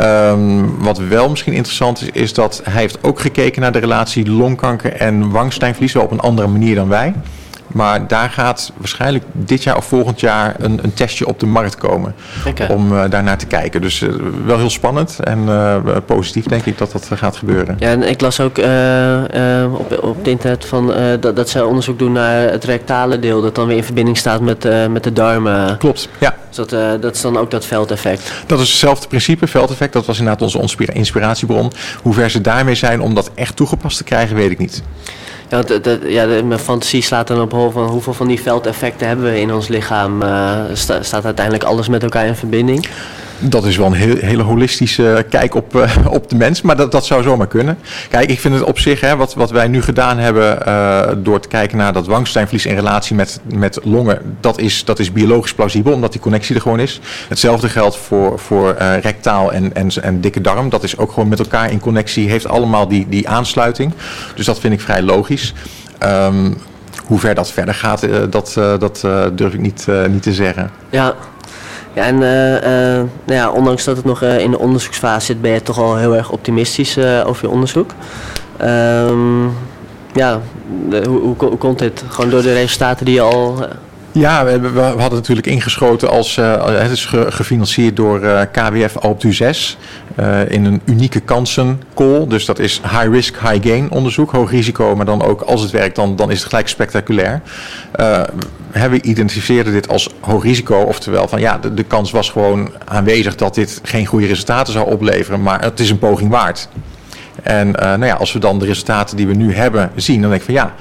Um, 0.01 0.78
wat 0.78 0.99
wel 0.99 1.28
misschien 1.28 1.53
interessant 1.53 2.03
is, 2.03 2.09
is 2.22 2.32
dat 2.32 2.61
hij 2.64 2.80
heeft 2.80 2.99
ook 3.03 3.20
gekeken 3.20 3.62
naar 3.62 3.72
de 3.72 3.78
relatie 3.78 4.30
longkanker 4.30 4.93
en 4.93 5.30
wangstijnvlies. 5.30 5.93
Wel 5.93 6.03
op 6.03 6.11
een 6.11 6.20
andere 6.20 6.49
manier 6.49 6.74
dan 6.74 6.89
wij. 6.89 7.14
Maar 7.75 8.07
daar 8.07 8.31
gaat 8.31 8.72
waarschijnlijk 8.77 9.25
dit 9.33 9.62
jaar 9.62 9.77
of 9.77 9.85
volgend 9.85 10.20
jaar 10.20 10.55
een, 10.59 10.79
een 10.83 10.95
testje 10.95 11.27
op 11.27 11.41
de 11.41 11.47
markt 11.47 11.77
komen. 11.77 12.14
Om 12.68 12.93
uh, 12.93 13.05
daar 13.11 13.22
naar 13.22 13.39
te 13.39 13.47
kijken. 13.47 13.81
Dus 13.81 14.01
uh, 14.01 14.12
wel 14.45 14.59
heel 14.59 14.70
spannend 14.70 15.18
en 15.20 15.39
uh, 15.39 15.77
positief 16.07 16.45
denk 16.45 16.64
ik 16.64 16.79
dat 16.79 16.93
dat 16.93 17.09
gaat 17.14 17.37
gebeuren. 17.37 17.77
Ja, 17.79 17.89
en 17.89 18.03
ik 18.03 18.20
las 18.20 18.41
ook 18.41 18.59
op, 19.79 19.99
op 20.03 20.16
het 20.16 20.27
internet 20.27 20.64
van, 20.64 20.93
dat, 21.20 21.37
dat 21.37 21.49
ze 21.49 21.66
onderzoek 21.66 21.99
doen 21.99 22.12
naar 22.12 22.51
het 22.51 22.64
rectale 22.64 23.18
deel. 23.18 23.43
Dat 23.43 23.55
dan 23.55 23.66
weer 23.66 23.77
in 23.77 23.85
verbinding 23.85 24.16
staat 24.16 24.41
met, 24.41 24.68
met 24.91 25.05
de 25.05 25.12
darmen. 25.12 25.79
Klopt, 25.79 26.09
ja. 26.18 26.35
Dus 26.49 26.57
dat, 26.57 27.03
dat 27.03 27.14
is 27.14 27.20
dan 27.20 27.37
ook 27.37 27.51
dat 27.51 27.66
veldeffect. 27.66 28.33
Dat 28.47 28.61
is 28.61 28.68
hetzelfde 28.68 29.09
principe, 29.09 29.47
veldeffect. 29.47 29.93
Dat 29.93 30.07
was 30.07 30.18
inderdaad 30.18 30.43
onze 30.43 30.87
inspiratiebron. 30.93 31.72
Hoe 32.03 32.14
ver 32.14 32.31
ze 32.31 32.41
daarmee 32.41 32.75
zijn 32.75 33.01
om 33.01 33.14
dat 33.14 33.31
echt 33.35 33.57
toegepast 33.57 33.97
te 33.97 34.05
krijgen, 34.05 34.37
weet 34.37 34.51
ik 34.51 34.59
niet. 34.59 34.83
Dat, 35.63 35.99
ja 36.07 36.27
mijn 36.27 36.59
fantasie 36.59 37.03
slaat 37.03 37.27
dan 37.27 37.41
op 37.41 37.53
hol 37.53 37.71
van 37.71 37.87
hoeveel 37.87 38.15
van 38.15 38.29
die 38.29 38.43
veldeffecten 38.43 39.07
hebben 39.07 39.25
we 39.25 39.41
in 39.41 39.55
ons 39.55 39.69
lichaam. 39.69 40.23
Sta, 40.73 41.03
staat 41.03 41.25
uiteindelijk 41.25 41.65
alles 41.65 41.89
met 41.89 42.03
elkaar 42.03 42.27
in 42.27 42.35
verbinding? 42.35 42.87
Dat 43.47 43.65
is 43.65 43.77
wel 43.77 43.87
een 43.87 44.19
hele 44.19 44.43
holistische 44.43 45.27
kijk 45.31 45.55
op, 45.55 45.77
uh, 45.77 45.97
op 46.19 46.29
de 46.29 46.37
mens, 46.37 46.63
maar 46.63 46.77
dat, 46.77 46.93
dat 46.93 47.07
zou 47.07 47.23
zomaar 47.23 47.47
kunnen. 47.47 47.79
Kijk, 48.09 48.31
ik 48.31 48.41
vind 48.41 48.55
het 48.55 48.63
op 48.63 48.79
zich, 48.79 49.01
hè, 49.01 49.17
wat, 49.17 49.35
wat 49.35 49.51
wij 49.51 49.69
nu 49.69 49.83
gedaan 49.83 50.19
hebben 50.19 50.59
uh, 50.67 51.09
door 51.17 51.41
te 51.41 51.49
kijken 51.49 51.79
naar 51.79 51.93
dat 51.93 52.07
wangstijnvlies 52.07 52.67
in 52.67 52.75
relatie 52.75 53.17
met, 53.17 53.41
met 53.55 53.79
longen, 53.83 54.37
dat 54.41 54.59
is, 54.59 54.85
dat 54.85 54.99
is 54.99 55.13
biologisch 55.13 55.55
plausibel, 55.55 55.93
omdat 55.93 56.13
die 56.13 56.21
connectie 56.21 56.55
er 56.55 56.61
gewoon 56.61 56.81
is. 56.81 57.01
Hetzelfde 57.29 57.69
geldt 57.69 57.97
voor, 57.97 58.39
voor 58.39 58.77
uh, 58.81 58.99
rectaal 58.99 59.53
en, 59.53 59.75
en, 59.75 59.91
en 60.03 60.21
dikke 60.21 60.41
darm. 60.41 60.69
Dat 60.69 60.83
is 60.83 60.97
ook 60.97 61.13
gewoon 61.13 61.29
met 61.29 61.39
elkaar 61.39 61.71
in 61.71 61.81
connectie, 61.81 62.29
heeft 62.29 62.49
allemaal 62.49 62.89
die, 62.89 63.07
die 63.09 63.29
aansluiting. 63.29 63.93
Dus 64.35 64.47
dat 64.47 64.61
vind 64.61 64.75
ik 64.75 64.81
vrij 64.81 65.03
logisch. 65.03 65.55
Um, 66.03 66.57
hoe 67.07 67.19
ver 67.19 67.35
dat 67.35 67.53
verder 67.53 67.75
gaat, 67.75 68.07
dat, 68.31 68.53
dat 68.55 69.01
durf 69.33 69.53
ik 69.53 69.61
niet, 69.61 69.87
niet 70.09 70.23
te 70.23 70.33
zeggen. 70.33 70.71
Ja, 70.91 71.15
ja, 71.95 72.03
en 72.03 72.21
uh, 72.21 72.55
uh, 72.55 72.61
nou 73.25 73.39
ja, 73.39 73.51
ondanks 73.51 73.85
dat 73.85 73.97
het 73.97 74.05
nog 74.05 74.23
uh, 74.23 74.39
in 74.39 74.51
de 74.51 74.59
onderzoeksfase 74.59 75.27
zit, 75.27 75.41
ben 75.41 75.51
je 75.51 75.63
toch 75.63 75.79
al 75.79 75.97
heel 75.97 76.17
erg 76.17 76.31
optimistisch 76.31 76.99
over 76.99 77.45
je 77.45 77.51
onderzoek. 77.51 77.91
Um, 78.63 79.53
ja, 80.15 80.41
hoe, 81.05 81.35
hoe, 81.39 81.57
komt 81.57 81.79
dit? 81.79 82.05
Gewoon 82.09 82.31
door 82.31 82.43
de 82.43 82.53
resultaten 82.53 83.05
die 83.05 83.15
je 83.15 83.21
al... 83.21 83.67
Ja, 84.15 84.45
we, 84.45 84.71
we, 84.71 84.81
hadden 84.81 85.12
natuurlijk 85.12 85.47
ingeschoten 85.47 86.11
als, 86.11 86.37
het 86.37 86.91
is 86.91 87.05
gefinancierd 87.29 87.97
door 87.97 88.47
KWF 88.53 88.97
Alp 88.97 89.23
6 89.29 89.77
in 90.49 90.65
een 90.65 90.81
unieke 90.85 91.21
kansencall. 91.21 92.27
Dus 92.27 92.45
dat 92.45 92.59
is 92.59 92.81
high 92.83 93.09
risk, 93.11 93.39
high 93.41 93.69
gain 93.69 93.91
onderzoek, 93.91 94.31
hoog 94.31 94.51
risico, 94.51 94.97
maar 94.97 95.07
dan 95.07 95.23
ook 95.23 95.41
als 95.41 95.62
het 95.62 95.71
werkt, 95.71 95.97
dan, 95.97 96.17
dan 96.17 96.31
is 96.31 96.39
het 96.39 96.49
gelijk 96.49 96.69
spectaculair 96.69 97.43
we 98.81 99.03
identificeerden 99.03 99.73
dit 99.73 99.89
als 99.89 100.09
hoog 100.21 100.43
risico. 100.43 100.77
Oftewel 100.77 101.29
van 101.29 101.41
ja, 101.41 101.59
de, 101.59 101.83
kans 101.83 102.11
was 102.11 102.31
gewoon 102.31 102.71
aanwezig 102.85 103.35
dat 103.35 103.55
dit 103.55 103.81
geen 103.83 104.07
goede 104.07 104.27
resultaten 104.27 104.73
zou 104.73 104.91
opleveren. 104.91 105.43
Maar 105.43 105.61
het 105.61 105.81
is 105.81 105.91
een 105.91 105.99
poging 105.99 106.31
waard. 106.31 106.69
En 107.43 107.71
nou 107.71 108.07
ja, 108.07 108.15
als 108.15 108.33
we 108.33 108.39
dan 108.39 108.59
de 108.59 108.67
resultaten 108.67 109.17
die 109.17 109.27
we 109.27 109.35
nu 109.35 109.55
hebben 109.55 109.91
zien, 109.97 110.21
dan 110.21 110.31
denk 110.31 110.41
ik 110.41 110.47
van 110.47 110.55
ja, 110.55 110.75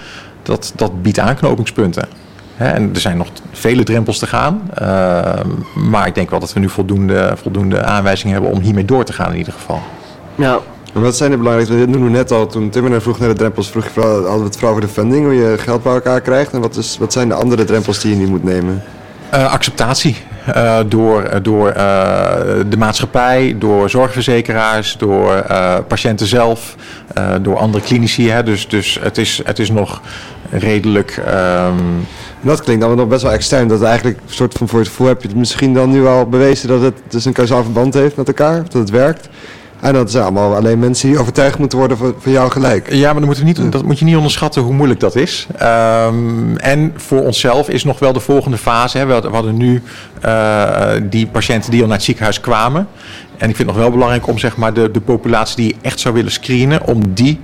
dat, 0.44 0.74
dat 0.76 1.02
biedt 1.02 1.20
aanknopingspunten. 1.20 2.08
Hè, 2.56 2.68
en 2.68 2.90
er 2.94 3.00
zijn 3.00 3.18
nog 3.18 3.28
vele 3.52 3.84
drempels 3.84 4.20
te 4.20 4.28
gaan. 4.28 4.62
Uh, 4.82 4.88
maar 5.76 6.08
ik 6.08 6.16
denk 6.16 6.30
wel 6.30 6.40
dat 6.40 6.54
we 6.54 6.60
nu 6.60 6.70
voldoende, 6.70 7.34
voldoende 7.42 7.84
aanwijzingen 7.84 8.34
hebben 8.34 8.52
om 8.52 8.60
hiermee 8.60 8.86
door 8.86 9.04
te 9.04 9.14
gaan 9.14 9.32
in 9.32 9.38
ieder 9.38 9.54
geval. 9.54 9.82
Ja, 10.36 10.60
en 10.94 11.02
wat 11.02 11.18
zijn 11.18 11.32
de 11.32 11.38
belangrijkste? 11.38 11.78
Dit 11.78 11.90
noemden 11.90 12.12
we 12.12 12.18
net 12.18 12.32
al. 12.32 12.48
Toen 12.48 12.70
Tim 12.70 13.02
vroeg 13.02 13.20
naar 13.20 13.30
de 13.30 13.36
drempels, 13.36 13.70
vroeg 13.70 13.84
je 13.84 13.90
vooral, 13.90 14.14
hadden 14.14 14.38
we 14.38 14.44
het 14.44 14.54
vooral 14.54 14.70
over 14.70 14.88
de 14.88 14.94
funding, 14.94 15.26
hoe 15.26 15.36
je 15.36 15.58
geld 15.58 15.84
bij 15.84 15.94
elkaar 15.94 16.22
krijgt. 16.22 16.54
En 16.54 16.62
wat, 16.62 16.76
is, 16.76 16.98
wat 17.00 17.14
zijn 17.14 17.28
de 17.28 17.34
andere 17.34 17.64
drempels 17.64 18.00
die 18.00 18.12
je 18.12 18.18
niet 18.18 18.30
moet 18.30 18.44
nemen? 18.44 18.84
Uh, 19.34 19.52
acceptatie. 19.52 20.18
Uh, 20.56 20.80
door 20.88 21.40
door 21.42 21.68
uh, 21.68 21.76
de 22.70 22.78
maatschappij, 22.78 23.56
door 23.60 23.90
zorgverzekeraars, 23.90 24.98
door 24.98 25.46
patiënten 25.88 26.28
zelf, 26.28 26.76
door 27.42 27.58
andere 27.58 27.84
klinici. 27.84 28.30
Hè. 28.30 28.44
Dus, 28.44 28.68
dus 28.68 29.00
het, 29.02 29.18
is, 29.18 29.42
het 29.44 29.60
is 29.60 29.72
nog 29.72 30.02
redelijk. 30.50 31.24
Um... 31.68 32.06
Dat 32.44 32.62
klinkt 32.62 32.82
dan 32.82 32.96
nog 32.96 33.08
best 33.08 33.22
wel 33.22 33.32
extern. 33.32 33.68
Dat 33.68 33.82
eigenlijk 33.82 34.18
een 34.18 34.34
soort 34.34 34.54
van 34.54 34.68
voor 34.68 34.80
het 34.80 34.88
gevoel 34.88 35.08
heb 35.08 35.22
je 35.22 35.28
het 35.28 35.38
misschien 35.38 35.74
dan 35.74 35.90
nu 35.90 36.06
al 36.08 36.26
bewezen 36.26 36.68
dat 36.68 36.82
het 36.82 36.94
dus 37.08 37.26
een 37.26 37.34
kausaal 37.34 37.64
verband 37.64 37.94
heeft 37.94 38.16
met 38.16 38.28
elkaar, 38.28 38.64
dat 38.64 38.74
het 38.74 38.90
werkt. 38.90 39.30
En 39.80 39.94
dat 39.94 40.12
zijn 40.12 40.24
allemaal 40.24 40.56
alleen 40.56 40.80
mensen 40.80 41.10
die 41.10 41.20
overtuigd 41.20 41.58
moeten 41.58 41.78
worden 41.78 41.98
van, 41.98 42.14
van 42.20 42.32
jou 42.32 42.52
gelijk. 42.52 42.94
Ja, 42.94 43.06
maar 43.06 43.14
dan 43.14 43.26
moeten 43.26 43.44
we 43.44 43.50
niet, 43.50 43.72
dat 43.72 43.84
moet 43.84 44.00
je 44.00 44.06
niet 44.06 44.16
onderschatten 44.16 44.62
hoe 44.62 44.74
moeilijk 44.74 45.00
dat 45.00 45.16
is. 45.16 45.48
Um, 45.62 46.58
en 46.58 46.94
voor 46.96 47.22
onszelf 47.22 47.70
is 47.70 47.84
nog 47.84 48.00
wel 48.00 48.14
de 48.14 48.20
volgende 48.20 48.58
fase. 48.58 48.98
Hè. 48.98 49.06
We 49.06 49.14
hadden 49.14 49.58
nu 49.58 49.82
uh, 50.26 50.88
die 51.04 51.28
patiënten 51.28 51.72
die 51.72 51.82
al 51.82 51.88
naar 51.88 51.96
het 51.96 52.06
ziekenhuis 52.06 52.40
kwamen. 52.40 52.88
En 53.38 53.50
ik 53.50 53.56
vind 53.56 53.58
het 53.58 53.68
nog 53.68 53.86
wel 53.86 53.92
belangrijk 53.92 54.28
om 54.28 54.38
zeg 54.38 54.58
maar, 54.58 54.74
de, 54.74 54.92
de 54.92 55.02
populatie 55.02 55.56
die 55.56 55.68
je 55.68 55.76
echt 55.82 56.00
zou 56.00 56.14
willen 56.14 56.32
screenen, 56.32 56.88
om 56.88 57.14
die 57.14 57.40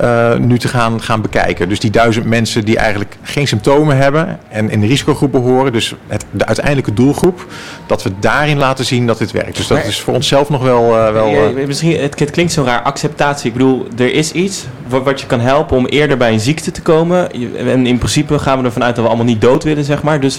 uh, 0.00 0.36
nu 0.36 0.58
te 0.58 0.68
gaan, 0.68 1.02
gaan 1.02 1.20
bekijken. 1.20 1.68
Dus 1.68 1.80
die 1.80 1.90
duizend 1.90 2.26
mensen 2.26 2.64
die 2.64 2.76
eigenlijk 2.76 3.16
geen 3.22 3.48
symptomen 3.48 3.96
hebben 3.96 4.38
en 4.48 4.70
in 4.70 4.80
de 4.80 4.86
risicogroep 4.86 5.32
behoren, 5.32 5.72
dus 5.72 5.94
het, 6.06 6.24
de 6.30 6.46
uiteindelijke 6.46 6.92
doelgroep, 6.92 7.46
dat 7.86 8.02
we 8.02 8.10
daarin 8.20 8.58
laten 8.58 8.84
zien 8.84 9.06
dat 9.06 9.18
dit 9.18 9.30
werkt. 9.30 9.56
Dus 9.56 9.66
dat 9.66 9.84
is 9.84 10.00
voor 10.00 10.14
onszelf 10.14 10.48
nog 10.48 10.62
wel... 10.62 10.96
Uh, 10.96 11.12
wel 11.12 11.56
uh... 11.56 11.66
misschien, 11.66 12.00
het, 12.00 12.18
het, 12.18 12.30
klinkt 12.30 12.52
zo 12.52 12.62
raar, 12.62 12.82
acceptatie. 12.82 13.46
Ik 13.46 13.52
bedoel, 13.52 13.86
er 13.96 14.12
is 14.12 14.32
iets 14.32 14.66
wat, 14.88 15.02
wat 15.02 15.20
je 15.20 15.26
kan 15.26 15.40
helpen 15.40 15.76
om 15.76 15.86
eerder 15.86 16.16
bij 16.16 16.32
een 16.32 16.40
ziekte 16.40 16.70
te 16.70 16.82
komen. 16.82 17.32
En 17.56 17.86
in 17.86 17.98
principe 17.98 18.38
gaan 18.38 18.58
we 18.58 18.64
ervan 18.64 18.84
uit 18.84 18.94
dat 18.94 19.04
we 19.04 19.10
allemaal 19.10 19.26
niet 19.26 19.40
dood 19.40 19.64
willen, 19.64 19.84
zeg 19.84 20.02
maar. 20.02 20.20
Dus 20.20 20.38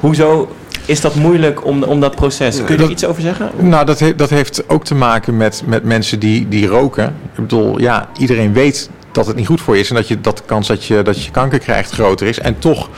hoezo 0.00 0.48
is 0.88 1.00
dat 1.00 1.14
moeilijk 1.14 1.64
om, 1.64 1.82
om 1.82 2.00
dat 2.00 2.14
proces? 2.14 2.64
Kun 2.64 2.76
je 2.76 2.82
er 2.82 2.90
iets 2.90 3.04
over 3.04 3.22
zeggen? 3.22 3.50
Nou, 3.58 3.86
dat, 3.86 3.98
he, 3.98 4.14
dat 4.14 4.30
heeft 4.30 4.68
ook 4.68 4.84
te 4.84 4.94
maken 4.94 5.36
met, 5.36 5.62
met 5.66 5.84
mensen 5.84 6.18
die, 6.18 6.48
die 6.48 6.66
roken. 6.66 7.06
Ik 7.06 7.40
bedoel, 7.40 7.80
ja, 7.80 8.08
iedereen 8.18 8.52
weet 8.52 8.90
dat 9.12 9.26
het 9.26 9.36
niet 9.36 9.46
goed 9.46 9.60
voor 9.60 9.74
je 9.74 9.80
is 9.80 9.88
en 9.88 9.94
dat, 9.94 10.08
je, 10.08 10.20
dat 10.20 10.36
de 10.36 10.42
kans 10.46 10.66
dat 10.66 10.84
je, 10.84 11.02
dat 11.02 11.24
je 11.24 11.30
kanker 11.30 11.58
krijgt 11.58 11.90
groter 11.90 12.26
is. 12.26 12.38
En 12.38 12.58
toch 12.58 12.88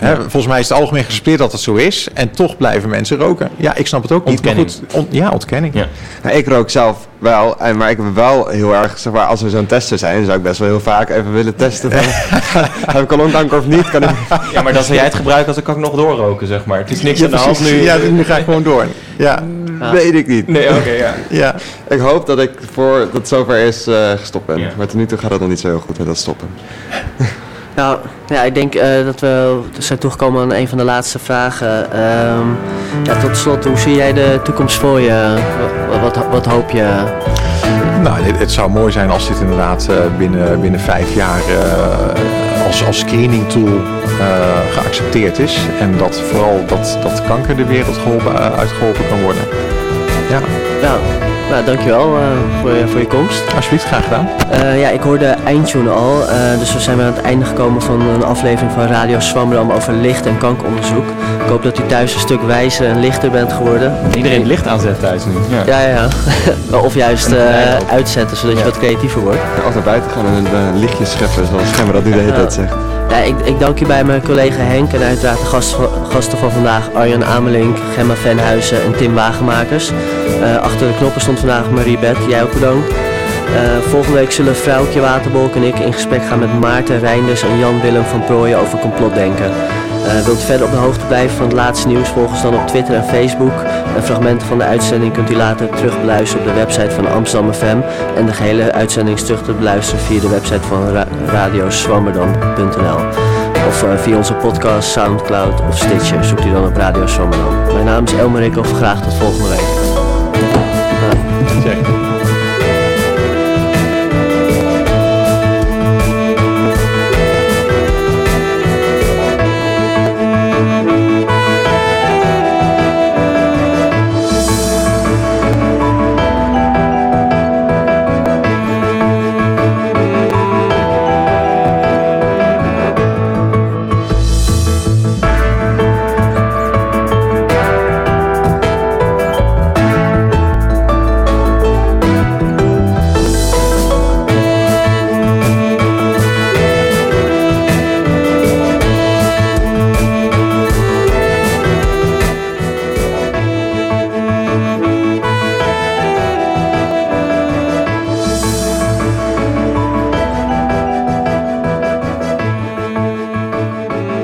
Hè, 0.00 0.14
volgens 0.16 0.46
mij 0.46 0.60
is 0.60 0.68
het 0.68 0.78
algemeen 0.78 1.04
gespeeld 1.04 1.38
dat 1.38 1.52
het 1.52 1.60
zo 1.60 1.74
is. 1.74 2.08
En 2.14 2.30
toch 2.30 2.56
blijven 2.56 2.88
mensen 2.88 3.16
roken. 3.16 3.50
Ja, 3.56 3.74
ik 3.74 3.86
snap 3.86 4.02
het 4.02 4.12
ook 4.12 4.26
ontkenning. 4.26 4.66
niet. 4.66 4.82
Goed, 4.92 5.06
ja, 5.10 5.30
ontkenning. 5.30 5.74
Ja. 5.74 5.86
Nou, 6.22 6.36
ik 6.36 6.48
rook 6.48 6.70
zelf 6.70 7.08
wel. 7.18 7.58
En, 7.58 7.76
maar 7.76 7.90
ik 7.90 7.96
heb 7.96 8.14
wel 8.14 8.48
heel 8.48 8.74
erg, 8.74 8.98
zeg 8.98 9.12
maar, 9.12 9.26
als 9.26 9.42
we 9.42 9.50
zo'n 9.50 9.66
testen 9.66 9.98
zijn, 9.98 10.16
dan 10.16 10.24
zou 10.24 10.36
ik 10.36 10.42
best 10.42 10.58
wel 10.58 10.68
heel 10.68 10.80
vaak 10.80 11.10
even 11.10 11.32
willen 11.32 11.56
testen. 11.56 11.92
Van, 11.92 12.02
heb 12.94 13.02
ik 13.02 13.12
al 13.12 13.16
longkanker 13.16 13.58
of 13.58 13.66
niet? 13.66 13.90
Kan 13.90 14.02
ik... 14.02 14.10
Ja, 14.52 14.62
maar 14.62 14.72
dan 14.72 14.82
zou 14.82 14.94
jij 14.94 15.04
het 15.04 15.14
gebruiken 15.14 15.48
als 15.48 15.56
ik 15.56 15.64
kan 15.64 15.80
nog 15.80 15.94
doorroken, 15.94 16.46
zeg 16.46 16.64
maar. 16.64 16.78
Het 16.78 16.90
is 16.90 17.02
niks 17.02 17.18
ja, 17.18 17.24
aan 17.24 17.30
de 17.30 17.36
hand 17.36 17.60
nu. 17.60 17.82
Ja, 17.82 17.96
nu 17.96 18.24
ga 18.24 18.36
ik 18.36 18.44
gewoon 18.44 18.62
door. 18.62 18.86
Ja. 19.16 19.42
Weet 19.92 20.14
ik 20.14 20.26
niet. 20.26 20.48
Nee, 20.48 20.76
oké, 20.76 20.90
ja. 20.90 21.14
ja. 21.28 21.54
Ik 21.88 21.98
hoop 21.98 22.26
dat 22.26 22.38
ik 22.38 22.50
voor 22.72 22.98
dat 22.98 23.12
het 23.12 23.28
zover 23.28 23.58
is 23.58 23.88
uh, 23.88 24.10
gestopt 24.10 24.46
ben. 24.46 24.60
Maar 24.76 24.86
tot 24.86 24.96
nu 24.96 25.06
toe 25.06 25.18
gaat 25.18 25.30
het 25.30 25.40
nog 25.40 25.48
niet 25.48 25.60
zo 25.60 25.68
heel 25.68 25.80
goed 25.80 25.98
met 25.98 26.06
dat 26.06 26.16
stoppen. 26.16 26.48
Nou, 27.74 27.98
ja, 28.26 28.42
ik 28.42 28.54
denk 28.54 28.74
uh, 28.74 28.82
dat 29.04 29.20
we 29.20 29.60
zijn 29.78 29.98
toegekomen 29.98 30.42
aan 30.42 30.52
een 30.52 30.68
van 30.68 30.78
de 30.78 30.84
laatste 30.84 31.18
vragen. 31.18 32.00
Um, 32.00 32.56
ja, 33.02 33.16
tot 33.20 33.36
slot, 33.36 33.64
hoe 33.64 33.78
zie 33.78 33.94
jij 33.94 34.12
de 34.12 34.40
toekomst 34.42 34.78
voor 34.78 35.00
je? 35.00 35.38
Wat, 36.02 36.18
wat, 36.30 36.46
hoop 36.46 36.70
je? 36.70 36.88
Nou, 38.02 38.22
het, 38.22 38.50
zou 38.50 38.70
mooi 38.70 38.92
zijn 38.92 39.10
als 39.10 39.28
dit 39.28 39.40
inderdaad 39.40 39.88
binnen, 40.18 40.60
binnen 40.60 40.80
vijf 40.80 41.14
jaar 41.14 41.42
als, 42.66 42.86
als 42.86 42.98
screening 42.98 43.48
tool 43.48 43.80
geaccepteerd 44.70 45.38
is. 45.38 45.58
En 45.80 45.98
dat 45.98 46.20
vooral 46.20 46.64
dat, 46.66 46.98
dat 47.02 47.22
kanker 47.26 47.56
de 47.56 47.64
wereld 47.64 47.96
geholpen, 47.96 48.56
uitgeholpen 48.56 49.08
kan 49.08 49.22
worden. 49.22 49.42
Ja. 50.30 50.59
Nou, 50.82 50.98
nou 51.50 51.64
dankjewel 51.64 52.16
uh, 52.16 52.22
voor, 52.60 52.70
je, 52.70 52.88
voor 52.88 53.00
je 53.00 53.06
komst. 53.06 53.42
Alsjeblieft, 53.54 53.84
graag 53.84 54.04
gedaan. 54.04 54.28
Uh, 54.52 54.80
ja, 54.80 54.88
ik 54.88 55.00
hoorde 55.00 55.26
eindtune 55.44 55.90
al. 55.90 56.22
Uh, 56.22 56.58
dus 56.58 56.72
we 56.72 56.80
zijn 56.80 56.96
weer 56.96 57.06
aan 57.06 57.12
het 57.12 57.22
einde 57.22 57.44
gekomen 57.44 57.82
van 57.82 58.00
een 58.00 58.24
aflevering 58.24 58.72
van 58.72 58.86
Radio 58.86 59.18
Swammerdam 59.20 59.70
over 59.70 59.92
licht- 59.92 60.26
en 60.26 60.38
kankeronderzoek. 60.38 61.04
Ik 61.44 61.48
hoop 61.48 61.62
dat 61.62 61.78
u 61.78 61.82
thuis 61.86 62.14
een 62.14 62.20
stuk 62.20 62.42
wijzer 62.42 62.86
en 62.86 63.00
lichter 63.00 63.30
bent 63.30 63.52
geworden. 63.52 63.96
Iedereen 64.16 64.38
het 64.38 64.46
licht 64.46 64.66
aanzet 64.66 65.00
thuis 65.00 65.24
nu. 65.24 65.32
Ja, 65.66 65.80
ja, 65.80 65.88
ja. 65.88 66.08
of 66.86 66.94
juist 66.94 67.34
uitzetten, 67.90 68.36
zodat 68.36 68.58
je 68.58 68.64
wat 68.64 68.78
creatiever 68.78 69.20
wordt. 69.20 69.40
Altijd 69.64 69.84
buiten 69.84 70.10
gaan 70.10 70.26
en 70.26 70.46
een 70.54 70.78
lichtje 70.78 71.04
scheppen, 71.04 71.46
zoals 71.46 71.70
Gemma 71.72 71.92
dat 71.92 72.04
nu 72.04 72.10
de 72.12 72.18
hele 72.18 72.32
tijd 72.42 72.52
zegt. 72.52 72.74
Ja, 73.10 73.16
ik, 73.16 73.40
ik 73.44 73.58
dank 73.58 73.80
u 73.80 73.86
bij 73.86 74.04
mijn 74.04 74.22
collega 74.22 74.62
Henk 74.62 74.92
en 74.92 75.02
uiteraard 75.02 75.40
de 75.40 75.46
gasten, 76.10 76.38
van 76.38 76.50
vandaag 76.50 76.92
Arjan 76.94 77.24
Amelink, 77.24 77.76
Gemma 77.94 78.14
Venhuizen 78.14 78.82
en 78.82 78.96
Tim 78.96 79.14
Wagenmakers. 79.14 79.90
Uh, 79.90 80.56
achter 80.56 80.86
de 80.86 80.94
knoppen 80.96 81.20
stond 81.20 81.38
vandaag 81.38 81.70
Marie 81.70 81.98
Bet, 81.98 82.16
jij 82.28 82.42
ook 82.42 82.52
bedankt. 82.52 82.90
Uh, 82.90 83.78
volgende 83.78 84.18
week 84.18 84.30
zullen 84.30 84.56
Vrouwtje 84.56 85.00
Waterbolk 85.00 85.54
en 85.54 85.62
ik 85.62 85.78
in 85.78 85.92
gesprek 85.92 86.22
gaan 86.22 86.38
met 86.38 86.60
Maarten 86.60 87.00
Reinders 87.00 87.42
en 87.42 87.58
Jan 87.58 87.80
Willem 87.80 88.04
van 88.04 88.24
Prooijen 88.24 88.58
over 88.58 88.78
complotdenken. 88.78 89.52
Uh, 90.06 90.20
wilt 90.24 90.40
u 90.40 90.44
verder 90.44 90.66
op 90.66 90.72
de 90.72 90.78
hoogte 90.78 91.06
blijven 91.06 91.36
van 91.36 91.46
het 91.46 91.54
laatste 91.54 91.88
nieuws, 91.88 92.08
volg 92.08 92.30
ons 92.30 92.42
dan 92.42 92.54
op 92.54 92.66
Twitter 92.66 92.94
en 92.94 93.04
Facebook. 93.04 93.52
En 93.96 94.02
fragmenten 94.02 94.46
van 94.46 94.58
de 94.58 94.64
uitzending 94.64 95.12
kunt 95.12 95.30
u 95.30 95.36
later 95.36 95.68
terug 95.68 96.00
beluisteren 96.00 96.46
op 96.46 96.52
de 96.52 96.58
website 96.58 96.90
van 96.90 97.08
Amsterdam 97.08 97.52
FM. 97.52 97.78
En 98.16 98.26
de 98.26 98.32
gehele 98.32 98.72
uitzending 98.72 99.16
is 99.16 99.24
terug 99.24 99.42
te 99.42 99.52
beluisteren 99.52 100.04
via 100.04 100.20
de 100.20 100.28
website 100.28 100.66
van 100.68 100.88
ra 100.88 101.06
radioswammerdam.nl. 101.26 102.98
Of 103.68 103.82
uh, 103.82 103.96
via 103.96 104.16
onze 104.16 104.34
podcast, 104.34 104.90
Soundcloud 104.90 105.60
of 105.60 105.78
Stitcher 105.78 106.24
zoekt 106.24 106.44
u 106.44 106.50
dan 106.52 106.66
op 106.66 106.76
Radio 106.76 107.06
Swammerdam. 107.06 107.72
Mijn 107.72 107.84
naam 107.84 108.04
is 108.04 108.12
Elmer 108.12 108.40
Rikhoff, 108.40 108.72
graag 108.72 109.02
tot 109.02 109.14
volgende 109.14 109.48
week. 109.48 109.98